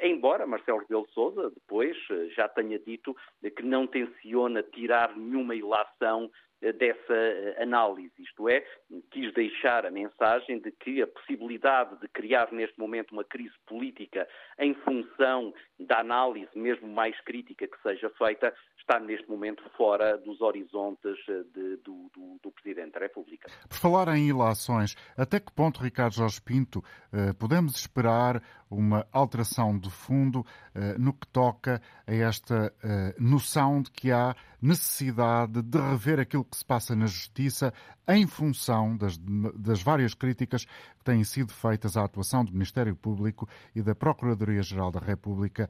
embora 0.01 0.47
Marcelo 0.47 0.79
Rebelo 0.79 1.05
de 1.07 1.13
Sousa 1.13 1.49
depois 1.49 1.97
já 2.35 2.47
tenha 2.47 2.79
dito 2.79 3.15
que 3.55 3.63
não 3.63 3.85
tenciona 3.87 4.63
tirar 4.63 5.15
nenhuma 5.15 5.55
ilação 5.55 6.31
dessa 6.61 7.61
análise, 7.61 8.11
isto 8.19 8.49
é, 8.49 8.65
quis 9.11 9.33
deixar 9.33 9.85
a 9.85 9.91
mensagem 9.91 10.59
de 10.59 10.71
que 10.71 11.01
a 11.01 11.07
possibilidade 11.07 11.99
de 11.99 12.07
criar 12.07 12.51
neste 12.51 12.79
momento 12.79 13.11
uma 13.11 13.23
crise 13.23 13.53
política 13.65 14.27
em 14.57 14.73
função 14.73 15.53
da 15.79 15.99
análise 15.99 16.49
mesmo 16.55 16.87
mais 16.87 17.19
crítica 17.21 17.67
que 17.67 17.81
seja 17.81 18.09
feita 18.17 18.53
está 18.87 18.99
neste 18.99 19.29
momento 19.29 19.61
fora 19.75 20.17
dos 20.17 20.39
horizontes 20.39 21.17
eh, 21.27 21.43
de, 21.53 21.77
do, 21.77 22.09
do, 22.15 22.39
do, 22.41 22.51
Presidente 22.51 22.93
da 22.93 22.99
República. 22.99 23.49
Por 23.67 23.77
falar 23.77 24.07
em 24.15 24.29
ilações, 24.29 24.95
até 25.17 25.39
que 25.41 25.51
ponto, 25.51 25.83
Ricardo 25.83 26.13
Jorge 26.13 26.41
Pinto, 26.41 26.81
eh, 27.11 27.33
podemos 27.33 27.75
esperar 27.75 28.41
uma 28.71 29.05
alteração 29.11 29.77
de 29.77 29.89
fundo 29.89 30.45
eh, 30.73 30.95
no 30.97 31.13
que 31.13 31.27
toca 31.27 31.81
a 32.07 32.13
esta 32.13 32.73
noção 33.19 33.81
de 33.81 33.91
que 33.91 34.11
há 34.11 34.33
necessidade 34.61 35.61
de 35.61 35.77
rever 35.77 36.19
aquilo 36.19 36.45
que 36.45 36.57
se 36.57 36.65
passa 36.65 36.95
na 36.95 37.05
Justiça 37.05 37.73
em 38.07 38.25
função 38.25 38.95
das, 38.95 39.17
das 39.55 39.81
várias 39.81 40.13
críticas 40.13 40.65
que 40.65 41.03
têm 41.03 41.23
sido 41.23 41.51
feitas 41.53 41.97
à 41.97 42.03
atuação 42.03 42.43
do 42.43 42.51
Ministério 42.51 42.95
Público 42.95 43.47
e 43.75 43.81
da 43.81 43.93
Procuradoria-Geral 43.93 44.91
da 44.91 44.99
República 44.99 45.69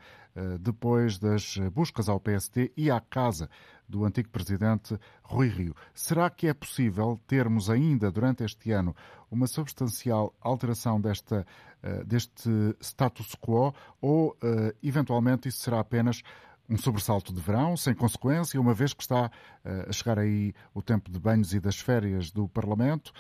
depois 0.60 1.18
das 1.18 1.58
buscas 1.74 2.08
ao 2.08 2.20
PST 2.20 2.72
e 2.78 2.92
à 2.92 3.00
casa 3.00 3.50
do 3.88 4.04
antigo 4.04 4.30
presidente 4.30 5.00
Rui 5.24 5.48
Rio. 5.48 5.76
Será 5.94 6.30
que 6.30 6.48
é 6.48 6.54
possível 6.54 7.20
termos 7.26 7.70
ainda 7.70 8.12
durante 8.12 8.44
este 8.44 8.72
ano 8.72 8.96
uma 9.32 9.48
substancial 9.48 10.34
alteração 10.42 11.00
desta, 11.00 11.46
uh, 11.84 12.06
deste 12.06 12.50
status 12.82 13.36
quo 13.36 13.74
ou, 14.02 14.32
uh, 14.32 14.76
eventualmente, 14.84 15.48
isso 15.48 15.60
será 15.60 15.80
apenas 15.80 16.22
um 16.70 16.78
sobressalto 16.78 17.34
de 17.34 17.42
verão, 17.42 17.78
sem 17.78 17.94
consequência, 17.94 18.60
uma 18.60 18.74
vez 18.74 18.94
que 18.94 19.02
está 19.02 19.28
uh, 19.28 19.90
a 19.90 19.92
chegar 19.92 20.20
aí 20.20 20.54
o 20.74 20.82
tempo 20.82 21.10
de 21.10 21.20
banhos 21.20 21.54
e 21.54 21.60
das 21.60 21.80
férias 21.80 22.32
do 22.32 22.48
Parlamento 22.48 23.12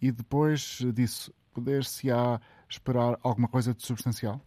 e 0.00 0.10
depois 0.10 0.78
disso 0.94 1.32
poder-se-á 1.52 2.40
esperar 2.68 3.18
alguma 3.22 3.48
coisa 3.48 3.74
de 3.74 3.82
substancial? 3.82 4.40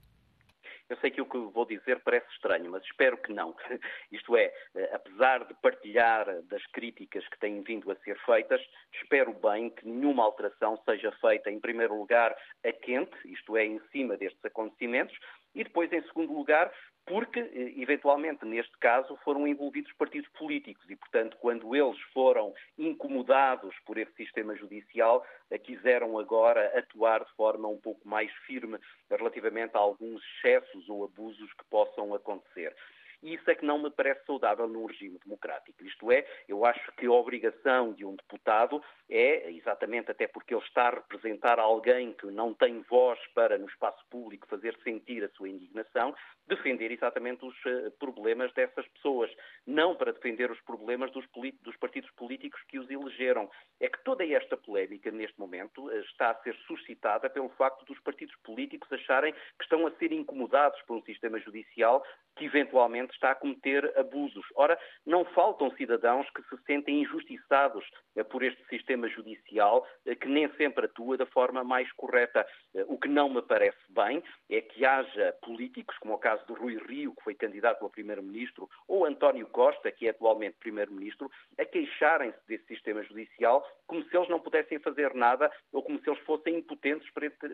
Eu 0.90 0.98
sei 0.98 1.10
que 1.10 1.22
o 1.22 1.26
que 1.26 1.38
vou 1.38 1.66
dizer 1.66 2.02
parece 2.02 2.28
estranho, 2.32 2.70
mas 2.70 2.84
espero 2.84 3.18
que 3.18 3.34
não. 3.34 3.56
Isto 4.12 4.36
é, 4.36 4.54
eh, 4.76 4.92
apesar 4.94 5.46
de 5.46 5.54
partilhar 5.56 6.26
das 6.44 6.64
críticas 6.68 7.28
que 7.30 7.40
têm 7.40 7.62
vindo 7.62 7.90
a 7.92 7.96
ser 7.98 8.18
feitas, 8.26 8.62
espero 9.02 9.34
bem 9.34 9.70
que 9.70 9.88
nenhuma 9.88 10.24
alteração 10.24 10.80
seja 10.86 11.12
feita, 11.14 11.50
em 11.50 11.60
primeiro 11.60 11.98
lugar, 11.98 12.36
a 12.64 12.72
quente, 12.72 13.16
isto 13.26 13.56
é, 13.58 13.66
em 13.66 13.80
cima 13.92 14.18
destes 14.18 14.44
acontecimentos, 14.46 15.18
e 15.56 15.64
depois, 15.64 15.92
em 15.92 16.02
segundo 16.04 16.34
lugar, 16.34 16.72
porque, 17.06 17.40
eh, 17.40 17.74
eventualmente, 17.78 18.46
neste 18.46 18.78
caso, 18.78 19.18
foram 19.24 19.48
envolvidos 19.48 19.92
partidos 19.94 20.30
políticos 20.32 20.84
e, 20.90 20.96
portanto, 20.96 21.38
quando 21.40 21.76
eles 21.76 22.00
foram 22.14 22.54
incomodados 22.78 23.76
por 23.86 23.98
esse 23.98 24.14
sistema 24.16 24.56
judicial, 24.56 25.26
eh, 25.50 25.58
quiseram 25.58 26.18
agora 26.18 26.78
atuar 26.78 27.24
de 27.26 27.32
forma 27.34 27.68
um 27.68 27.78
pouco 27.78 28.08
mais 28.08 28.32
firme 28.46 28.78
relativamente 29.10 29.76
a 29.76 29.80
alguns 29.80 30.22
excessos 30.24 30.88
ou 30.88 31.04
abusos 31.04 31.52
que 31.54 31.66
possam 31.66 32.14
acontecer. 32.14 32.76
E 33.24 33.36
isso 33.36 33.50
é 33.50 33.56
que 33.56 33.66
não 33.66 33.82
me 33.82 33.90
parece 33.90 34.26
saudável 34.26 34.68
num 34.68 34.86
regime 34.86 35.18
democrático. 35.24 35.82
Isto 35.86 36.12
é, 36.12 36.28
eu 36.48 36.66
acho 36.66 36.92
que 36.92 37.06
a 37.06 37.12
obrigação 37.12 37.94
de 37.94 38.04
um 38.04 38.16
deputado 38.16 38.84
é, 39.10 39.50
exatamente 39.52 40.12
até 40.12 40.28
porque 40.28 40.54
ele 40.54 40.64
está 40.64 40.90
a 40.90 40.96
representar 40.96 41.58
alguém 41.58 42.14
que 42.14 42.28
não 42.28 42.54
tem 42.54 42.82
voz 42.82 43.18
para, 43.34 43.58
no 43.58 43.68
espaço 43.68 44.04
público, 44.10 44.48
fazer 44.48 44.78
sentir 44.84 45.24
a 45.24 45.30
sua 45.30 45.48
indignação, 45.48 46.14
defender 46.46 46.92
exatamente 46.92 47.46
os 47.46 47.56
uh, 47.66 47.92
problemas 47.98 48.52
dessas 48.54 48.86
pessoas, 48.90 49.32
não 49.66 49.96
para 49.96 50.12
defender 50.12 50.52
os 50.52 50.60
problemas 50.62 51.10
dos, 51.12 51.26
dos, 51.62 51.78
partidos 51.78 52.12
políticos 52.12 52.62
que 52.68 52.78
os 52.78 52.90
elegeram. 52.90 53.50
É 53.80 53.88
que 53.88 54.04
toda 54.04 54.26
esta 54.26 54.58
polémica, 54.58 55.10
neste 55.12 55.40
momento, 55.40 55.86
uh, 55.86 56.00
está 56.00 56.32
a 56.32 56.44
ser 56.44 56.56
suscitada 56.68 57.30
pelo 57.30 57.50
facto 57.50 57.86
dos 57.86 58.00
partidos 58.00 58.36
políticos 58.44 58.92
acharem 58.92 59.34
que 59.34 59.64
estão 59.64 59.88
a 59.88 59.92
ser 59.92 60.12
incomodados 60.12 60.82
por 60.82 60.98
um 60.98 61.04
sistema 61.04 61.40
judicial 61.40 62.04
que 62.36 62.46
eventualmente 62.46 63.14
está 63.14 63.32
a 63.32 63.36
cometer 63.36 63.92
abusos. 63.98 64.46
Ora, 64.56 64.78
não 65.06 65.26
faltam 65.26 65.72
cidadãos 65.72 66.30
que 66.32 66.42
se 66.44 66.64
sentem 66.66 67.02
injustiçados 67.02 67.86
uh, 68.16 68.26
por 68.26 68.44
este 68.44 68.64
sistema 68.68 69.08
judicial, 69.08 69.88
que 70.20 70.28
nem 70.28 70.50
sempre 70.56 70.86
atua 70.86 71.18
da 71.18 71.26
forma 71.26 71.64
mais 71.64 71.92
correta. 71.94 72.46
O 72.88 72.98
que 72.98 73.08
não 73.08 73.30
me 73.30 73.42
parece 73.42 73.78
bem 73.90 74.24
é 74.50 74.62
que 74.62 74.86
haja 74.86 75.36
políticos, 75.42 75.98
como 76.00 76.14
o 76.14 76.18
caso 76.18 76.46
do 76.46 76.54
Rui 76.54 76.78
Rio, 76.78 77.14
que 77.16 77.24
foi 77.24 77.36
candidato 77.36 77.86
a 77.86 77.90
primeiro-ministro, 77.90 78.70
ou 78.88 79.06
António 79.06 79.48
Costa, 79.48 79.92
que 79.92 80.08
é 80.08 80.10
atualmente 80.10 80.58
primeiro-ministro, 80.60 81.30
a 81.58 81.66
queixarem-se 81.66 82.40
desse 82.48 82.66
sistema 82.66 83.04
judicial 83.04 83.66
como 83.88 84.04
se 84.04 84.18
eles 84.18 84.30
não 84.30 84.40
pudessem 84.40 84.80
fazer 84.80 85.14
nada 85.14 85.52
ou 85.72 85.84
como 85.84 86.00
se 86.00 86.10
eles 86.10 86.22
fossem 86.24 86.58
impotentes 86.58 87.08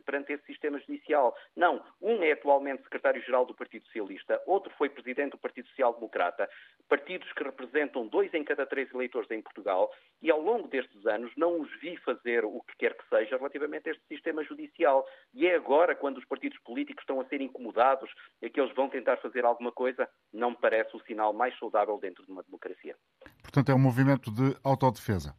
perante 0.05 0.33
esse 0.33 0.45
sistema 0.45 0.79
judicial. 0.79 1.35
Não. 1.55 1.83
Um 2.01 2.23
é 2.23 2.31
atualmente 2.31 2.83
secretário-geral 2.83 3.45
do 3.45 3.53
Partido 3.53 3.85
Socialista, 3.85 4.41
outro 4.45 4.68
foi 4.75 4.89
presidente 4.89 5.31
do 5.31 5.37
Partido 5.37 5.67
Social 5.69 5.93
Democrata, 5.93 6.49
partidos 6.87 7.31
que 7.33 7.43
representam 7.43 8.07
dois 8.07 8.33
em 8.33 8.43
cada 8.43 8.65
três 8.65 8.91
eleitores 8.93 9.29
em 9.31 9.41
Portugal, 9.41 9.91
e 10.21 10.31
ao 10.31 10.41
longo 10.41 10.67
destes 10.67 11.05
anos 11.05 11.31
não 11.37 11.61
os 11.61 11.69
vi 11.79 11.97
fazer 11.97 12.43
o 12.43 12.61
que 12.61 12.77
quer 12.77 12.95
que 12.95 13.07
seja 13.09 13.37
relativamente 13.37 13.89
a 13.89 13.91
este 13.91 14.05
sistema 14.07 14.43
judicial. 14.43 15.05
E 15.33 15.47
é 15.47 15.55
agora, 15.55 15.95
quando 15.95 16.17
os 16.17 16.25
partidos 16.25 16.57
políticos 16.59 17.03
estão 17.03 17.21
a 17.21 17.25
ser 17.25 17.41
incomodados, 17.41 18.09
é 18.41 18.49
que 18.49 18.59
eles 18.59 18.73
vão 18.75 18.89
tentar 18.89 19.17
fazer 19.17 19.45
alguma 19.45 19.71
coisa, 19.71 20.09
não 20.33 20.51
me 20.51 20.57
parece 20.57 20.95
o 20.95 21.01
sinal 21.01 21.33
mais 21.33 21.57
saudável 21.59 21.97
dentro 21.97 22.25
de 22.25 22.31
uma 22.31 22.43
democracia. 22.43 22.95
Portanto, 23.41 23.71
é 23.71 23.75
um 23.75 23.79
movimento 23.79 24.31
de 24.31 24.55
autodefesa 24.63 25.35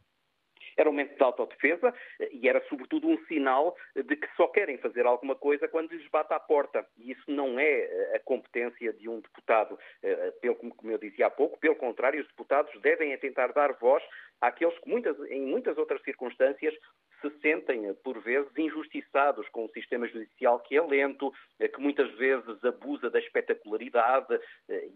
era 0.81 0.89
um 0.89 0.93
momento 0.93 1.17
de 1.17 1.23
autodefesa 1.23 1.95
e 2.33 2.49
era, 2.49 2.61
sobretudo, 2.69 3.09
um 3.09 3.19
sinal 3.27 3.77
de 3.95 4.17
que 4.17 4.29
só 4.37 4.49
querem 4.49 4.79
fazer 4.79 5.07
alguma 5.07 5.35
coisa 5.35 5.69
quando 5.69 5.93
lhes 5.93 6.09
bate 6.11 6.33
à 6.33 6.41
porta. 6.41 6.87
E 6.99 7.13
isso 7.13 7.31
não 7.31 7.59
é 7.59 7.81
eh, 7.81 8.13
a 8.17 8.21
competência 8.21 8.93
de 8.93 9.09
um 9.09 9.21
deputado, 9.21 9.79
eh, 10.03 10.33
pelo 10.41 10.57
como 10.57 10.91
eu 10.91 10.99
dizia 10.99 11.27
há 11.27 11.31
pouco, 11.31 11.59
pelo 11.59 11.77
contrário, 11.77 12.21
os 12.21 12.29
deputados 12.29 12.73
devem 12.81 13.13
é 13.13 13.17
tentar 13.17 13.49
dar 13.53 13.73
voz 13.75 14.03
àqueles 14.41 14.79
que 14.79 14.89
muitas, 14.89 15.19
em 15.31 15.43
muitas 15.43 15.77
outras 15.79 16.03
circunstâncias 16.03 16.75
se 17.21 17.31
sentem, 17.41 17.93
por 18.03 18.19
vezes, 18.21 18.51
injustiçados 18.57 19.49
com 19.51 19.65
o 19.65 19.71
sistema 19.71 20.07
judicial 20.09 20.61
que 20.61 20.77
é 20.77 20.83
lento, 20.83 21.33
que 21.59 21.81
muitas 21.81 22.11
vezes 22.17 22.65
abusa 22.65 23.11
da 23.11 23.19
espetacularidade, 23.19 24.41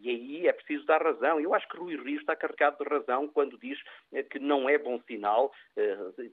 e 0.00 0.10
aí 0.10 0.48
é 0.48 0.52
preciso 0.52 0.84
dar 0.86 1.02
razão. 1.02 1.40
Eu 1.40 1.54
acho 1.54 1.68
que 1.68 1.76
Rui 1.76 1.96
Rio 1.96 2.18
está 2.18 2.34
carregado 2.34 2.82
de 2.82 2.88
razão 2.88 3.28
quando 3.28 3.58
diz 3.58 3.78
que 4.30 4.38
não 4.38 4.68
é 4.68 4.78
bom 4.78 5.00
sinal 5.06 5.52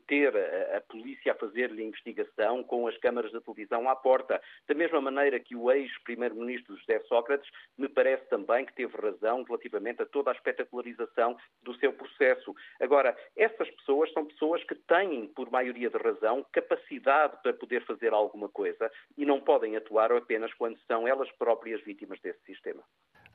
ter 0.07 0.33
a 0.75 0.81
polícia 0.81 1.31
a 1.31 1.35
fazer-lhe 1.35 1.83
investigação 1.83 2.63
com 2.63 2.87
as 2.87 2.97
câmaras 2.97 3.31
da 3.31 3.41
televisão 3.41 3.89
à 3.89 3.95
porta. 3.95 4.41
Da 4.67 4.73
mesma 4.73 5.01
maneira 5.01 5.39
que 5.39 5.55
o 5.55 5.71
ex-primeiro-ministro 5.71 6.77
José 6.77 6.99
Sócrates 7.01 7.49
me 7.77 7.89
parece 7.89 8.27
também 8.29 8.65
que 8.65 8.73
teve 8.73 8.95
razão 8.97 9.43
relativamente 9.43 10.01
a 10.01 10.05
toda 10.05 10.31
a 10.31 10.33
espetacularização 10.33 11.37
do 11.63 11.73
seu 11.75 11.91
processo. 11.93 12.55
Agora, 12.79 13.15
essas 13.35 13.69
pessoas 13.71 14.11
são 14.13 14.25
pessoas 14.25 14.63
que 14.63 14.75
têm, 14.75 15.27
por 15.27 15.49
maioria 15.51 15.80
de 15.89 15.97
razão, 15.97 16.45
capacidade 16.51 17.37
para 17.41 17.53
poder 17.53 17.85
fazer 17.85 18.13
alguma 18.13 18.49
coisa 18.49 18.89
e 19.17 19.25
não 19.25 19.41
podem 19.41 19.75
atuar 19.75 20.11
apenas 20.11 20.53
quando 20.53 20.77
são 20.87 21.07
elas 21.07 21.31
próprias 21.33 21.83
vítimas 21.83 22.19
desse 22.21 22.43
sistema. 22.45 22.83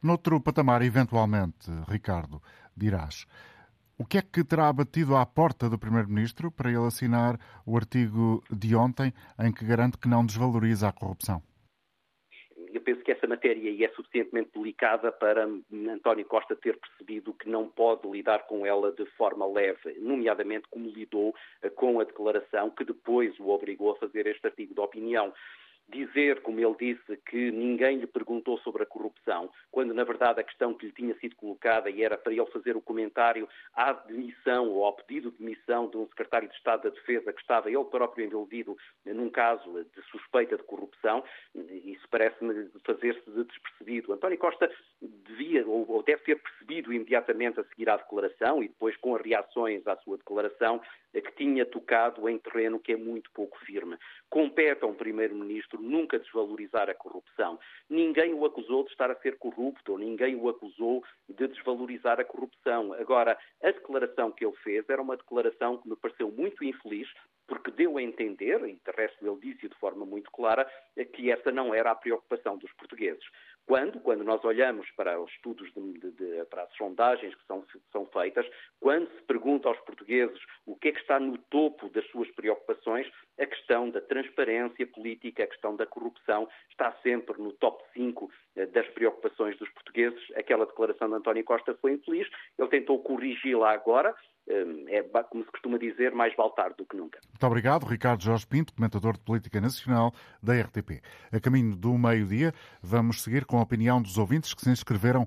Noutro 0.03 0.41
patamar, 0.41 0.83
eventualmente, 0.83 1.71
Ricardo, 1.89 2.41
dirás, 2.77 3.27
o 3.99 4.05
que 4.05 4.19
é 4.19 4.23
que 4.23 4.45
terá 4.45 4.71
batido 4.73 5.17
à 5.17 5.25
porta 5.25 5.71
do 5.71 5.79
Primeiro-Ministro 5.79 6.51
para 6.51 6.71
ele 6.71 6.87
assinar 6.87 7.39
o 7.65 7.77
artigo 7.77 8.45
de 8.51 8.77
ontem 8.77 9.13
em 9.39 9.51
que 9.51 9.65
garante 9.65 9.97
que 9.97 10.09
não 10.09 10.25
desvaloriza 10.25 10.89
a 10.89 10.93
corrupção? 10.93 11.43
Eu 12.77 12.83
penso 12.83 13.01
que 13.01 13.11
essa 13.11 13.27
matéria 13.27 13.87
é 13.87 13.89
suficientemente 13.95 14.51
delicada 14.55 15.11
para 15.11 15.49
António 15.73 16.27
Costa 16.27 16.55
ter 16.55 16.79
percebido 16.79 17.33
que 17.33 17.49
não 17.49 17.67
pode 17.67 18.07
lidar 18.07 18.47
com 18.47 18.67
ela 18.67 18.93
de 18.93 19.07
forma 19.17 19.47
leve, 19.47 19.99
nomeadamente 19.99 20.69
como 20.69 20.91
lidou 20.91 21.35
com 21.75 22.01
a 22.01 22.05
declaração 22.05 22.69
que 22.69 22.85
depois 22.85 23.35
o 23.41 23.49
obrigou 23.49 23.93
a 23.93 23.97
fazer 23.97 24.27
este 24.27 24.47
artigo 24.47 24.75
de 24.75 24.81
opinião 24.81 25.33
dizer, 25.89 26.43
como 26.43 26.61
ele 26.61 26.75
disse, 26.79 27.17
que 27.29 27.51
ninguém 27.51 27.99
lhe 27.99 28.07
perguntou 28.07 28.59
sobre 28.59 28.83
a 28.83 28.87
corrupção, 28.87 29.51
quando 29.71 29.95
na 29.95 30.05
verdade 30.05 30.41
a 30.41 30.45
questão 30.45 30.75
que 30.75 30.87
lhe 30.87 30.93
tinha 30.93 31.15
sido 31.17 31.37
colocada 31.37 31.89
e 31.89 32.03
era 32.03 32.19
para 32.19 32.33
ele 32.33 32.47
fazer 32.47 32.77
o 32.77 32.81
comentário 32.81 33.49
à 33.73 33.93
demissão 33.93 34.69
ou 34.71 34.85
ao 34.85 34.95
pedido 34.95 35.31
de 35.31 35.39
demissão 35.39 35.89
de 35.89 35.97
um 35.97 36.07
secretário 36.09 36.49
de 36.49 36.55
Estado 36.55 36.85
da 36.85 36.91
Defesa 36.91 37.33
que 37.33 37.41
estava 37.41 37.71
ele 37.71 37.85
próprio 37.85 38.25
envolvido 38.25 38.77
num 39.05 39.31
caso 39.31 39.85
de 39.85 40.03
suspeita 40.11 40.57
de 40.57 40.63
corrupção, 40.65 41.23
isso 41.55 42.07
parece-me 42.11 42.69
fazer-se 42.85 43.31
de 43.31 43.45
despercebido. 43.45 44.13
António 44.13 44.39
Costa 44.39 44.71
devia 45.01 45.67
ou 45.67 46.03
deve 46.03 46.23
ter 46.23 46.41
percebido 46.41 46.93
imediatamente 46.93 47.61
a 47.61 47.65
seguir 47.65 47.89
à 47.89 47.97
declaração 47.97 48.63
e 48.63 48.69
depois 48.69 48.97
com 48.97 49.15
as 49.15 49.23
reações 49.23 49.87
à 49.87 49.97
sua 49.99 50.17
declaração 50.17 50.81
que 51.21 51.33
tinha 51.33 51.65
tocado 51.65 52.29
em 52.29 52.39
terreno 52.39 52.79
que 52.79 52.93
é 52.93 52.97
muito 52.97 53.31
pouco 53.33 53.59
firme. 53.61 53.97
Compete 54.29 54.85
a 54.85 54.87
um 54.87 54.95
primeiro-ministro 54.95 55.76
nunca 55.81 56.19
desvalorizar 56.19 56.89
a 56.89 56.95
corrupção. 56.95 57.59
Ninguém 57.89 58.35
o 58.35 58.45
acusou 58.45 58.85
de 58.85 58.91
estar 58.91 59.11
a 59.11 59.17
ser 59.17 59.39
corrupto, 59.39 59.99
ninguém 59.99 60.37
o 60.37 60.49
acusou 60.49 61.05
de 61.29 61.49
desvalorizar 61.49 62.21
a 62.21 62.25
corrupção. 62.25 62.93
Agora, 62.95 63.39
a 63.63 63.71
declaração 63.71 64.33
que 64.33 64.45
ele 64.45 64.57
fez 64.63 64.89
era 64.89 65.03
uma 65.03 65.17
declaração 65.17 65.79
que 65.79 65.89
me 65.89 65.97
pareceu 65.97 66.31
muito 66.31 66.65
infeliz, 66.65 67.09
porque 67.47 67.71
deu 67.71 67.97
a 67.97 68.03
entender, 68.03 68.61
e 68.69 68.75
de 68.75 68.97
resto 68.97 69.25
ele 69.25 69.39
disse 69.41 69.69
de 69.69 69.75
forma 69.77 70.05
muito 70.05 70.31
clara, 70.31 70.69
que 71.15 71.31
essa 71.31 71.53
não 71.53 71.75
era 71.75 71.93
a 71.93 71.95
preocupação 71.95 72.59
dos 72.59 72.73
portugueses. 72.73 73.25
Quando, 73.67 73.99
quando 73.99 74.23
nós 74.23 74.45
olhamos 74.45 74.89
para 74.93 75.21
os 75.21 75.29
estudos, 75.33 75.69
de, 75.75 76.11
de, 76.13 76.45
para 76.45 76.63
as 76.63 76.73
sondagens 76.77 77.35
que 77.35 77.45
são, 77.47 77.65
são 77.91 78.07
feitas, 78.07 78.47
quando 78.79 79.11
se 79.11 79.23
pergunta 79.23 79.69
aos 79.69 79.79
portugueses 79.81 80.39
o 80.65 80.77
que 80.77 80.89
é 80.89 80.93
que 80.93 81.01
está 81.01 81.19
no 81.19 81.37
topo 81.37 81.89
das 81.89 82.07
suas 82.11 82.31
preocupações, 82.31 83.11
a 83.39 83.45
questão 83.45 83.91
da 83.91 84.01
transparência 84.01 84.87
política, 84.87 85.43
a 85.43 85.49
questão 85.49 85.75
da 85.75 85.85
corrupção 85.85 86.49
está 86.71 86.93
sempre 87.03 87.43
no 87.43 87.53
top 87.55 87.83
5 87.93 88.31
eh, 88.55 88.67
das 88.67 88.87
preocupações 88.91 89.59
dos 89.59 89.69
portugueses. 89.71 90.23
Aquela 90.37 90.65
declaração 90.65 91.09
de 91.09 91.15
António 91.17 91.45
Costa 91.45 91.75
foi 91.81 91.93
infeliz, 91.93 92.29
ele 92.57 92.69
tentou 92.69 93.03
corrigi-la 93.03 93.73
agora, 93.73 94.15
é, 94.49 95.03
como 95.29 95.45
se 95.45 95.51
costuma 95.51 95.79
dizer, 95.79 96.13
mais 96.13 96.35
vale 96.37 96.53
tarde 96.55 96.77
do 96.79 96.85
que 96.85 96.97
nunca. 96.97 97.19
Muito 97.29 97.47
obrigado, 97.47 97.85
Ricardo 97.85 98.23
Jorge 98.23 98.47
Pinto, 98.47 98.73
comentador 98.73 99.15
de 99.15 99.21
Política 99.21 99.61
Nacional 99.61 100.13
da 100.43 100.55
RTP. 100.55 101.03
A 101.33 101.41
caminho 101.41 101.75
do 101.75 101.97
meio-dia, 101.99 102.53
vamos 102.83 103.23
seguir 103.23 103.45
com 103.45 103.59
a 103.59 103.63
opinião 103.63 104.01
dos 104.01 104.17
ouvintes 104.19 104.55
que 104.55 104.63
se 104.63 104.71
inscreveram 104.71 105.27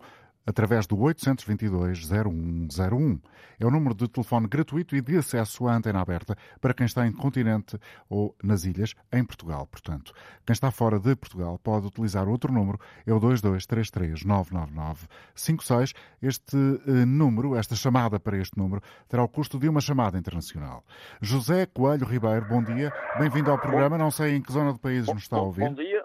através 0.49 0.85
do 0.87 0.97
822-0101. 0.97 3.21
É 3.59 3.65
o 3.65 3.71
número 3.71 3.93
de 3.93 4.07
telefone 4.07 4.47
gratuito 4.47 4.95
e 4.95 5.01
de 5.01 5.17
acesso 5.17 5.67
à 5.67 5.75
antena 5.75 6.01
aberta 6.01 6.35
para 6.59 6.73
quem 6.73 6.87
está 6.87 7.05
em 7.05 7.11
continente 7.11 7.77
ou 8.09 8.35
nas 8.43 8.65
ilhas, 8.65 8.95
em 9.13 9.23
Portugal, 9.23 9.67
portanto. 9.67 10.11
Quem 10.45 10.53
está 10.53 10.71
fora 10.71 10.99
de 10.99 11.15
Portugal 11.15 11.59
pode 11.59 11.85
utilizar 11.85 12.27
outro 12.27 12.51
número, 12.51 12.79
é 13.05 13.13
o 13.13 13.19
2233-99956. 13.19 15.93
Este 16.21 16.57
eh, 16.57 17.05
número, 17.05 17.55
esta 17.55 17.75
chamada 17.75 18.19
para 18.19 18.37
este 18.37 18.57
número, 18.57 18.81
terá 19.07 19.23
o 19.23 19.29
custo 19.29 19.59
de 19.59 19.69
uma 19.69 19.81
chamada 19.81 20.17
internacional. 20.17 20.83
José 21.21 21.67
Coelho 21.67 22.07
Ribeiro, 22.07 22.47
bom 22.47 22.63
dia. 22.63 22.91
Bem-vindo 23.19 23.51
ao 23.51 23.59
programa. 23.59 23.99
Não 23.99 24.09
sei 24.09 24.35
em 24.35 24.41
que 24.41 24.51
zona 24.51 24.73
do 24.73 24.79
país 24.79 25.05
nos 25.05 25.21
está 25.21 25.37
a 25.37 25.41
ouvir. 25.41 25.69
Bom 25.69 25.75
dia. 25.75 26.03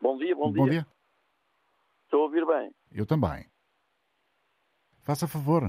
Bom 0.00 0.16
dia, 0.16 0.36
bom, 0.36 0.52
bom 0.52 0.64
dia. 0.64 0.70
dia. 0.70 0.86
Estou 2.12 2.20
a 2.20 2.24
ouvir 2.24 2.44
bem. 2.44 2.70
Eu 2.94 3.06
também. 3.06 3.46
Faça 5.02 5.26
favor. 5.26 5.62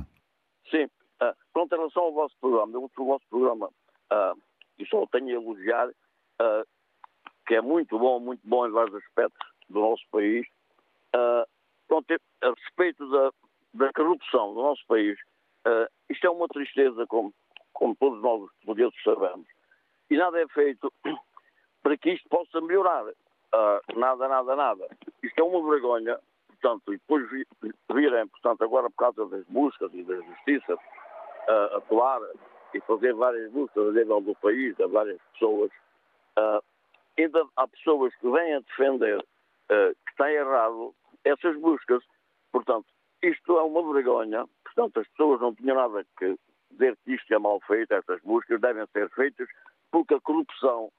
Sim. 0.69 0.83
Uh, 1.21 1.33
pronto, 1.53 1.73
em 1.73 1.77
relação 1.77 2.03
ao 2.03 2.13
vosso 2.13 2.35
programa, 2.41 2.73
eu, 2.73 2.91
o 2.97 3.05
vosso 3.05 3.25
programa, 3.29 3.67
uh, 3.67 4.37
e 4.77 4.85
só 4.87 5.07
tenho 5.07 5.29
a 5.29 5.41
elogiar, 5.41 5.87
uh, 5.87 6.67
que 7.47 7.55
é 7.55 7.61
muito 7.61 7.97
bom, 7.97 8.19
muito 8.19 8.45
bom 8.45 8.67
em 8.67 8.71
vários 8.71 8.93
aspectos 8.93 9.39
do 9.69 9.79
nosso 9.79 10.03
país. 10.11 10.45
Uh, 11.15 11.47
pronto, 11.87 12.13
a 12.41 12.49
respeito 12.49 13.09
da, 13.09 13.31
da 13.75 13.93
corrupção 13.93 14.53
do 14.53 14.63
nosso 14.63 14.85
país, 14.85 15.17
uh, 15.65 15.87
isto 16.09 16.27
é 16.27 16.29
uma 16.29 16.49
tristeza, 16.49 17.07
como, 17.07 17.33
como 17.71 17.95
todos 17.95 18.21
nós 18.21 18.41
os 18.41 18.51
portugueses 18.55 19.01
sabemos. 19.01 19.47
E 20.09 20.17
nada 20.17 20.41
é 20.41 20.47
feito 20.49 20.91
para 21.81 21.97
que 21.97 22.11
isto 22.11 22.27
possa 22.27 22.59
melhorar. 22.59 23.05
Uh, 23.05 23.97
nada, 23.97 24.27
nada, 24.27 24.57
nada. 24.57 24.97
Isto 25.23 25.39
é 25.39 25.43
uma 25.43 25.71
vergonha 25.71 26.19
portanto, 26.63 26.93
e 26.93 26.97
depois 26.97 27.29
virem, 27.93 28.27
portanto, 28.27 28.63
agora 28.63 28.89
por 28.89 28.95
causa 28.95 29.25
das 29.27 29.45
buscas 29.47 29.93
e 29.93 30.03
da 30.03 30.15
justiça, 30.15 30.75
uh, 30.75 31.77
atuar 31.77 32.21
e 32.73 32.79
fazer 32.81 33.13
várias 33.13 33.51
buscas 33.51 33.89
a 33.89 33.91
nível 33.91 34.21
do 34.21 34.33
país, 34.35 34.79
a 34.79 34.87
várias 34.87 35.21
pessoas, 35.33 35.69
uh, 36.39 36.63
ainda 37.19 37.45
há 37.57 37.67
pessoas 37.67 38.15
que 38.15 38.29
vêm 38.29 38.55
a 38.55 38.59
defender 38.61 39.19
uh, 39.19 39.95
que 40.05 40.11
está 40.11 40.31
errado 40.31 40.95
essas 41.25 41.59
buscas. 41.59 42.01
Portanto, 42.51 42.87
isto 43.21 43.57
é 43.57 43.63
uma 43.63 43.93
vergonha. 43.93 44.45
Portanto, 44.63 45.01
as 45.01 45.07
pessoas 45.09 45.41
não 45.41 45.53
tinham 45.53 45.75
nada 45.75 46.05
que 46.17 46.37
dizer 46.71 46.97
que 47.03 47.13
isto 47.13 47.33
é 47.33 47.37
mal 47.37 47.59
feito, 47.67 47.93
essas 47.93 48.21
buscas 48.21 48.59
devem 48.61 48.85
ser 48.93 49.09
feitas, 49.11 49.47
porque 49.91 50.15
a 50.15 50.21
corrupção 50.21 50.89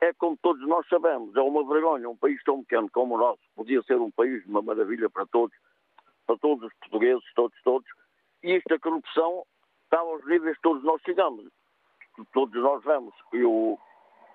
é 0.00 0.12
como 0.14 0.36
todos 0.36 0.66
nós 0.66 0.86
sabemos, 0.88 1.34
é 1.36 1.40
uma 1.40 1.66
vergonha. 1.66 2.08
Um 2.08 2.16
país 2.16 2.42
tão 2.44 2.62
pequeno 2.62 2.88
como 2.90 3.14
o 3.14 3.18
nosso 3.18 3.40
podia 3.54 3.82
ser 3.82 3.96
um 3.96 4.10
país 4.10 4.42
de 4.42 4.48
uma 4.48 4.62
maravilha 4.62 5.08
para 5.08 5.26
todos, 5.26 5.56
para 6.26 6.36
todos 6.38 6.64
os 6.64 6.74
portugueses, 6.80 7.24
todos, 7.34 7.56
todos. 7.62 7.88
E 8.42 8.52
esta 8.52 8.78
corrupção 8.78 9.44
está 9.84 9.98
aos 9.98 10.24
níveis 10.26 10.56
que 10.56 10.62
todos 10.62 10.82
nós 10.84 11.00
chegamos, 11.02 11.46
todos 12.32 12.62
nós 12.62 12.84
vemos. 12.84 13.14
E 13.32 13.42
o, 13.42 13.78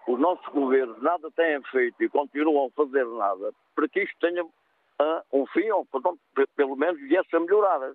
os 0.08 0.20
nossos 0.20 0.46
governos 0.48 1.02
nada 1.02 1.30
têm 1.32 1.62
feito 1.72 2.04
e 2.04 2.10
continuam 2.10 2.68
a 2.68 2.72
fazer 2.72 3.06
nada 3.06 3.54
para 3.76 3.88
que 3.88 4.04
isto 4.04 4.18
tenha 4.20 4.44
uh, 4.44 5.22
um 5.32 5.46
fim, 5.48 5.70
ou 5.70 5.86
portanto, 5.86 6.20
pelo 6.56 6.76
menos 6.76 7.00
viesse 7.02 7.36
a 7.36 7.40
melhorar. 7.40 7.94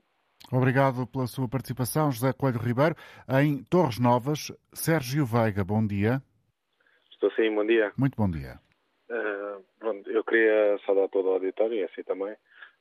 Obrigado 0.53 1.07
pela 1.09 1.27
sua 1.27 1.49
participação, 1.49 2.13
José 2.13 2.33
Coelho 2.33 2.61
Ribeiro. 2.61 2.95
Em 3.29 3.65
Torres 3.65 3.99
Novas, 3.99 4.53
Sérgio 4.73 5.27
Veiga, 5.27 5.65
bom 5.65 5.85
dia. 5.85 6.23
Estou 7.17 7.31
sim, 7.31 7.55
bom 7.55 7.65
dia. 7.65 7.93
Muito 7.97 8.15
bom 8.15 8.31
dia. 8.31 8.61
Uh, 9.09 9.65
pronto, 9.79 10.11
eu 10.11 10.23
queria 10.23 10.79
saudar 10.85 11.09
todo 11.09 11.29
o 11.29 11.33
auditório 11.33 11.75
e 11.75 11.83
assim 11.83 12.03
também. 12.03 12.35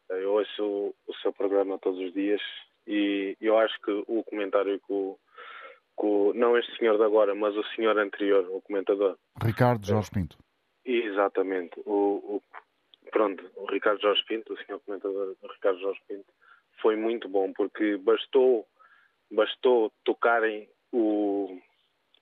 Uh, 0.09 0.15
eu 0.15 0.33
ouço 0.33 0.61
o, 0.61 0.95
o, 1.07 1.13
seu 1.21 1.31
programa 1.31 1.79
todos 1.79 1.97
os 2.01 2.13
dias 2.13 2.41
e 2.85 3.37
eu 3.39 3.57
acho 3.57 3.79
que 3.81 3.91
o 4.05 4.23
comentário 4.25 4.77
que 4.79 4.91
o, 4.91 5.17
que 5.97 6.05
o, 6.05 6.33
não 6.33 6.57
este 6.57 6.77
senhor 6.77 6.97
de 6.97 7.03
agora, 7.05 7.33
mas 7.33 7.55
o 7.55 7.63
senhor 7.75 7.97
anterior, 7.97 8.45
o 8.51 8.61
comentador. 8.61 9.17
Ricardo 9.41 9.87
Jorge 9.87 10.11
Pinto. 10.11 10.37
exatamente. 10.83 11.79
O, 11.85 12.41
pronto, 13.09 13.49
o 13.55 13.71
Ricardo 13.71 14.01
Jorge 14.01 14.21
Pinto, 14.27 14.53
o 14.53 14.65
senhor 14.65 14.81
comentador 14.81 15.33
o 15.41 15.47
Ricardo 15.47 15.79
Jorge 15.79 16.01
Pinto, 16.09 16.33
foi 16.81 16.97
muito 16.97 17.29
bom 17.29 17.53
porque 17.53 17.95
bastou, 17.95 18.67
bastou 19.31 19.93
tocarem 20.03 20.67
o, 20.91 21.57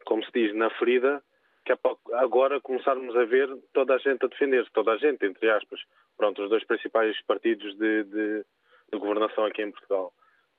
como 0.05 0.23
se 0.23 0.31
diz, 0.31 0.55
na 0.55 0.69
ferida 0.77 1.23
que 1.63 1.71
é 1.71 1.75
para 1.75 1.95
agora 2.13 2.59
começarmos 2.59 3.15
a 3.15 3.23
ver 3.23 3.49
toda 3.73 3.95
a 3.95 3.97
gente 3.97 4.25
a 4.25 4.27
defender-se, 4.27 4.71
toda 4.71 4.91
a 4.91 4.97
gente, 4.97 5.25
entre 5.25 5.49
aspas. 5.49 5.79
Pronto, 6.17 6.43
os 6.43 6.49
dois 6.49 6.63
principais 6.65 7.19
partidos 7.25 7.75
de, 7.77 8.03
de, 8.03 8.45
de, 8.91 8.99
governação 8.99 9.45
aqui 9.45 9.61
em 9.61 9.71
Portugal. 9.71 10.13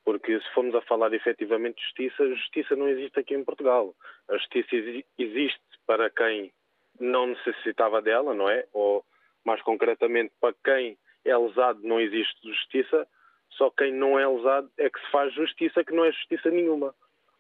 Porque 0.04 0.38
se 0.38 0.54
formos 0.54 0.74
a 0.74 0.82
falar 0.82 1.12
efetivamente 1.12 1.76
de 1.76 1.82
justiça, 1.82 2.34
justiça 2.34 2.76
não 2.76 2.88
existe 2.88 3.18
aqui 3.18 3.34
em 3.34 3.44
Portugal. 3.44 3.94
A 4.28 4.34
A 4.34 4.38
justiça 4.38 4.76
existe 5.18 5.60
para 5.86 6.10
quem 6.10 6.52
não 6.98 7.28
necessitava 7.28 8.00
dela, 8.00 8.34
não 8.34 8.48
é? 8.48 8.66
Ou, 8.72 9.04
mais 9.44 9.60
concretamente, 9.62 10.32
para 10.40 10.54
quem 10.64 10.96
é 11.24 11.36
lesado 11.36 11.80
não 11.82 12.00
existe 12.00 12.36
justiça, 12.46 13.06
só 13.50 13.70
quem 13.70 13.92
não 13.92 14.18
é 14.18 14.26
lesado 14.26 14.70
é 14.78 14.90
que 14.90 15.00
se 15.00 15.10
faz 15.10 15.32
justiça, 15.34 15.84
que 15.84 15.94
não 15.94 16.04
é 16.04 16.12
justiça 16.12 16.50
nenhuma. 16.50 16.94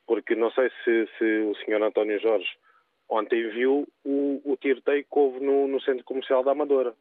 Porque 0.06 0.34
não 0.34 0.50
sei 0.50 0.70
se, 0.84 1.08
se 1.18 1.24
o 1.40 1.54
senhor 1.64 1.82
António 1.82 2.20
Jorge 2.20 2.48
ontem 3.08 3.48
viu 3.50 3.86
o, 4.04 4.40
o 4.44 4.56
tiroteio 4.56 5.02
que 5.02 5.18
houve 5.18 5.40
no, 5.40 5.68
no 5.68 5.80
centro 5.80 6.04
comercial 6.04 6.42
da 6.42 6.52
Amadora. 6.52 6.94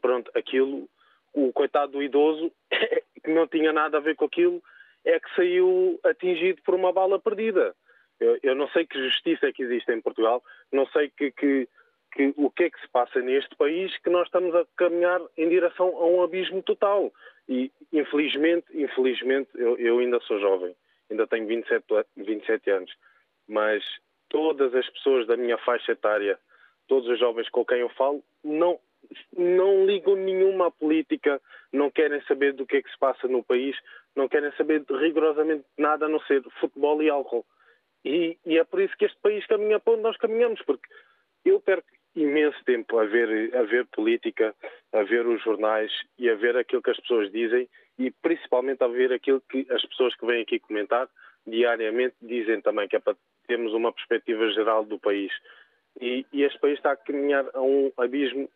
Pronto, 0.00 0.30
aquilo, 0.34 0.88
o 1.32 1.52
coitado 1.52 1.92
do 1.92 2.02
idoso, 2.02 2.52
que 3.22 3.30
não 3.30 3.46
tinha 3.46 3.72
nada 3.72 3.98
a 3.98 4.00
ver 4.00 4.16
com 4.16 4.24
aquilo, 4.24 4.62
é 5.04 5.20
que 5.20 5.34
saiu 5.34 6.00
atingido 6.04 6.60
por 6.62 6.74
uma 6.74 6.92
bala 6.92 7.18
perdida. 7.18 7.74
Eu, 8.18 8.38
eu 8.42 8.54
não 8.54 8.68
sei 8.70 8.86
que 8.86 8.98
justiça 8.98 9.46
é 9.46 9.52
que 9.52 9.62
existe 9.62 9.92
em 9.92 10.00
Portugal, 10.00 10.42
não 10.72 10.86
sei 10.88 11.10
que, 11.10 11.30
que, 11.30 11.68
que, 12.12 12.34
o 12.36 12.50
que 12.50 12.64
é 12.64 12.70
que 12.70 12.80
se 12.80 12.88
passa 12.88 13.20
neste 13.20 13.54
país 13.56 13.96
que 13.98 14.10
nós 14.10 14.26
estamos 14.26 14.54
a 14.54 14.66
caminhar 14.76 15.20
em 15.36 15.48
direção 15.48 15.88
a 15.88 16.06
um 16.06 16.22
abismo 16.22 16.62
total. 16.62 17.12
E, 17.48 17.70
infelizmente, 17.92 18.66
infelizmente, 18.74 19.50
eu, 19.54 19.78
eu 19.78 19.98
ainda 19.98 20.18
sou 20.20 20.40
jovem, 20.40 20.74
ainda 21.10 21.26
tenho 21.26 21.46
27, 21.46 21.84
27 22.16 22.70
anos, 22.70 22.92
mas 23.46 23.84
todas 24.28 24.74
as 24.74 24.88
pessoas 24.90 25.26
da 25.26 25.36
minha 25.36 25.58
faixa 25.58 25.92
etária, 25.92 26.38
todos 26.88 27.08
os 27.08 27.18
jovens 27.18 27.48
com 27.48 27.64
quem 27.64 27.80
eu 27.80 27.88
falo, 27.90 28.22
não, 28.44 28.78
não 29.36 29.86
ligam 29.86 30.16
nenhuma 30.16 30.68
à 30.68 30.70
política, 30.70 31.40
não 31.72 31.90
querem 31.90 32.20
saber 32.22 32.52
do 32.52 32.66
que 32.66 32.76
é 32.76 32.82
que 32.82 32.90
se 32.90 32.98
passa 32.98 33.26
no 33.28 33.42
país, 33.42 33.76
não 34.14 34.28
querem 34.28 34.50
saber 34.52 34.84
rigorosamente 34.88 35.64
nada 35.76 36.06
a 36.06 36.08
não 36.08 36.20
ser 36.20 36.42
futebol 36.60 37.02
e 37.02 37.10
álcool. 37.10 37.44
E, 38.04 38.38
e, 38.46 38.56
é 38.56 38.64
por 38.64 38.80
isso 38.80 38.96
que 38.96 39.04
este 39.04 39.18
país 39.20 39.44
caminha 39.46 39.80
para 39.80 39.94
onde 39.94 40.02
nós 40.02 40.16
caminhamos, 40.16 40.62
porque 40.62 40.88
eu 41.44 41.60
perco 41.60 41.88
imenso 42.14 42.56
tempo 42.64 42.98
a 42.98 43.04
ver, 43.04 43.54
a 43.54 43.62
ver 43.64 43.84
política, 43.86 44.54
a 44.92 45.02
ver 45.02 45.26
os 45.26 45.42
jornais 45.42 45.92
e 46.18 46.30
a 46.30 46.34
ver 46.34 46.56
aquilo 46.56 46.82
que 46.82 46.90
as 46.90 47.00
pessoas 47.00 47.30
dizem 47.30 47.68
e 47.98 48.10
principalmente 48.10 48.82
a 48.82 48.88
ver 48.88 49.12
aquilo 49.12 49.42
que 49.50 49.66
as 49.70 49.84
pessoas 49.86 50.14
que 50.16 50.24
vêm 50.24 50.42
aqui 50.42 50.58
comentar 50.58 51.08
diariamente 51.46 52.16
dizem 52.22 52.60
também, 52.60 52.88
que 52.88 52.96
é 52.96 52.98
para 52.98 53.16
termos 53.46 53.72
uma 53.72 53.92
perspectiva 53.92 54.50
geral 54.50 54.84
do 54.84 54.98
país. 54.98 55.32
E, 56.00 56.26
e 56.32 56.42
este 56.42 56.58
país 56.58 56.76
está 56.76 56.92
a 56.92 56.96
caminhar 56.96 57.46
a 57.54 57.62
um 57.62 57.90
abismo 57.96 58.48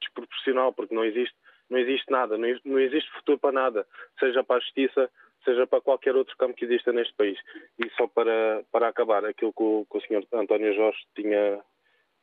desproporcional, 0.00 0.72
porque 0.72 0.94
não 0.94 1.04
existe, 1.04 1.34
não 1.70 1.78
existe 1.78 2.10
nada, 2.10 2.36
não, 2.36 2.48
não 2.64 2.80
existe 2.80 3.10
futuro 3.12 3.38
para 3.38 3.52
nada, 3.52 3.86
seja 4.18 4.42
para 4.42 4.56
a 4.56 4.60
justiça, 4.60 5.10
seja 5.44 5.66
para 5.66 5.80
qualquer 5.80 6.16
outro 6.16 6.36
campo 6.36 6.54
que 6.54 6.64
exista 6.64 6.92
neste 6.92 7.14
país. 7.14 7.38
E 7.78 7.88
só 7.96 8.06
para, 8.06 8.64
para 8.70 8.88
acabar, 8.88 9.24
aquilo 9.24 9.52
que 9.52 9.62
o, 9.62 9.86
que 9.90 9.98
o 9.98 10.00
Sr. 10.00 10.26
António 10.32 10.74
Jorge 10.74 10.98
tinha, 11.14 11.60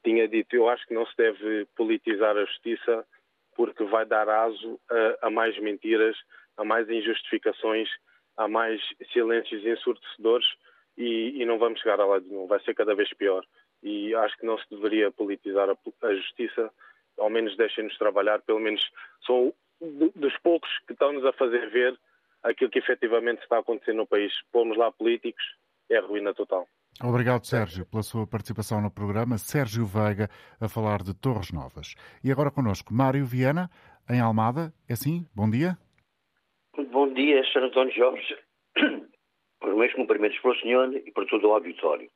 tinha 0.04 0.28
dito, 0.28 0.56
eu 0.56 0.68
acho 0.70 0.86
que 0.86 0.94
não 0.94 1.06
se 1.06 1.16
deve 1.18 1.66
politizar 1.76 2.36
a 2.36 2.46
justiça 2.46 3.06
porque 3.56 3.84
vai 3.86 4.06
dar 4.06 4.30
aso 4.30 4.80
a, 4.90 5.28
a 5.28 5.30
mais 5.30 5.58
mentiras, 5.60 6.18
a 6.58 6.64
mais 6.64 6.90
injustificações, 6.90 7.90
a 8.38 8.48
mais 8.48 8.82
silêncios 9.12 9.66
ensurdecedores 9.66 10.48
e, 11.00 11.42
e, 11.42 11.46
não 11.46 11.58
vamos 11.58 11.80
chegar 11.80 12.00
a 12.00 12.06
lado 12.06 12.26
nenhum. 12.28 12.46
Vai 12.46 12.60
ser 12.60 12.76
cada 12.76 12.94
vez 12.94 13.12
pior. 13.14 13.46
E 13.82 14.14
acho 14.14 14.38
que 14.38 14.46
não 14.46 14.58
se 14.58 14.66
deveria 14.70 15.10
politizar 15.10 15.70
a, 15.70 15.78
a 16.06 16.14
justiça, 16.14 16.70
ao 17.18 17.30
menos 17.30 17.56
deixem-nos 17.56 17.98
trabalhar, 17.98 18.42
pelo 18.42 18.60
menos 18.60 18.82
são 19.26 19.54
dos 20.16 20.38
poucos 20.40 20.70
que 20.86 20.92
estão-nos 20.92 21.26
a 21.26 21.32
fazer 21.32 21.70
ver 21.70 21.98
aquilo 22.44 22.70
que 22.70 22.80
efetivamente 22.80 23.42
está 23.42 23.60
acontecendo 23.60 23.98
no 23.98 24.08
país. 24.08 24.34
Pomos 24.52 24.78
lá 24.78 24.92
políticos, 24.92 25.44
é 25.90 26.00
ruína 26.00 26.34
total. 26.34 26.68
Obrigado, 27.02 27.46
Sérgio, 27.46 27.86
pela 27.86 28.04
sua 28.04 28.28
participação 28.28 28.82
no 28.82 28.92
programa. 28.92 29.38
Sérgio 29.38 29.86
Veiga, 29.86 30.28
a 30.60 30.68
falar 30.68 31.02
de 31.02 31.14
Torres 31.14 31.54
Novas. 31.54 31.96
E 32.22 32.30
agora 32.30 32.52
connosco, 32.52 32.94
Mário 32.94 33.26
Viana, 33.26 33.70
em 34.10 34.20
Almada. 34.20 34.74
É 34.90 34.94
assim? 34.94 35.26
Bom 35.34 35.50
dia. 35.50 35.78
Bom 36.92 37.14
dia, 37.14 37.42
Sr. 37.54 37.64
António 37.64 37.94
Jorge. 37.96 38.38
Os 39.62 39.76
meus 39.76 39.94
cumprimentos 39.94 40.40
para 40.40 40.52
o 40.52 40.60
senhor 40.60 40.94
e 40.96 41.12
para 41.12 41.26
todo 41.26 41.48
o 41.48 41.54
auditório. 41.54 42.10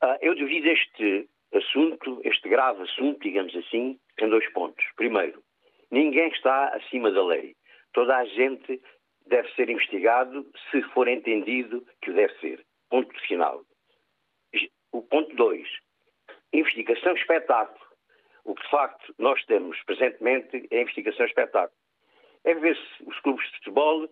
Ah, 0.00 0.18
eu 0.20 0.34
divido 0.34 0.68
este 0.68 1.28
assunto, 1.52 2.20
este 2.24 2.48
grave 2.48 2.82
assunto, 2.82 3.20
digamos 3.20 3.54
assim, 3.56 3.98
em 4.18 4.28
dois 4.28 4.48
pontos. 4.52 4.84
Primeiro, 4.96 5.42
ninguém 5.90 6.28
está 6.28 6.68
acima 6.68 7.10
da 7.10 7.24
lei. 7.24 7.54
Toda 7.92 8.16
a 8.16 8.24
gente 8.24 8.80
deve 9.26 9.48
ser 9.54 9.68
investigado 9.68 10.46
se 10.70 10.82
for 10.94 11.08
entendido 11.08 11.86
que 12.02 12.12
deve 12.12 12.34
ser. 12.38 12.64
Ponto 12.88 13.12
final. 13.26 13.62
O 14.92 15.02
ponto 15.02 15.34
2. 15.36 15.68
Investigação 16.52 17.14
espetáculo. 17.14 17.86
O 18.44 18.54
que 18.54 18.62
de 18.62 18.70
facto 18.70 19.14
nós 19.18 19.44
temos 19.44 19.78
presentemente 19.84 20.66
é 20.70 20.80
investigação 20.80 21.26
espetáculo. 21.26 21.78
É 22.44 22.54
ver 22.54 22.76
se 22.76 23.04
os 23.04 23.18
clubes 23.20 23.44
de 23.50 23.58
futebol, 23.58 24.08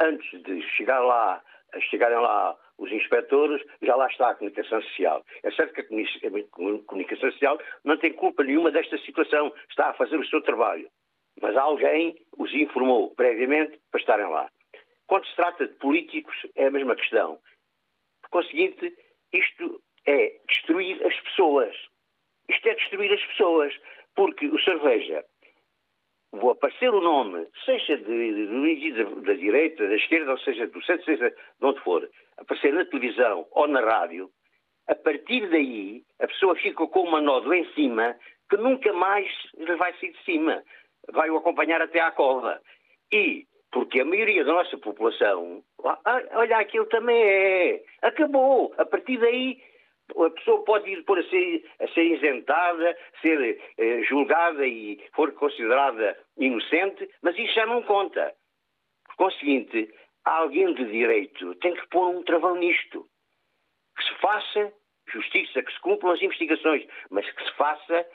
antes 0.00 0.42
de 0.42 0.62
chegar 0.76 1.00
lá, 1.00 1.42
chegarem 1.82 2.18
lá 2.18 2.56
os 2.78 2.90
inspectores, 2.92 3.62
já 3.82 3.96
lá 3.96 4.06
está 4.08 4.30
a 4.30 4.34
comunicação 4.34 4.82
social. 4.82 5.24
É 5.42 5.50
certo 5.52 5.74
que 5.74 5.80
a 5.80 6.82
comunicação 6.86 7.30
social 7.30 7.58
não 7.84 7.96
tem 7.96 8.12
culpa 8.12 8.44
nenhuma 8.44 8.70
desta 8.70 8.98
situação, 8.98 9.52
está 9.70 9.90
a 9.90 9.94
fazer 9.94 10.16
o 10.18 10.26
seu 10.26 10.42
trabalho. 10.42 10.88
Mas 11.40 11.56
alguém 11.56 12.16
os 12.38 12.52
informou 12.54 13.14
previamente 13.14 13.78
para 13.90 14.00
estarem 14.00 14.28
lá. 14.28 14.50
Quando 15.06 15.26
se 15.26 15.36
trata 15.36 15.66
de 15.66 15.74
políticos, 15.74 16.34
é 16.54 16.66
a 16.66 16.70
mesma 16.70 16.96
questão. 16.96 17.38
Por 18.22 18.30
conseguinte, 18.30 18.94
isto 19.32 19.80
é 20.06 20.38
destruir 20.48 21.04
as 21.06 21.18
pessoas. 21.20 21.74
Isto 22.48 22.68
é 22.68 22.74
destruir 22.74 23.12
as 23.12 23.24
pessoas. 23.26 23.74
Porque 24.14 24.46
o 24.46 24.58
cerveja, 24.60 25.24
vou 26.32 26.50
aparecer 26.50 26.92
o 26.92 27.00
nome, 27.00 27.46
seja 27.64 27.96
de, 27.96 28.46
da 29.22 29.32
direita, 29.32 29.86
da 29.86 29.94
esquerda, 29.94 30.32
ou 30.32 30.38
seja 30.38 30.66
do 30.66 30.82
centro, 30.84 31.04
seja 31.04 31.30
de 31.30 31.66
onde 31.66 31.80
for, 31.80 32.08
aparecer 32.38 32.72
na 32.72 32.84
televisão 32.84 33.46
ou 33.50 33.66
na 33.68 33.80
rádio, 33.80 34.30
a 34.88 34.94
partir 34.94 35.48
daí 35.50 36.02
a 36.20 36.26
pessoa 36.26 36.54
fica 36.56 36.86
com 36.86 37.00
uma 37.00 37.20
nódoa 37.20 37.56
em 37.56 37.66
cima 37.74 38.16
que 38.48 38.56
nunca 38.56 38.92
mais 38.92 39.28
vai 39.78 39.92
sair 39.94 40.12
de 40.12 40.24
cima. 40.24 40.62
Vai 41.12 41.30
o 41.30 41.36
acompanhar 41.36 41.80
até 41.82 42.00
à 42.00 42.10
cova. 42.10 42.60
E 43.12 43.46
porque 43.72 44.00
a 44.00 44.04
maioria 44.04 44.44
da 44.44 44.52
nossa 44.52 44.78
população, 44.78 45.62
ah, 45.84 46.22
olha, 46.34 46.58
aquilo 46.58 46.86
também 46.86 47.20
é. 47.20 47.82
Acabou. 48.02 48.72
A 48.78 48.84
partir 48.84 49.18
daí, 49.18 49.60
a 50.14 50.30
pessoa 50.30 50.64
pode 50.64 50.90
ir 50.90 51.04
por 51.04 51.18
a 51.18 51.24
ser, 51.24 51.64
a 51.80 51.88
ser 51.88 52.04
isentada, 52.04 52.96
ser 53.20 53.60
eh, 53.78 54.02
julgada 54.02 54.66
e 54.66 55.02
for 55.14 55.32
considerada 55.32 56.16
inocente, 56.36 57.08
mas 57.22 57.36
isso 57.38 57.54
já 57.54 57.66
não 57.66 57.82
conta. 57.82 58.32
Por 59.06 59.16
conseguinte, 59.16 59.92
alguém 60.24 60.72
de 60.74 60.84
direito 60.84 61.54
tem 61.56 61.74
que 61.74 61.88
pôr 61.88 62.08
um 62.08 62.22
travão 62.22 62.56
nisto. 62.56 63.06
Que 63.96 64.04
se 64.04 64.14
faça 64.20 64.72
justiça, 65.08 65.62
que 65.62 65.72
se 65.72 65.80
cumpram 65.80 66.10
as 66.12 66.22
investigações, 66.22 66.86
mas 67.10 67.30
que 67.30 67.44
se 67.44 67.52
faça 67.56 68.06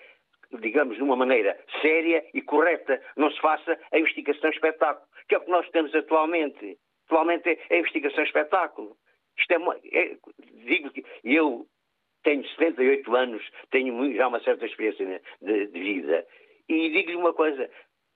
digamos, 0.60 0.98
de 0.98 1.04
uma 1.04 1.16
maneira 1.16 1.58
séria 1.82 2.26
e 2.34 2.42
correta, 2.42 3.02
não 3.16 3.32
se 3.32 3.40
faça 3.40 3.80
a 3.92 3.98
investigação 3.98 4.50
espetáculo, 4.50 5.08
que 5.28 5.36
é 5.36 5.38
o 5.38 5.42
que 5.42 5.50
nós 5.50 5.70
temos 5.70 5.94
atualmente. 5.96 6.78
Atualmente 7.06 7.50
é 7.70 7.76
a 7.76 7.80
investigação 7.80 8.24
espetáculo. 8.24 8.98
Isto 9.38 9.54
é, 9.54 9.98
é 9.98 10.18
digo 10.66 10.92
que 10.92 11.06
eu 11.24 11.66
tenho 12.24 12.48
78 12.48 13.16
anos, 13.16 13.44
tenho 13.72 14.16
já 14.16 14.28
uma 14.28 14.42
certa 14.42 14.66
experiência 14.66 15.22
de, 15.42 15.68
de 15.68 15.80
vida, 15.80 16.26
e 16.70 16.90
digo-lhe 16.90 17.18
uma 17.18 17.34
coisa, 17.34 17.70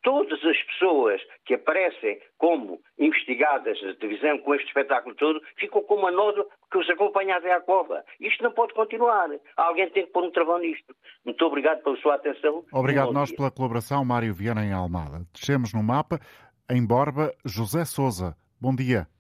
todas 0.06 0.40
as 0.46 0.58
pessoas 0.64 1.20
que 1.46 1.56
aparecem 1.56 2.20
como 2.38 2.80
investigadas 2.98 3.82
na 3.82 3.96
televisão 3.96 4.38
com 4.38 4.54
este 4.54 4.68
espetáculo 4.68 5.16
todo 5.16 5.42
ficam 5.58 5.82
com 5.82 5.96
uma 5.96 6.12
nódoa 6.12 6.46
que 6.72 6.78
os 6.78 6.90
acompanha 6.90 7.36
até 7.36 7.52
à 7.52 7.60
cova. 7.60 8.06
Isto 8.20 8.44
não 8.44 8.52
pode 8.52 8.74
continuar. 8.74 9.30
Alguém 9.58 9.90
tem 9.90 10.06
que 10.06 10.12
pôr 10.12 10.24
um 10.24 10.32
travão 10.32 10.60
nisto. 10.60 10.96
Muito 11.26 11.44
obrigado 11.44 11.82
pela 11.84 11.98
sua 11.98 12.16
atenção. 12.16 12.64
Obrigado 12.72 13.12
nós 13.12 13.32
pela 13.32 13.52
colaboração, 13.52 14.06
Mário 14.06 14.34
Viana 14.34 14.64
em 14.64 14.72
Almada. 14.72 15.26
Descemos 15.34 15.74
no 15.74 15.82
mapa, 15.82 16.20
em 16.70 16.86
Borba, 16.86 17.34
José 17.44 17.84
Souza. 17.84 18.36
Bom 18.62 18.76
dia. 18.76 19.15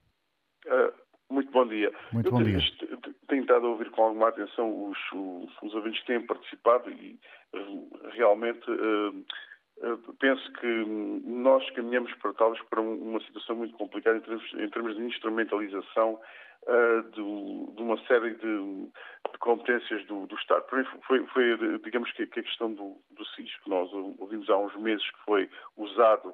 Uh, 1.35 1.45
muito 1.45 1.51
bom 1.51 1.67
dia. 1.67 1.91
Muito 2.11 2.27
Eu 2.27 2.31
bom 2.31 2.43
tenho, 2.43 2.59
dia. 2.59 2.97
Tenho 3.27 3.41
estado 3.41 3.65
a 3.65 3.69
ouvir 3.69 3.89
com 3.91 4.03
alguma 4.03 4.29
atenção 4.29 4.89
os, 4.89 4.97
os, 5.13 5.51
os 5.61 5.73
ouvintes 5.75 5.99
que 6.01 6.07
têm 6.07 6.25
participado 6.25 6.89
e 6.89 7.19
uh, 7.53 7.89
realmente 8.11 8.69
uh, 8.71 10.15
penso 10.19 10.51
que 10.53 10.85
nós 11.25 11.69
caminhamos 11.71 12.13
para 12.15 12.33
talvez 12.33 12.63
para 12.69 12.81
uma 12.81 13.19
situação 13.21 13.57
muito 13.57 13.75
complicada 13.75 14.17
em 14.17 14.21
termos, 14.21 14.53
em 14.53 14.69
termos 14.69 14.95
de 14.95 15.03
instrumentalização 15.03 16.19
uh, 16.63 17.01
do, 17.11 17.73
de 17.75 17.81
uma 17.83 17.97
série 18.05 18.35
de, 18.35 18.41
de 18.41 19.37
competências 19.39 20.05
do, 20.07 20.25
do, 20.27 20.35
Estado. 20.35 20.63
Para 20.63 20.79
mim 20.79 20.87
foi, 21.05 21.25
foi 21.27 21.57
digamos 21.83 22.11
que, 22.13 22.23
a 22.23 22.27
questão 22.27 22.73
do, 22.73 22.97
do 23.11 23.25
SIS, 23.35 23.53
que 23.63 23.69
nós 23.69 23.91
ouvimos 24.19 24.49
há 24.49 24.57
uns 24.57 24.75
meses 24.77 25.05
que 25.11 25.19
foi 25.25 25.49
usado 25.75 26.33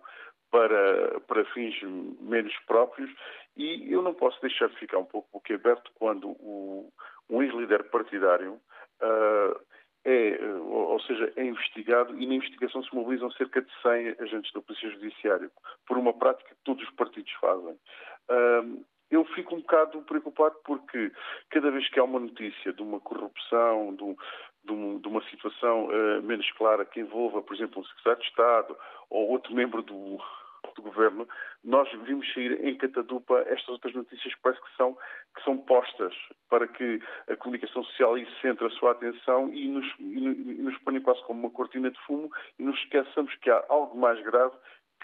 para, 0.52 1.20
para 1.22 1.46
fins 1.46 1.76
menos 2.20 2.54
próprios 2.68 3.10
e 3.56 3.92
eu 3.92 4.02
não 4.02 4.14
posso 4.14 4.40
deixar 4.42 4.68
de 4.68 4.78
ficar 4.78 4.98
um 4.98 5.06
pouco 5.06 5.28
boquiaberto 5.32 5.92
quando 5.96 6.30
o, 6.30 6.92
um 7.30 7.42
ex-líder 7.42 7.86
partidário 7.86 8.60
uh, 9.02 9.60
é, 10.04 10.40
ou 10.68 11.00
seja, 11.02 11.32
é 11.36 11.46
investigado 11.46 12.20
e 12.20 12.26
na 12.26 12.34
investigação 12.34 12.84
se 12.84 12.94
mobilizam 12.94 13.32
cerca 13.32 13.62
de 13.62 13.72
100 13.82 14.16
agentes 14.20 14.52
da 14.52 14.62
Polícia 14.62 14.90
Judiciária 14.90 15.50
por 15.86 15.98
uma 15.98 16.14
prática 16.14 16.50
que 16.50 16.64
todos 16.64 16.84
os 16.84 16.96
partidos 16.96 17.32
fazem. 17.34 17.78
Uh, 18.30 18.86
eu 19.12 19.26
fico 19.26 19.56
um 19.56 19.60
bocado 19.60 20.02
preocupado 20.04 20.56
porque 20.64 21.12
cada 21.50 21.70
vez 21.70 21.88
que 21.90 22.00
há 22.00 22.04
uma 22.04 22.20
notícia 22.20 22.74
de 22.74 22.82
uma 22.82 23.00
corrupção, 23.00 23.94
de, 23.94 24.16
de, 24.64 24.72
um, 24.72 25.00
de 25.00 25.08
uma 25.08 25.22
situação 25.30 25.88
uh, 25.88 26.24
menos 26.24 26.50
clara 26.54 26.86
que 26.86 27.02
envolva, 27.02 27.42
por 27.42 27.56
exemplo, 27.56 27.82
um 27.82 27.86
secretário 27.86 28.22
de 28.22 28.28
Estado 28.28 28.78
ou 29.10 29.30
outro 29.30 29.54
membro 29.54 29.84
do, 29.84 30.18
do 30.76 30.82
governo, 30.82 31.28
nós 31.64 31.90
vimos 32.06 32.32
sair 32.34 32.64
em 32.66 32.76
catadupa 32.78 33.44
estas 33.48 33.70
outras 33.70 33.94
notícias 33.94 34.34
que 34.34 34.42
parece 34.42 34.62
que 34.62 34.76
são, 34.76 34.98
que 35.36 35.44
são 35.44 35.58
postas 35.58 36.14
para 36.50 36.68
que 36.68 37.02
a 37.30 37.36
comunicação 37.36 37.84
social 37.84 38.16
aí 38.16 38.28
centre 38.42 38.66
a 38.66 38.70
sua 38.72 38.92
atenção 38.92 39.54
e 39.54 39.68
nos, 39.68 39.86
e 40.00 40.62
nos 40.62 40.78
ponha 40.80 41.02
quase 41.02 41.24
como 41.24 41.40
uma 41.40 41.50
cortina 41.50 41.90
de 41.90 42.00
fumo 42.06 42.32
e 42.60 42.64
nos 42.64 42.78
esqueçamos 42.80 43.34
que 43.36 43.50
há 43.50 43.64
algo 43.70 43.98
mais 43.98 44.22
grave 44.24 44.56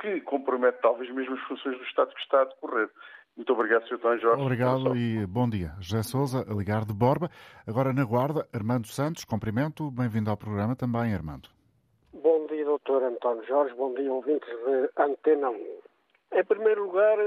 que 0.02 0.22
compromete 0.22 0.80
talvez 0.82 1.14
mesmo 1.14 1.36
as 1.36 1.42
funções 1.42 1.78
do 1.78 1.84
Estado 1.84 2.14
que 2.14 2.22
está 2.22 2.42
a 2.42 2.46
decorrer. 2.46 2.90
Muito 3.36 3.54
obrigado, 3.54 3.88
Sr. 3.88 3.96
António 3.96 4.20
Jorge. 4.20 4.42
Obrigado 4.42 4.98
e 4.98 5.26
bom 5.28 5.48
dia. 5.48 5.74
José 5.80 6.02
Souza, 6.02 6.46
a 6.50 6.54
ligar 6.54 6.86
de 6.86 6.94
Borba. 6.94 7.30
Agora 7.68 7.94
na 7.94 8.04
Guarda, 8.04 8.48
Armando 8.52 8.88
Santos, 8.88 9.24
cumprimento. 9.26 9.92
Bem-vindo 9.92 10.32
ao 10.32 10.38
programa 10.38 10.76
também, 10.76 11.14
Armando. 11.14 11.57
António 13.28 13.46
Jorge. 13.46 13.76
Bom 13.76 13.94
dia, 13.94 14.14
ouvintes 14.14 14.48
de 14.48 14.90
Antena 14.96 15.50
1. 15.50 15.82
Em 16.32 16.46
primeiro 16.46 16.86
lugar, 16.86 17.18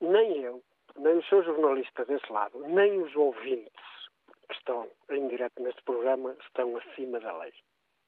nem 0.00 0.42
eu, 0.42 0.62
nem 0.96 1.18
o 1.18 1.24
seu 1.24 1.42
jornalista 1.42 2.04
desse 2.04 2.32
lado, 2.32 2.60
nem 2.68 3.02
os 3.02 3.16
ouvintes 3.16 3.72
que 4.48 4.54
estão 4.54 4.88
em 5.10 5.26
direto 5.26 5.60
neste 5.60 5.82
programa 5.82 6.36
estão 6.46 6.76
acima 6.76 7.18
da 7.18 7.36
lei. 7.38 7.52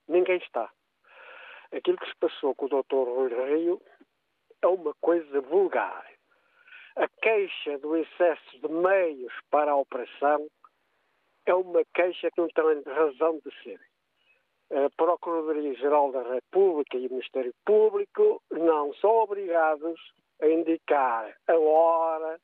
Ninguém 0.07 0.37
está. 0.37 0.71
Aquilo 1.73 1.99
que 1.99 2.09
se 2.09 2.17
passou 2.21 2.55
com 2.55 2.67
o 2.67 2.69
Dr. 2.69 3.11
Rui 3.11 3.35
Rio 3.35 3.83
é 4.63 4.67
uma 4.69 4.95
coisa 5.01 5.41
vulgar 5.41 6.07
a 6.95 7.09
queixa 7.21 7.79
do 7.79 7.97
excesso 7.97 8.61
de 8.61 8.69
meios 8.69 9.33
para 9.51 9.73
a 9.73 9.77
operação 9.77 10.49
é 11.47 11.55
uma 11.55 11.85
queixa 11.95 12.31
que 12.31 12.41
não 12.41 12.49
tem 12.49 12.83
razão 12.93 13.41
de 13.45 13.63
ser. 13.63 13.81
A 14.71 14.91
Procuradoria-Geral 14.97 16.13
da 16.13 16.23
República 16.35 16.99
e 16.99 17.07
o 17.07 17.11
Ministério 17.11 17.55
Público 17.65 18.43
não 18.51 18.93
são 18.95 19.11
obrigados 19.11 19.99
a 20.43 20.47
indicar 20.47 21.35
a 21.47 21.59
hora, 21.59 22.39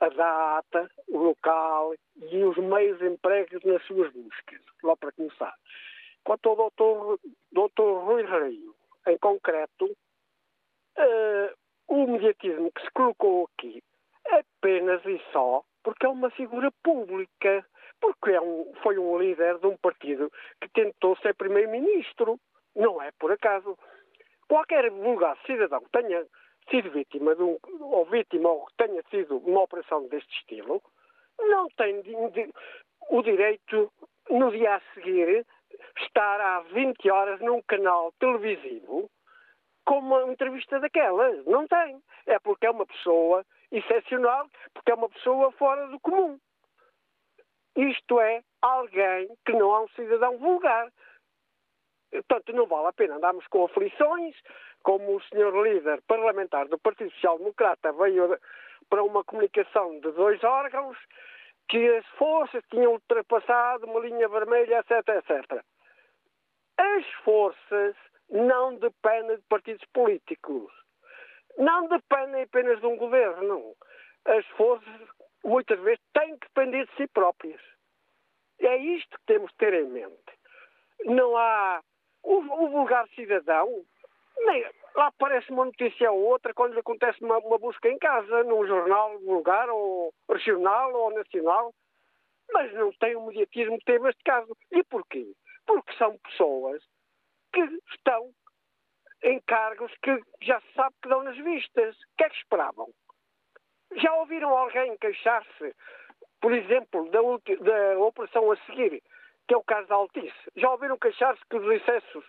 a 0.00 0.08
data, 0.08 0.90
o 1.08 1.18
local 1.18 1.94
e 2.16 2.42
os 2.42 2.56
meios 2.56 3.00
empregos 3.00 3.62
nas 3.64 3.84
suas 3.86 4.12
buscas, 4.12 4.60
lá 4.82 4.96
para 4.96 5.12
começar. 5.12 5.54
Quanto 6.24 6.48
ao 6.48 6.56
doutor, 6.56 7.20
doutor 7.52 8.04
Rui 8.04 8.22
Rio, 8.24 8.74
em 9.06 9.18
concreto, 9.18 9.86
uh, 9.86 11.54
o 11.88 12.06
mediatismo 12.06 12.72
que 12.72 12.82
se 12.82 12.90
colocou 12.92 13.48
aqui 13.56 13.82
apenas 14.26 15.04
e 15.06 15.20
só 15.32 15.62
porque 15.82 16.06
é 16.06 16.08
uma 16.08 16.30
figura 16.30 16.70
pública, 16.82 17.64
porque 18.00 18.30
é 18.30 18.40
um, 18.40 18.72
foi 18.82 18.98
um 18.98 19.18
líder 19.18 19.58
de 19.58 19.66
um 19.66 19.76
partido 19.76 20.30
que 20.60 20.68
tentou 20.70 21.16
ser 21.18 21.34
primeiro-ministro. 21.34 22.38
Não 22.74 23.00
é 23.02 23.10
por 23.18 23.32
acaso. 23.32 23.78
Qualquer 24.48 24.90
vulgar 24.90 25.36
cidadão 25.46 25.80
que 25.80 25.90
tenha 25.90 26.26
sido 26.70 26.90
vítima 26.90 27.34
de 27.34 27.42
um, 27.42 27.58
ou 27.80 28.04
vítima 28.06 28.48
ou 28.48 28.66
que 28.66 28.76
tenha 28.76 29.02
sido 29.10 29.38
uma 29.38 29.62
operação 29.62 30.08
deste 30.08 30.32
estilo, 30.38 30.82
não 31.38 31.68
tem 31.70 32.02
o 33.10 33.22
direito, 33.22 33.92
no 34.28 34.50
dia 34.50 34.76
a 34.76 34.80
seguir, 34.94 35.46
estar 35.98 36.40
às 36.40 36.66
20 36.72 37.10
horas 37.10 37.40
num 37.40 37.62
canal 37.62 38.12
televisivo 38.18 39.10
com 39.84 39.98
uma 39.98 40.22
entrevista 40.30 40.78
daquelas. 40.78 41.44
Não 41.46 41.66
tem. 41.66 42.00
É 42.26 42.38
porque 42.38 42.66
é 42.66 42.70
uma 42.70 42.86
pessoa 42.86 43.44
excepcional, 43.72 44.48
porque 44.74 44.92
é 44.92 44.94
uma 44.94 45.08
pessoa 45.08 45.50
fora 45.52 45.86
do 45.88 45.98
comum. 46.00 46.38
Isto 47.76 48.20
é 48.20 48.42
alguém 48.60 49.28
que 49.44 49.52
não 49.52 49.74
é 49.74 49.80
um 49.80 49.88
cidadão 49.88 50.38
vulgar. 50.38 50.90
Portanto, 52.10 52.52
não 52.52 52.66
vale 52.66 52.88
a 52.88 52.92
pena 52.92 53.16
andarmos 53.16 53.46
com 53.46 53.64
aflições, 53.64 54.34
como 54.82 55.16
o 55.16 55.22
senhor 55.24 55.54
líder 55.64 56.02
parlamentar 56.02 56.66
do 56.68 56.78
Partido 56.78 57.10
Social 57.12 57.38
Democrata 57.38 57.92
veio 57.92 58.36
para 58.88 59.02
uma 59.04 59.22
comunicação 59.22 60.00
de 60.00 60.10
dois 60.12 60.42
órgãos 60.42 60.98
que 61.68 61.88
as 61.96 62.06
forças 62.18 62.64
tinham 62.68 62.92
ultrapassado 62.92 63.86
uma 63.86 64.00
linha 64.00 64.28
vermelha, 64.28 64.80
etc, 64.80 65.08
etc. 65.08 65.64
As 66.76 67.06
forças 67.24 67.94
não 68.28 68.74
dependem 68.76 69.36
de 69.36 69.42
partidos 69.42 69.86
políticos 69.92 70.72
não 71.58 71.88
dependem 71.88 72.42
apenas 72.42 72.80
de 72.80 72.86
um 72.86 72.96
governo. 72.96 73.74
As 74.24 74.46
forças, 74.48 75.00
muitas 75.44 75.78
vezes, 75.80 76.00
têm 76.12 76.38
que 76.38 76.46
depender 76.48 76.86
de 76.86 76.96
si 76.96 77.06
próprias. 77.08 77.60
É 78.60 78.76
isto 78.76 79.18
que 79.18 79.24
temos 79.26 79.50
de 79.52 79.56
ter 79.56 79.74
em 79.74 79.88
mente. 79.88 80.32
Não 81.04 81.36
há. 81.36 81.80
O, 82.22 82.36
o 82.36 82.68
vulgar 82.68 83.08
cidadão, 83.14 83.82
nem, 84.36 84.62
lá 84.94 85.06
aparece 85.06 85.50
uma 85.50 85.64
notícia 85.64 86.12
ou 86.12 86.20
outra 86.20 86.52
quando 86.52 86.74
lhe 86.74 86.80
acontece 86.80 87.22
uma, 87.24 87.38
uma 87.38 87.58
busca 87.58 87.88
em 87.88 87.98
casa, 87.98 88.44
num 88.44 88.66
jornal 88.66 89.18
vulgar, 89.20 89.70
ou 89.70 90.12
regional, 90.28 90.92
ou 90.92 91.12
nacional, 91.12 91.72
mas 92.52 92.72
não 92.74 92.92
tem 92.92 93.16
o 93.16 93.26
mediatismo 93.26 93.78
que 93.78 93.84
teve 93.86 94.10
este 94.10 94.22
caso. 94.22 94.54
E 94.70 94.84
porquê? 94.84 95.32
Porque 95.66 95.96
são 95.96 96.18
pessoas 96.18 96.82
que 97.52 97.60
estão 97.94 98.30
em 99.22 99.40
cargos 99.46 99.92
que 100.02 100.20
já 100.42 100.60
se 100.60 100.72
sabe 100.74 100.94
que 101.02 101.08
dão 101.08 101.22
nas 101.22 101.36
vistas. 101.36 101.96
O 101.96 102.16
que 102.18 102.24
é 102.24 102.28
que 102.28 102.36
esperavam? 102.36 102.88
Já 103.96 104.12
ouviram 104.14 104.56
alguém 104.56 104.96
queixar-se, 104.98 105.74
por 106.40 106.52
exemplo, 106.52 107.10
da, 107.10 107.20
da, 107.20 107.98
operação 107.98 108.50
a 108.52 108.56
seguir, 108.66 109.02
que 109.48 109.54
é 109.54 109.56
o 109.56 109.64
caso 109.64 109.88
da 109.88 109.96
Altice? 109.96 110.32
Já 110.56 110.70
ouviram 110.70 110.98
queixar-se 110.98 111.42
que 111.50 111.56
os 111.56 111.74
excessos, 111.74 112.24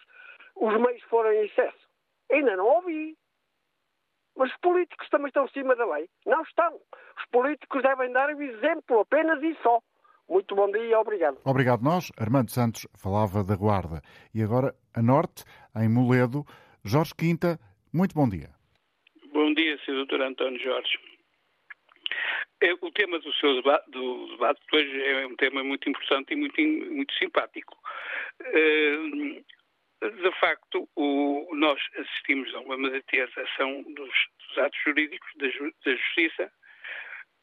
os 0.55 0.81
meios 0.81 1.03
foram 1.03 1.31
em 1.31 1.45
excesso? 1.45 1.87
Ainda 2.31 2.55
não 2.55 2.65
ouvi. 2.65 3.15
Mas 4.35 4.49
os 4.49 4.57
políticos 4.57 5.09
também 5.09 5.27
estão 5.27 5.43
acima 5.43 5.75
da 5.75 5.85
lei? 5.85 6.09
Não 6.25 6.41
estão. 6.41 6.79
Os 7.17 7.25
políticos 7.31 7.83
devem 7.83 8.11
dar 8.11 8.33
o 8.33 8.41
exemplo 8.41 9.01
apenas 9.01 9.43
e 9.43 9.55
só. 9.61 9.79
Muito 10.29 10.55
bom 10.55 10.71
dia 10.71 10.85
e 10.85 10.95
obrigado. 10.95 11.37
Obrigado 11.43 11.83
nós. 11.83 12.09
Armando 12.17 12.49
Santos 12.49 12.87
falava 12.95 13.43
da 13.43 13.55
Guarda. 13.57 14.01
E 14.33 14.41
agora, 14.41 14.73
a 14.95 15.01
norte, 15.01 15.43
em 15.75 15.89
Moledo, 15.89 16.45
Jorge 16.85 17.13
Quinta, 17.13 17.59
muito 17.93 18.15
bom 18.15 18.29
dia. 18.29 18.49
Bom 19.33 19.53
dia, 19.53 19.77
Sr. 19.79 20.05
Dr. 20.05 20.21
António 20.21 20.59
Jorge. 20.59 21.10
É, 22.61 22.73
o 22.79 22.91
tema 22.91 23.17
do 23.19 23.33
seu 23.33 23.55
debate, 23.55 23.89
do 23.89 24.27
debate 24.27 24.61
de 24.71 24.77
hoje 24.77 25.03
é 25.03 25.25
um 25.25 25.35
tema 25.35 25.63
muito 25.63 25.89
importante 25.89 26.31
e 26.31 26.35
muito, 26.35 26.61
muito 26.61 27.11
simpático. 27.15 27.75
Eh, 28.39 29.41
de 30.01 30.39
facto, 30.39 30.87
o, 30.95 31.49
nós 31.55 31.81
assistimos 31.97 32.53
a 32.53 32.59
uma 32.59 32.77
materialização 32.77 33.81
dos, 33.81 34.11
dos 34.39 34.57
atos 34.59 34.79
jurídicos 34.83 35.29
da, 35.37 35.47
da, 35.47 35.95
justiça, 35.95 36.51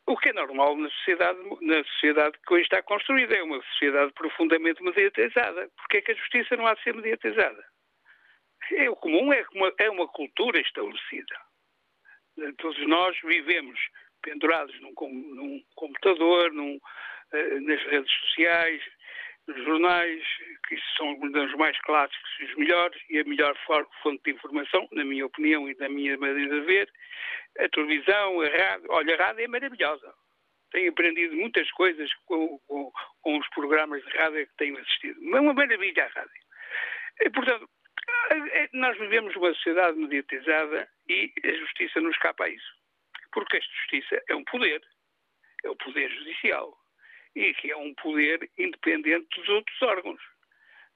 o 0.07 0.16
que 0.16 0.29
é 0.29 0.33
normal 0.33 0.77
na 0.77 0.89
sociedade, 0.91 1.39
na 1.62 1.85
sociedade 1.85 2.39
que 2.47 2.55
hoje 2.55 2.62
está 2.62 2.81
construída. 2.83 3.37
É 3.37 3.43
uma 3.43 3.61
sociedade 3.73 4.12
profundamente 4.12 4.83
mediatizada. 4.83 5.69
Porquê 5.77 5.99
é 5.99 6.03
que 6.03 6.12
a 6.12 6.16
justiça 6.16 6.57
não 6.57 6.66
há 6.66 6.75
de 6.75 6.83
ser 6.83 6.95
mediatizada? 6.95 7.64
É 8.73 8.89
o 8.89 8.95
comum, 8.95 9.33
é 9.33 9.45
uma, 9.53 9.73
é 9.79 9.91
uma 9.91 10.07
cultura 10.07 10.61
estabelecida. 10.61 11.37
Todos 12.59 12.87
nós 12.87 13.19
vivemos 13.23 13.79
pendurados 14.29 14.79
num, 14.81 14.93
num 14.93 15.62
computador, 15.74 16.53
num, 16.53 16.76
uh, 16.76 17.61
nas 17.62 17.83
redes 17.85 18.12
sociais, 18.20 18.83
nos 19.47 19.64
jornais, 19.64 20.22
que 20.68 20.76
são 20.97 21.18
os 21.18 21.55
mais 21.55 21.79
clássicos 21.81 22.31
e 22.41 22.45
os 22.45 22.57
melhores, 22.57 23.03
e 23.09 23.18
a 23.18 23.24
melhor 23.24 23.57
fonte 24.03 24.22
de 24.24 24.33
informação, 24.33 24.87
na 24.93 25.05
minha 25.05 25.24
opinião 25.24 25.68
e 25.68 25.74
na 25.79 25.89
minha 25.89 26.18
maneira 26.18 26.61
de 26.61 26.66
ver, 26.66 26.93
a 27.59 27.68
televisão, 27.70 28.41
a 28.43 28.49
rádio. 28.49 28.87
Olha, 28.91 29.14
a 29.14 29.26
rádio 29.26 29.45
é 29.45 29.49
maravilhosa. 29.49 30.14
Tenho 30.70 30.91
aprendido 30.91 31.35
muitas 31.35 31.70
coisas 31.72 32.12
com, 32.26 32.59
com, 32.66 32.93
com 33.22 33.39
os 33.39 33.49
programas 33.49 34.05
de 34.05 34.18
rádio 34.18 34.47
que 34.47 34.57
tenho 34.59 34.79
assistido. 34.79 35.18
É 35.35 35.41
uma 35.41 35.55
maravilha 35.55 36.05
a 36.05 36.09
rádio. 36.09 36.43
E, 37.22 37.31
portanto, 37.31 37.68
nós 38.74 38.99
vivemos 38.99 39.35
uma 39.37 39.53
sociedade 39.55 39.97
mediatizada 39.99 40.89
e 41.09 41.33
a 41.43 41.53
justiça 41.53 42.01
não 42.01 42.11
escapa 42.11 42.45
a 42.45 42.51
isso. 42.51 42.78
Porque 43.33 43.57
a 43.57 43.61
justiça 43.61 44.22
é 44.29 44.35
um 44.35 44.45
poder, 44.45 44.83
é 45.64 45.70
o 45.70 45.76
poder 45.76 46.11
judicial, 46.11 46.76
e 47.35 47.53
que 47.55 47.70
é 47.70 47.76
um 47.76 47.95
poder 47.95 48.51
independente 48.59 49.29
dos 49.37 49.49
outros 49.49 49.83
órgãos. 49.83 50.20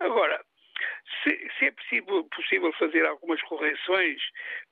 Agora, 0.01 0.45
se, 1.22 1.51
se, 1.59 1.66
é 1.66 1.70
possível, 1.70 2.24
possível, 2.24 2.72
fazer 2.74 3.05
algumas 3.07 3.41
correções 3.43 4.20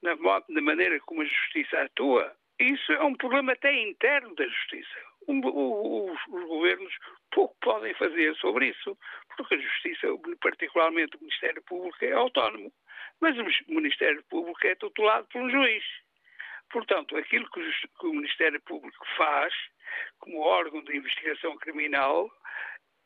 na, 0.02 0.16
na, 0.48 0.60
maneira 0.60 0.98
como 1.00 1.22
a 1.22 1.24
Justiça 1.24 1.82
atua, 1.82 2.34
isso 2.58 2.92
é 2.92 3.02
um 3.02 3.14
problema 3.14 3.52
até 3.52 3.72
interno 3.82 4.34
da 4.34 4.46
Justiça. 4.46 5.00
Um, 5.28 5.40
os, 5.44 6.20
os, 6.28 6.44
governos 6.48 6.92
pouco 7.30 7.56
podem 7.60 7.94
fazer 7.94 8.34
sobre 8.36 8.68
isso, 8.68 8.98
porque 9.36 9.54
a 9.54 9.58
Justiça, 9.58 10.08
particularmente 10.40 11.16
o 11.16 11.20
Ministério 11.20 11.62
Público, 11.62 12.04
é 12.04 12.12
autónomo, 12.12 12.72
mas 13.20 13.36
o 13.38 13.44
Ministério 13.72 14.22
Público 14.24 14.66
é 14.66 14.74
tutelado 14.74 15.26
por 15.28 15.42
um 15.42 15.50
juiz. 15.50 15.84
Portanto, 16.70 17.16
aquilo 17.16 17.50
que 17.50 17.60
o, 17.60 17.72
que 17.98 18.06
o 18.06 18.14
Ministério 18.14 18.60
Público 18.62 19.04
faz, 19.16 19.52
como 20.18 20.40
órgão 20.40 20.82
de 20.84 20.96
investigação 20.96 21.56
criminal, 21.58 22.30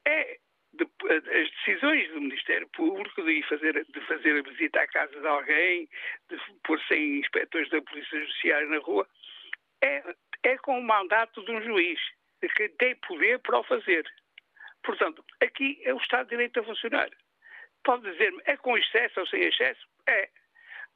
é 0.07 0.39
de, 0.75 0.87
as 1.09 1.51
decisões 1.51 2.09
do 2.11 2.21
Ministério 2.21 2.69
Público 2.71 3.23
de 3.23 3.43
fazer, 3.45 3.85
de 3.85 4.01
fazer 4.03 4.39
a 4.39 4.51
visita 4.51 4.81
à 4.81 4.87
casa 4.89 5.19
de 5.19 5.27
alguém, 5.27 5.89
de 6.29 6.39
pôr 6.65 6.81
100 6.89 7.21
inspectores 7.21 7.71
da 7.71 7.81
Polícia 7.83 8.21
Judiciária 8.21 8.69
na 8.69 8.79
rua, 8.79 9.09
é, 9.83 10.03
é 10.43 10.59
com 10.59 10.79
o 10.79 10.83
mandato 10.83 11.45
de 11.45 11.53
um 11.53 11.63
juiz, 11.63 12.01
que 12.57 12.69
tem 12.71 12.97
poder 12.97 13.39
para 13.39 13.61
o 13.61 13.65
fazer. 13.65 14.05
Portanto, 14.83 15.25
aqui 15.41 15.81
é 15.85 15.95
o 15.95 15.99
Estado 15.99 16.25
de 16.25 16.31
Direito 16.31 16.61
a 16.61 16.65
funcionar. 16.65 17.09
Pode 17.83 18.11
dizer-me, 18.11 18.43
é 18.45 18.57
com 18.57 18.77
excesso 18.77 19.21
ou 19.21 19.27
sem 19.27 19.43
excesso? 19.43 19.87
É. 20.07 20.29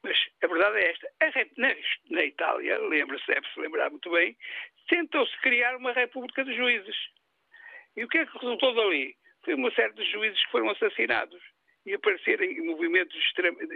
Mas 0.03 0.17
a 0.41 0.47
verdade 0.47 0.77
é 0.77 0.91
esta. 0.91 1.51
Na, 1.57 1.75
na 2.09 2.25
Itália, 2.25 2.79
lembra-se, 2.79 3.27
deve-se 3.27 3.59
lembrar 3.59 3.89
muito 3.89 4.09
bem, 4.11 4.37
tentou-se 4.87 5.35
criar 5.41 5.75
uma 5.75 5.91
república 5.91 6.43
de 6.43 6.55
juízes. 6.55 6.95
E 7.95 8.03
o 8.03 8.07
que 8.07 8.19
é 8.19 8.25
que 8.25 8.37
resultou 8.37 8.73
dali? 8.73 9.15
Foi 9.43 9.53
uma 9.53 9.71
série 9.71 9.93
de 9.93 10.03
juízes 10.11 10.43
que 10.45 10.51
foram 10.51 10.69
assassinados 10.69 11.41
e 11.85 11.93
aparecerem 11.93 12.51
em 12.51 12.65
movimentos, 12.65 13.17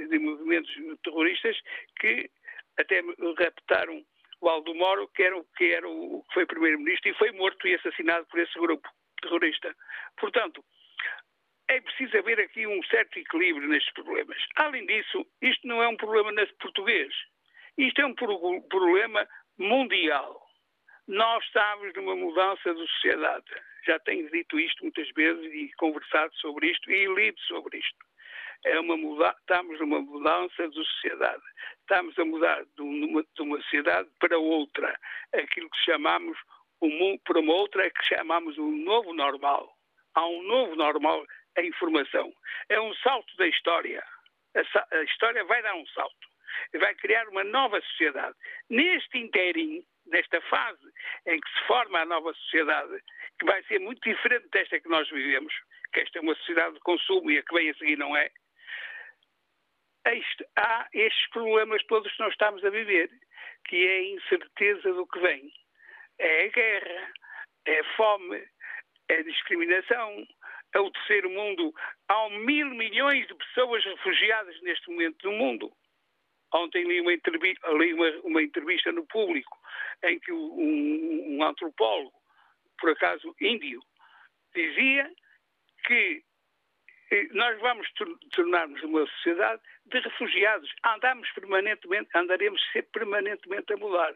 de 0.09 0.19
movimentos 0.19 0.71
terroristas 1.03 1.57
que 1.99 2.29
até 2.77 3.01
raptaram 3.39 4.03
o 4.41 4.49
Aldo 4.49 4.75
Moro, 4.75 5.07
que 5.09 5.23
era, 5.23 5.41
que 5.57 5.71
era 5.71 5.87
o 5.87 6.23
que 6.27 6.33
foi 6.33 6.45
primeiro-ministro, 6.45 7.09
e 7.09 7.13
foi 7.15 7.31
morto 7.31 7.67
e 7.67 7.75
assassinado 7.75 8.25
por 8.27 8.39
esse 8.39 8.53
grupo 8.59 8.87
terrorista. 9.21 9.73
Portanto, 10.17 10.63
é 11.67 11.81
preciso 11.81 12.17
haver 12.17 12.39
aqui 12.39 12.67
um 12.67 12.83
certo 12.83 13.17
equilíbrio 13.17 13.67
nestes 13.67 13.93
problemas. 13.93 14.37
Além 14.55 14.85
disso, 14.85 15.25
isto 15.41 15.67
não 15.67 15.81
é 15.81 15.87
um 15.87 15.97
problema 15.97 16.31
português. 16.59 17.13
Isto 17.77 18.01
é 18.01 18.05
um 18.05 18.13
problema 18.13 19.27
mundial. 19.57 20.41
Nós 21.07 21.43
estamos 21.45 21.93
numa 21.95 22.15
mudança 22.15 22.73
de 22.73 22.87
sociedade. 22.87 23.45
Já 23.85 23.99
tenho 23.99 24.29
dito 24.31 24.59
isto 24.59 24.83
muitas 24.83 25.09
vezes 25.11 25.53
e 25.53 25.71
conversado 25.77 26.33
sobre 26.35 26.71
isto 26.71 26.89
e 26.91 27.05
lido 27.13 27.39
sobre 27.41 27.77
isto. 27.77 28.05
É 28.65 28.79
uma 28.79 28.95
muda... 28.95 29.35
Estamos 29.39 29.79
numa 29.79 29.99
mudança 29.99 30.69
de 30.69 30.75
sociedade. 30.75 31.43
Estamos 31.81 32.17
a 32.17 32.23
mudar 32.23 32.63
de 32.63 32.81
uma, 32.81 33.23
de 33.23 33.41
uma 33.41 33.61
sociedade 33.63 34.09
para 34.19 34.37
outra. 34.37 34.97
Aquilo 35.33 35.69
que 35.69 35.83
chamamos 35.83 36.37
um, 36.81 37.17
para 37.25 37.39
uma 37.39 37.53
outra 37.53 37.85
é 37.85 37.89
que 37.89 38.05
chamamos 38.05 38.57
o 38.57 38.63
um 38.63 38.83
novo 38.83 39.13
normal. 39.13 39.75
Há 40.15 40.25
um 40.25 40.43
novo 40.43 40.75
normal 40.75 41.25
a 41.57 41.61
informação. 41.61 42.33
É 42.69 42.79
um 42.79 42.93
salto 42.95 43.35
da 43.37 43.47
história. 43.47 44.03
A, 44.55 45.03
história 45.03 45.43
vai 45.45 45.61
dar 45.61 45.75
um 45.75 45.85
salto. 45.87 46.27
Vai 46.79 46.93
criar 46.95 47.27
uma 47.29 47.43
nova 47.43 47.81
sociedade. 47.81 48.35
Neste 48.69 49.17
inteirinho, 49.17 49.83
nesta 50.07 50.39
fase 50.41 50.85
em 51.25 51.39
que 51.39 51.49
se 51.49 51.67
forma 51.67 51.99
a 51.99 52.05
nova 52.05 52.33
sociedade, 52.33 53.01
que 53.39 53.45
vai 53.45 53.63
ser 53.63 53.79
muito 53.79 54.01
diferente 54.07 54.47
desta 54.49 54.79
que 54.79 54.89
nós 54.89 55.09
vivemos, 55.09 55.53
que 55.93 56.01
esta 56.01 56.19
é 56.19 56.21
uma 56.21 56.35
sociedade 56.35 56.75
de 56.75 56.81
consumo 56.81 57.31
e 57.31 57.37
a 57.37 57.43
que 57.43 57.53
vem 57.53 57.69
a 57.69 57.73
seguir 57.75 57.97
não 57.97 58.15
é, 58.15 58.29
há 60.55 60.87
estes 60.93 61.29
problemas 61.29 61.83
todos 61.85 62.11
que 62.11 62.19
nós 62.19 62.31
estamos 62.31 62.63
a 62.63 62.69
viver, 62.69 63.09
que 63.65 63.87
é 63.87 63.97
a 63.97 64.03
incerteza 64.03 64.93
do 64.93 65.07
que 65.07 65.19
vem. 65.19 65.51
É 66.19 66.45
a 66.45 66.47
guerra, 66.49 67.13
é 67.65 67.79
a 67.79 67.83
fome, 67.95 68.47
é 69.09 69.15
a 69.15 69.23
discriminação, 69.23 70.27
é 70.73 70.79
o 70.79 70.91
terceiro 70.91 71.29
mundo. 71.29 71.73
Há 72.07 72.29
mil 72.29 72.69
milhões 72.71 73.27
de 73.27 73.35
pessoas 73.35 73.83
refugiadas 73.83 74.59
neste 74.61 74.89
momento 74.89 75.29
no 75.29 75.37
mundo. 75.37 75.71
Ontem 76.53 76.83
li 76.83 77.01
uma, 77.01 77.13
entrevista, 77.13 77.67
li 77.71 77.93
uma, 77.93 78.09
uma 78.23 78.43
entrevista 78.43 78.91
no 78.91 79.05
público 79.07 79.57
em 80.03 80.19
que 80.19 80.31
um, 80.31 81.37
um 81.37 81.43
antropólogo, 81.43 82.13
por 82.79 82.91
acaso 82.91 83.35
índio, 83.41 83.81
dizia 84.53 85.11
que 85.85 86.23
eh, 87.11 87.27
nós 87.31 87.59
vamos 87.59 87.87
tornar-nos 88.31 88.81
uma 88.83 89.05
sociedade 89.07 89.61
de 89.85 89.99
refugiados. 89.99 90.71
Andamos 90.83 91.29
permanentemente, 91.31 92.09
andaremos 92.15 92.61
sempre 92.71 92.91
permanentemente 92.91 93.73
a 93.73 93.77
mudar. 93.77 94.13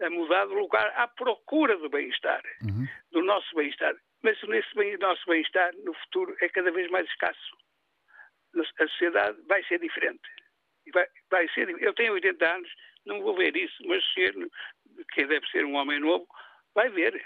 A 0.00 0.10
mudar 0.10 0.46
de 0.46 0.54
lugar 0.54 0.92
à 0.96 1.06
procura 1.08 1.76
do 1.76 1.88
bem-estar, 1.88 2.42
uhum. 2.62 2.86
do 3.10 3.22
nosso 3.22 3.54
bem-estar. 3.54 3.94
Mas 4.22 4.40
nesse 4.42 4.74
bem, 4.74 4.96
nosso 4.98 5.24
bem-estar, 5.26 5.74
no 5.84 5.92
futuro, 5.94 6.36
é 6.40 6.48
cada 6.48 6.70
vez 6.70 6.90
mais 6.90 7.08
escasso. 7.08 7.56
A 8.78 8.88
sociedade 8.88 9.40
vai 9.48 9.64
ser 9.64 9.80
diferente. 9.80 10.28
Vai, 10.92 11.06
vai 11.30 11.48
ser, 11.50 11.68
eu 11.82 11.94
tenho 11.94 12.12
80 12.12 12.54
anos, 12.54 12.72
não 13.06 13.20
vou 13.22 13.36
ver 13.36 13.56
isso, 13.56 13.76
mas 13.86 14.04
o 14.04 15.04
que 15.12 15.26
deve 15.26 15.46
ser 15.48 15.64
um 15.64 15.74
homem 15.74 15.98
novo, 16.00 16.26
vai 16.74 16.88
ver. 16.88 17.24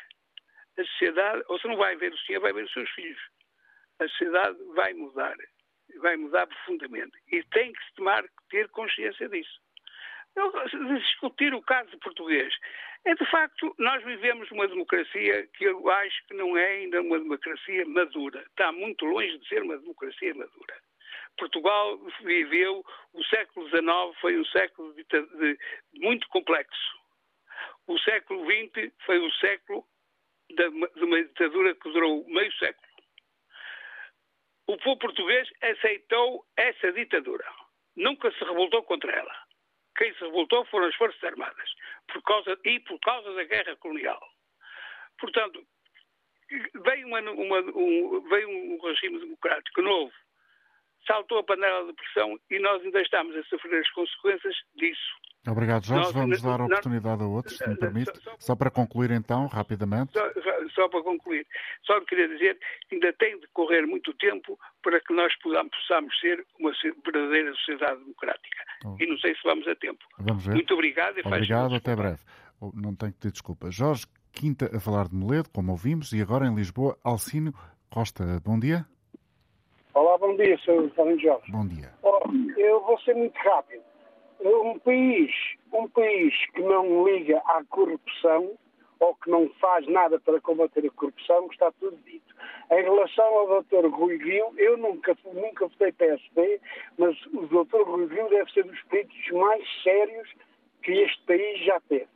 A 0.78 0.84
sociedade, 0.84 1.42
ou 1.48 1.58
se 1.58 1.66
não 1.68 1.76
vai 1.76 1.96
ver 1.96 2.12
o 2.12 2.18
senhor, 2.18 2.40
vai 2.40 2.52
ver 2.52 2.64
os 2.64 2.72
seus 2.72 2.90
filhos. 2.90 3.20
A 3.98 4.08
sociedade 4.08 4.58
vai 4.74 4.92
mudar. 4.94 5.36
Vai 5.98 6.16
mudar 6.16 6.46
profundamente. 6.46 7.16
E 7.28 7.42
tem 7.44 7.72
que 7.72 7.84
se 7.84 7.94
tomar, 7.94 8.24
ter 8.50 8.68
consciência 8.68 9.28
disso. 9.28 9.60
Eu, 10.34 10.52
discutir 10.98 11.54
o 11.54 11.62
caso 11.62 11.98
português. 11.98 12.54
É 13.06 13.14
de 13.14 13.24
facto, 13.30 13.72
nós 13.78 14.02
vivemos 14.02 14.50
uma 14.50 14.66
democracia 14.66 15.46
que 15.54 15.62
eu 15.62 15.88
acho 15.88 16.26
que 16.26 16.34
não 16.34 16.58
é 16.58 16.66
ainda 16.78 17.00
uma 17.00 17.20
democracia 17.20 17.86
madura. 17.86 18.40
Está 18.40 18.72
muito 18.72 19.04
longe 19.04 19.38
de 19.38 19.46
ser 19.46 19.62
uma 19.62 19.78
democracia 19.78 20.34
madura. 20.34 20.74
Portugal 21.38 21.98
viveu, 22.24 22.84
o 23.12 23.24
século 23.26 23.68
XIX 23.68 24.20
foi 24.20 24.36
um 24.36 24.44
século 24.46 24.92
de, 24.94 25.04
de, 25.04 25.58
muito 26.00 26.26
complexo. 26.30 26.98
O 27.86 27.96
século 28.00 28.44
XX 28.44 28.92
foi 29.04 29.20
um 29.20 29.30
século 29.34 29.86
de, 30.50 30.68
de 30.68 31.04
uma 31.04 31.22
ditadura 31.22 31.76
que 31.76 31.92
durou 31.92 32.24
meio 32.26 32.52
século. 32.54 32.88
O 34.66 34.76
povo 34.78 34.98
português 34.98 35.48
aceitou 35.62 36.44
essa 36.56 36.90
ditadura. 36.90 37.46
Nunca 37.94 38.32
se 38.32 38.44
revoltou 38.44 38.82
contra 38.82 39.12
ela. 39.12 39.45
Quem 39.96 40.12
se 40.14 40.20
revoltou 40.20 40.64
foram 40.66 40.86
as 40.86 40.94
Forças 40.94 41.22
Armadas 41.24 41.70
por 42.12 42.22
causa, 42.22 42.58
e 42.64 42.80
por 42.80 42.98
causa 43.00 43.32
da 43.34 43.44
guerra 43.44 43.76
colonial. 43.76 44.20
Portanto, 45.18 45.66
veio, 46.84 47.06
uma, 47.06 47.20
uma, 47.20 47.60
um, 47.60 48.20
veio 48.28 48.48
um 48.48 48.78
regime 48.82 49.18
democrático 49.18 49.82
novo, 49.82 50.12
saltou 51.06 51.38
a 51.38 51.44
panela 51.44 51.86
de 51.86 51.92
pressão 51.94 52.38
e 52.50 52.58
nós 52.58 52.82
ainda 52.82 53.00
estamos 53.00 53.34
a 53.36 53.42
sofrer 53.44 53.80
as 53.80 53.90
consequências 53.90 54.56
disso. 54.74 55.14
Obrigado, 55.46 55.84
Jorge. 55.84 56.04
Nós, 56.04 56.12
Vamos 56.12 56.42
dar 56.42 56.60
a 56.60 56.64
oportunidade 56.64 57.22
a 57.22 57.26
outros, 57.26 57.56
se 57.56 57.68
me 57.68 57.76
permite. 57.76 58.12
Só, 58.22 58.30
só, 58.30 58.36
só 58.38 58.56
para 58.56 58.70
concluir, 58.70 59.10
então, 59.10 59.46
rapidamente. 59.46 60.12
Só, 60.12 60.30
só, 60.74 60.88
para 60.88 61.02
concluir. 61.02 61.46
Só 61.84 62.00
queria 62.02 62.28
dizer 62.28 62.58
que 62.88 62.96
ainda 62.96 63.12
tem 63.14 63.38
de 63.38 63.46
correr 63.48 63.86
muito 63.86 64.12
tempo 64.14 64.58
para 64.82 65.00
que 65.00 65.12
nós 65.14 65.32
possamos 65.36 66.18
ser 66.20 66.44
uma 66.58 66.72
verdadeira 67.04 67.52
sociedade 67.54 68.00
democrática. 68.00 68.64
Oh. 68.84 68.96
E 68.98 69.06
não 69.06 69.18
sei 69.18 69.34
se 69.34 69.40
vamos 69.44 69.66
a 69.68 69.74
tempo. 69.76 70.04
Vamos 70.18 70.44
ver. 70.44 70.54
Muito 70.54 70.74
obrigado. 70.74 71.18
E 71.18 71.22
obrigado, 71.26 71.74
até 71.74 71.94
breve. 71.94 72.20
Oh, 72.60 72.72
não 72.74 72.94
tenho 72.94 73.12
que 73.12 73.18
ter 73.18 73.30
desculpa. 73.30 73.70
Jorge 73.70 74.06
Quinta 74.32 74.70
a 74.76 74.78
falar 74.78 75.08
de 75.08 75.14
Moledo, 75.14 75.48
como 75.48 75.72
ouvimos, 75.72 76.12
e 76.12 76.20
agora 76.20 76.46
em 76.46 76.54
Lisboa, 76.54 76.98
Alcino 77.02 77.54
Costa. 77.88 78.38
Bom 78.44 78.58
dia. 78.58 78.84
Olá, 79.94 80.18
bom 80.18 80.36
dia, 80.36 80.58
Sr. 80.58 80.92
Jorge. 81.18 81.50
Bom 81.50 81.66
dia. 81.66 81.90
Oh, 82.02 82.20
eu 82.58 82.82
vou 82.82 83.00
ser 83.00 83.14
muito 83.14 83.34
rápido. 83.38 83.82
Um 84.40 84.78
país, 84.78 85.32
um 85.72 85.88
país 85.88 86.34
que 86.54 86.62
não 86.62 87.06
liga 87.06 87.38
à 87.46 87.64
corrupção 87.64 88.56
ou 88.98 89.14
que 89.16 89.30
não 89.30 89.48
faz 89.60 89.86
nada 89.88 90.18
para 90.20 90.40
combater 90.40 90.86
a 90.86 90.90
corrupção, 90.90 91.48
está 91.50 91.70
tudo 91.72 91.96
dito. 92.04 92.34
Em 92.70 92.82
relação 92.82 93.24
ao 93.24 93.62
Dr. 93.62 93.86
Rui 93.88 94.16
Rio, 94.16 94.52
eu 94.56 94.76
nunca, 94.76 95.16
nunca 95.24 95.66
votei 95.66 95.92
PSD, 95.92 96.60
mas 96.98 97.16
o 97.26 97.46
Dr. 97.46 97.82
Rui 97.82 98.06
Rio 98.06 98.28
deve 98.28 98.50
ser 98.52 98.64
dos 98.64 98.80
políticos 98.84 99.30
mais 99.32 99.82
sérios 99.82 100.28
que 100.82 100.92
este 100.92 101.22
país 101.24 101.64
já 101.64 101.80
teve. 101.88 102.08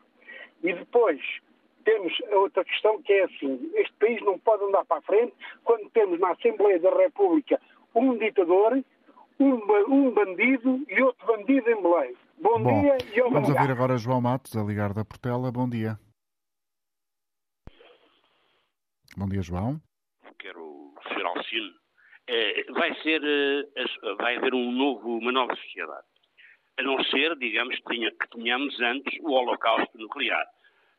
E 0.62 0.72
depois, 0.72 1.20
temos 1.84 2.12
outra 2.32 2.64
questão 2.64 3.00
que 3.02 3.12
é 3.12 3.24
assim: 3.24 3.70
este 3.74 3.92
país 3.94 4.20
não 4.22 4.38
pode 4.38 4.64
andar 4.64 4.84
para 4.84 4.98
a 4.98 5.02
frente 5.02 5.32
quando 5.64 5.88
temos 5.90 6.18
na 6.20 6.30
Assembleia 6.30 6.78
da 6.78 6.90
República 6.90 7.60
um 7.94 8.16
ditador 8.16 8.82
um, 9.40 9.54
um 9.88 10.10
bandido 10.12 10.84
e 10.88 11.02
outro 11.02 11.26
bandido 11.26 11.70
em 11.70 11.82
Belém. 11.82 12.16
Bom, 12.40 12.62
Bom 12.62 12.80
dia 12.82 12.92
e 12.92 13.20
obrigado. 13.20 13.32
Vamos 13.32 13.48
ouvir 13.48 13.70
agora 13.70 13.98
João 13.98 14.20
Matos 14.20 14.56
a 14.56 14.62
ligar 14.62 14.92
da 14.92 15.04
Portela. 15.04 15.50
Bom 15.50 15.68
dia. 15.68 15.98
Bom 19.16 19.26
dia, 19.26 19.42
João. 19.42 19.80
Quero, 20.38 20.94
Sr. 21.08 21.26
Alcino, 21.26 21.72
vai 22.74 22.94
ser, 23.02 23.20
vai 24.18 24.36
haver 24.36 24.54
um 24.54 24.70
novo, 24.70 25.18
uma 25.18 25.32
nova 25.32 25.54
sociedade. 25.56 26.06
A 26.78 26.82
não 26.82 27.02
ser, 27.04 27.36
digamos, 27.36 27.76
que 27.76 28.28
tenhamos 28.30 28.80
antes 28.80 29.18
o 29.20 29.32
holocausto 29.32 29.98
nuclear. 29.98 30.46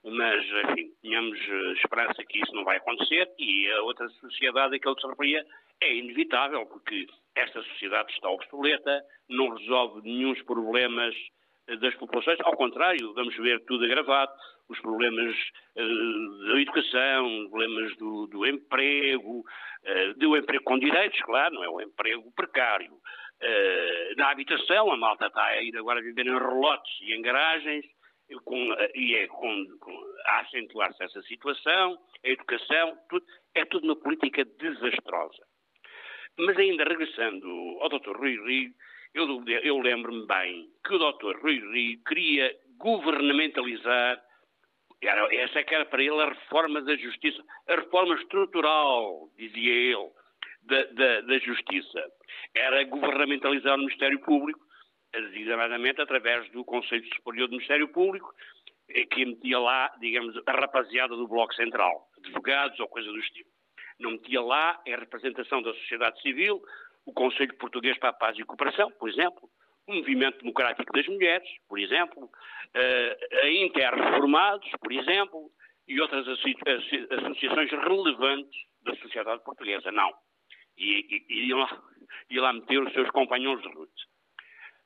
Mas, 0.03 0.43
enfim, 0.65 0.91
tenhamos 1.01 1.39
esperança 1.77 2.23
que 2.27 2.39
isso 2.39 2.53
não 2.53 2.63
vai 2.63 2.77
acontecer 2.77 3.29
e 3.37 3.71
a 3.71 3.81
outra 3.83 4.09
sociedade 4.09 4.75
a 4.75 4.79
que 4.79 4.87
ele 4.87 4.99
se 4.99 5.07
referia 5.07 5.45
é 5.82 5.95
inevitável, 5.95 6.65
porque 6.67 7.07
esta 7.36 7.61
sociedade 7.63 8.11
está 8.13 8.29
obsoleta, 8.29 9.03
não 9.29 9.49
resolve 9.49 10.01
nenhum 10.03 10.34
problemas 10.43 11.15
das 11.79 11.95
populações, 11.95 12.39
ao 12.41 12.55
contrário, 12.55 13.13
vamos 13.13 13.36
ver 13.38 13.63
tudo 13.65 13.86
agravado, 13.86 14.32
os 14.67 14.79
problemas 14.79 15.36
uh, 15.75 16.47
da 16.47 16.61
educação, 16.61 17.47
problemas 17.49 17.95
do, 17.97 18.27
do 18.27 18.45
emprego, 18.45 19.39
uh, 19.39 20.13
do 20.17 20.36
emprego 20.36 20.63
com 20.63 20.79
direitos, 20.79 21.19
claro, 21.21 21.53
não 21.55 21.63
é 21.63 21.69
o 21.69 21.82
emprego 21.82 22.32
precário. 22.36 22.93
Uh, 22.93 24.15
na 24.17 24.32
habitação, 24.32 24.91
a 24.91 24.97
malta 24.97 25.27
está 25.27 25.43
a 25.43 25.61
ir 25.61 25.75
agora 25.77 26.01
viver 26.01 26.25
em 26.25 26.38
relotes 26.38 26.91
e 27.01 27.13
em 27.13 27.21
garagens, 27.21 27.86
com, 28.45 28.55
e 28.95 29.15
é 29.15 29.27
com, 29.27 29.65
com, 29.79 30.13
a 30.25 30.39
acentuar-se 30.41 31.03
essa 31.03 31.21
situação, 31.23 31.97
a 32.23 32.29
educação, 32.29 32.97
tudo, 33.09 33.25
é 33.53 33.65
tudo 33.65 33.86
uma 33.86 33.95
política 33.95 34.45
desastrosa. 34.45 35.50
Mas 36.38 36.57
ainda 36.57 36.84
regressando 36.84 37.47
ao 37.82 37.89
Dr. 37.89 38.17
Rui 38.17 38.36
Rio, 38.45 38.73
eu, 39.13 39.43
eu 39.63 39.79
lembro-me 39.79 40.25
bem 40.25 40.69
que 40.86 40.95
o 40.95 40.97
Dr. 40.97 41.38
Rui 41.41 41.59
Rio 41.59 41.99
queria 42.05 42.55
governamentalizar, 42.77 44.21
era, 45.01 45.36
essa 45.36 45.59
é 45.59 45.63
que 45.63 45.75
era 45.75 45.86
para 45.86 46.01
ele 46.01 46.21
a 46.21 46.29
reforma 46.29 46.82
da 46.82 46.95
justiça, 46.95 47.43
a 47.67 47.75
reforma 47.75 48.15
estrutural, 48.15 49.29
dizia 49.38 49.73
ele, 49.73 50.09
da, 50.63 50.84
da, 50.84 51.21
da 51.21 51.38
justiça. 51.39 52.03
Era 52.55 52.84
governamentalizar 52.86 53.75
o 53.75 53.79
Ministério 53.79 54.19
Público, 54.19 54.59
designadamente 55.11 56.01
através 56.01 56.49
do 56.51 56.63
Conselho 56.63 57.05
Superior 57.15 57.47
do 57.47 57.51
Ministério 57.51 57.88
Público, 57.89 58.34
eh, 58.89 59.05
que 59.05 59.25
metia 59.25 59.59
lá, 59.59 59.91
digamos, 59.99 60.36
a 60.45 60.51
rapaziada 60.51 61.15
do 61.15 61.27
Bloco 61.27 61.53
Central, 61.53 62.07
advogados 62.17 62.79
ou 62.79 62.88
coisa 62.88 63.11
do 63.11 63.19
estilo. 63.19 63.49
Não 64.01 64.11
metia 64.11 64.41
lá 64.41 64.81
a 64.87 64.95
representação 64.97 65.61
da 65.61 65.73
sociedade 65.73 66.21
civil, 66.21 66.61
o 67.05 67.13
Conselho 67.13 67.55
Português 67.57 67.97
para 67.97 68.09
a 68.09 68.13
Paz 68.13 68.37
e 68.37 68.43
Cooperação, 68.43 68.91
por 68.91 69.09
exemplo, 69.09 69.49
o 69.87 69.93
Movimento 69.95 70.39
Democrático 70.39 70.91
das 70.93 71.07
Mulheres, 71.07 71.47
por 71.67 71.79
exemplo, 71.79 72.25
uh, 72.25 73.37
a 73.43 73.49
Interreformados, 73.49 74.69
por 74.79 74.91
exemplo, 74.91 75.51
e 75.87 75.99
outras 75.99 76.27
associações 76.27 77.71
relevantes 77.71 78.61
da 78.83 78.95
sociedade 78.97 79.43
portuguesa. 79.43 79.91
Não. 79.91 80.11
E, 80.77 81.25
e, 81.29 81.47
e, 81.47 81.53
lá, 81.53 81.81
e 82.29 82.39
lá 82.39 82.53
meter 82.53 82.81
os 82.81 82.93
seus 82.93 83.09
companheiros 83.11 83.61
de 83.61 83.69
luta. 83.69 83.93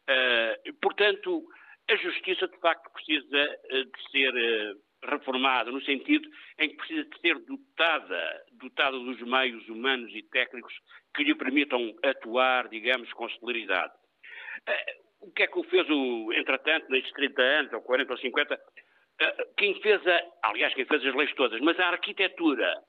Uh, 0.10 0.74
portanto, 0.82 1.46
a 1.90 1.96
justiça 1.96 2.48
de 2.48 2.58
facto 2.60 2.92
precisa 2.92 3.60
uh, 3.72 3.86
de 3.86 4.12
ser 4.12 4.78
reformada 5.06 5.72
no 5.72 5.82
sentido 5.82 6.30
em 6.60 6.70
que 6.70 6.76
precisa 6.76 7.04
de 7.04 7.20
ser 7.20 7.40
dotada, 7.40 8.44
dotada 8.54 8.98
dos 8.98 9.22
meios 9.22 9.68
humanos 9.70 10.12
e 10.14 10.22
técnicos 10.24 10.74
que 11.16 11.24
lhe 11.24 11.36
permitam 11.36 11.96
atuar, 12.04 12.68
digamos, 12.70 13.12
com 13.14 13.30
celeridade. 13.30 13.94
Uh, 14.68 15.28
o 15.28 15.32
que 15.32 15.44
é 15.44 15.48
que 15.48 15.60
o 15.60 15.64
fez, 15.64 15.90
o, 15.90 16.34
entretanto, 16.34 16.90
nestes 16.90 17.12
30 17.14 17.42
anos, 17.42 17.74
ou 17.74 17.82
40 17.82 18.12
ou 18.12 18.18
50? 18.20 18.56
Uh, 18.56 19.56
quem 19.58 19.80
fez, 19.82 20.06
a, 20.08 20.22
aliás, 20.44 20.74
quem 20.74 20.86
fez 20.86 21.06
as 21.06 21.16
leis 21.16 21.34
todas, 21.36 21.60
mas 21.62 21.80
a 21.80 21.88
arquitetura 21.88 22.82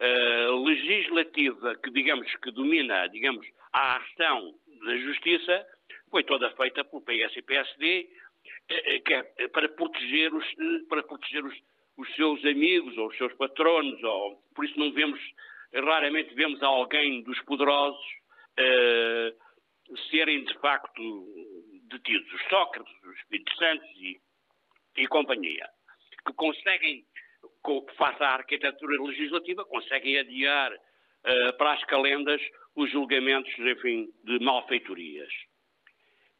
uh, 0.00 0.64
legislativa 0.64 1.76
que, 1.76 1.90
digamos, 1.90 2.34
que 2.36 2.50
domina, 2.50 3.06
digamos, 3.08 3.46
a 3.72 3.96
ação 3.96 4.54
da 4.84 4.96
justiça, 4.96 5.66
foi 6.10 6.24
toda 6.24 6.50
feita 6.52 6.84
pelo 6.84 7.02
PS 7.02 7.36
e 7.36 7.42
PSD, 7.42 8.08
para 9.52 9.68
proteger 9.70 10.34
os, 10.34 10.44
para 10.88 11.02
proteger 11.02 11.44
os, 11.44 11.54
os 11.96 12.14
seus 12.14 12.44
amigos 12.44 12.96
ou 12.98 13.08
os 13.08 13.16
seus 13.16 13.32
patronos, 13.34 14.02
ou, 14.02 14.42
por 14.54 14.64
isso 14.64 14.78
não 14.78 14.92
vemos 14.92 15.20
raramente 15.74 16.34
vemos 16.34 16.62
alguém 16.62 17.22
dos 17.22 17.38
poderosos 17.42 18.00
uh, 18.58 19.98
serem 20.10 20.44
de 20.44 20.54
facto 20.58 21.26
detidos. 21.84 22.32
Os 22.32 22.42
Sócrates, 22.48 22.92
os 23.04 23.16
Espíritos 23.18 23.56
Santos 23.56 23.88
e, 23.96 24.20
e 24.96 25.06
companhia, 25.06 25.68
que 26.26 26.32
conseguem, 26.34 27.04
face 27.96 28.22
à 28.22 28.34
arquitetura 28.34 29.02
legislativa, 29.02 29.64
conseguem 29.64 30.18
adiar 30.18 30.72
uh, 30.72 31.56
para 31.56 31.72
as 31.72 31.84
calendas 31.84 32.40
os 32.74 32.90
julgamentos, 32.90 33.52
enfim, 33.58 34.08
de 34.24 34.38
malfeitorias. 34.40 35.32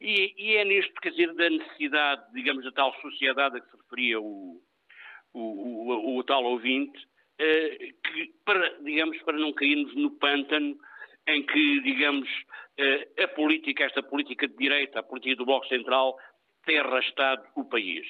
E, 0.01 0.33
e, 0.37 0.55
é 0.55 0.63
nisto, 0.63 0.93
quer 1.01 1.11
dizer, 1.11 1.33
da 1.33 1.49
necessidade, 1.49 2.31
digamos, 2.33 2.63
da 2.63 2.71
tal 2.71 2.93
sociedade 3.01 3.57
a 3.57 3.59
que 3.59 3.69
se 3.69 3.77
referia 3.77 4.19
o, 4.19 4.61
o, 5.33 5.39
o, 5.39 6.17
o 6.17 6.23
tal 6.23 6.43
ouvinte, 6.45 6.97
eh, 7.37 7.93
que, 8.03 8.33
para, 8.45 8.69
digamos, 8.81 9.21
para 9.23 9.37
não 9.37 9.51
cairmos 9.51 9.93
no 9.95 10.11
pântano 10.11 10.77
em 11.27 11.45
que, 11.45 11.81
digamos, 11.81 12.29
eh, 12.77 13.23
a 13.23 13.27
política, 13.27 13.83
esta 13.83 14.01
política 14.01 14.47
de 14.47 14.55
direita, 14.55 14.99
a 14.99 15.03
política 15.03 15.35
do 15.35 15.45
Bloco 15.45 15.67
Central, 15.67 16.17
tem 16.65 16.77
arrastado 16.79 17.45
o 17.55 17.65
país. 17.65 18.07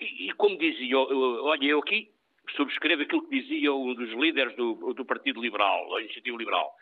E, 0.00 0.28
e 0.28 0.32
como 0.32 0.58
dizia, 0.58 0.98
olha, 0.98 1.64
eu 1.64 1.78
aqui 1.78 2.10
subscrevo 2.56 3.02
aquilo 3.02 3.28
que 3.28 3.40
dizia 3.40 3.72
um 3.72 3.94
dos 3.94 4.10
líderes 4.12 4.56
do, 4.56 4.92
do 4.92 5.04
Partido 5.04 5.40
Liberal, 5.40 5.88
da 5.90 6.00
Iniciativa 6.00 6.36
Liberal. 6.36 6.74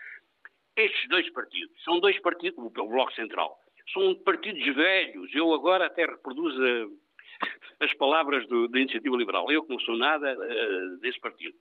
Estes 0.76 1.08
dois 1.08 1.28
partidos, 1.30 1.82
são 1.84 2.00
dois 2.00 2.18
partidos, 2.20 2.58
o 2.58 2.70
Bloco 2.70 3.12
Central, 3.14 3.58
são 3.92 4.14
partidos 4.16 4.64
velhos. 4.74 5.34
Eu 5.34 5.52
agora 5.52 5.86
até 5.86 6.06
reproduzo 6.06 6.60
as 7.80 7.92
palavras 7.94 8.46
do, 8.48 8.68
da 8.68 8.80
Iniciativa 8.80 9.16
Liberal. 9.16 9.50
Eu 9.50 9.62
que 9.62 9.70
não 9.70 9.80
sou 9.80 9.96
nada 9.96 10.36
uh, 10.36 11.00
desse 11.00 11.20
partido 11.20 11.56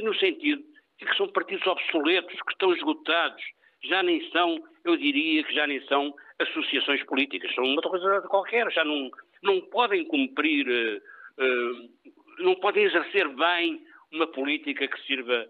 no 0.00 0.14
sentido 0.14 0.62
de 0.98 1.04
que 1.04 1.16
são 1.16 1.28
partidos 1.28 1.66
obsoletos, 1.66 2.40
que 2.40 2.52
estão 2.52 2.72
esgotados, 2.72 3.42
já 3.82 4.02
nem 4.02 4.30
são, 4.30 4.62
eu 4.84 4.96
diria 4.96 5.44
que 5.44 5.54
já 5.54 5.66
nem 5.66 5.84
são 5.86 6.14
associações 6.38 7.02
políticas, 7.04 7.54
são 7.54 7.64
uma 7.64 7.82
coisa 7.82 8.22
qualquer, 8.22 8.70
já 8.72 8.84
não, 8.84 9.10
não 9.42 9.60
podem 9.60 10.04
cumprir, 10.06 10.66
uh, 10.66 11.42
uh, 11.42 11.90
não 12.38 12.54
podem 12.56 12.84
exercer 12.84 13.28
bem 13.28 13.84
uma 14.12 14.26
política 14.28 14.86
que 14.88 15.06
sirva 15.06 15.46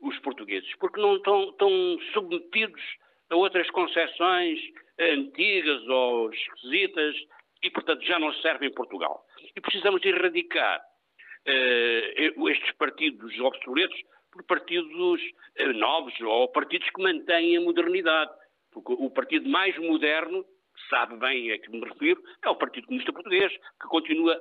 os 0.00 0.18
portugueses, 0.18 0.70
porque 0.78 1.00
não 1.00 1.16
estão, 1.16 1.50
estão 1.50 1.98
submetidos 2.12 2.82
a 3.30 3.36
outras 3.36 3.68
concepções 3.70 4.60
antigas 5.02 5.86
ou 5.88 6.32
esquisitas 6.32 7.16
e, 7.62 7.70
portanto, 7.70 8.02
já 8.04 8.18
não 8.18 8.32
servem 8.34 8.68
em 8.68 8.74
Portugal. 8.74 9.24
E 9.54 9.60
precisamos 9.60 10.04
erradicar 10.04 10.80
uh, 10.80 12.48
estes 12.48 12.72
partidos 12.72 13.38
obsoletos 13.40 13.98
por 14.30 14.44
partidos 14.44 15.20
uh, 15.60 15.72
novos 15.74 16.18
ou 16.20 16.48
partidos 16.48 16.88
que 16.90 17.02
mantêm 17.02 17.56
a 17.56 17.60
modernidade. 17.60 18.30
Porque 18.70 18.92
o 18.92 19.10
partido 19.10 19.48
mais 19.48 19.76
moderno, 19.78 20.44
sabe 20.88 21.16
bem 21.16 21.52
a 21.52 21.58
que 21.58 21.70
me 21.70 21.80
refiro, 21.80 22.22
é 22.42 22.48
o 22.48 22.56
Partido 22.56 22.86
Comunista 22.86 23.12
Português, 23.12 23.52
que 23.52 23.88
continua 23.88 24.40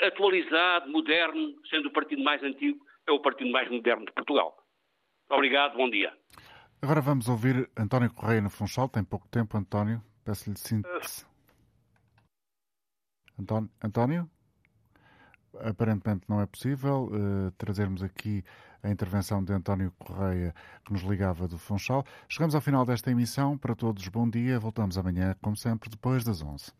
atualizado, 0.00 0.88
moderno, 0.90 1.54
sendo 1.68 1.88
o 1.88 1.92
partido 1.92 2.22
mais 2.22 2.40
antigo, 2.42 2.78
é 3.06 3.10
o 3.10 3.20
partido 3.20 3.50
mais 3.50 3.68
moderno 3.68 4.06
de 4.06 4.12
Portugal. 4.12 4.56
Obrigado, 5.28 5.76
bom 5.76 5.90
dia. 5.90 6.12
Agora 6.80 7.00
vamos 7.00 7.28
ouvir 7.28 7.68
António 7.76 8.12
Correia 8.12 8.40
no 8.40 8.50
Funchal. 8.50 8.88
Tem 8.88 9.02
pouco 9.02 9.26
tempo, 9.28 9.56
António. 9.56 10.02
Peço-lhe 10.24 10.56
síntese. 10.58 11.26
António? 13.38 13.70
António? 13.82 14.30
aparentemente 15.60 16.24
não 16.28 16.40
é 16.40 16.46
possível 16.46 17.10
uh, 17.12 17.50
trazermos 17.52 18.02
aqui 18.02 18.44
a 18.82 18.90
intervenção 18.90 19.42
de 19.42 19.52
António 19.52 19.92
Correia, 19.98 20.54
que 20.84 20.92
nos 20.92 21.02
ligava 21.02 21.48
do 21.48 21.58
Funchal. 21.58 22.04
Chegamos 22.28 22.54
ao 22.54 22.60
final 22.60 22.84
desta 22.84 23.10
emissão. 23.10 23.58
Para 23.58 23.74
todos, 23.74 24.06
bom 24.08 24.28
dia. 24.28 24.60
Voltamos 24.60 24.96
amanhã, 24.96 25.34
como 25.42 25.56
sempre, 25.56 25.90
depois 25.90 26.22
das 26.22 26.42
11. 26.42 26.70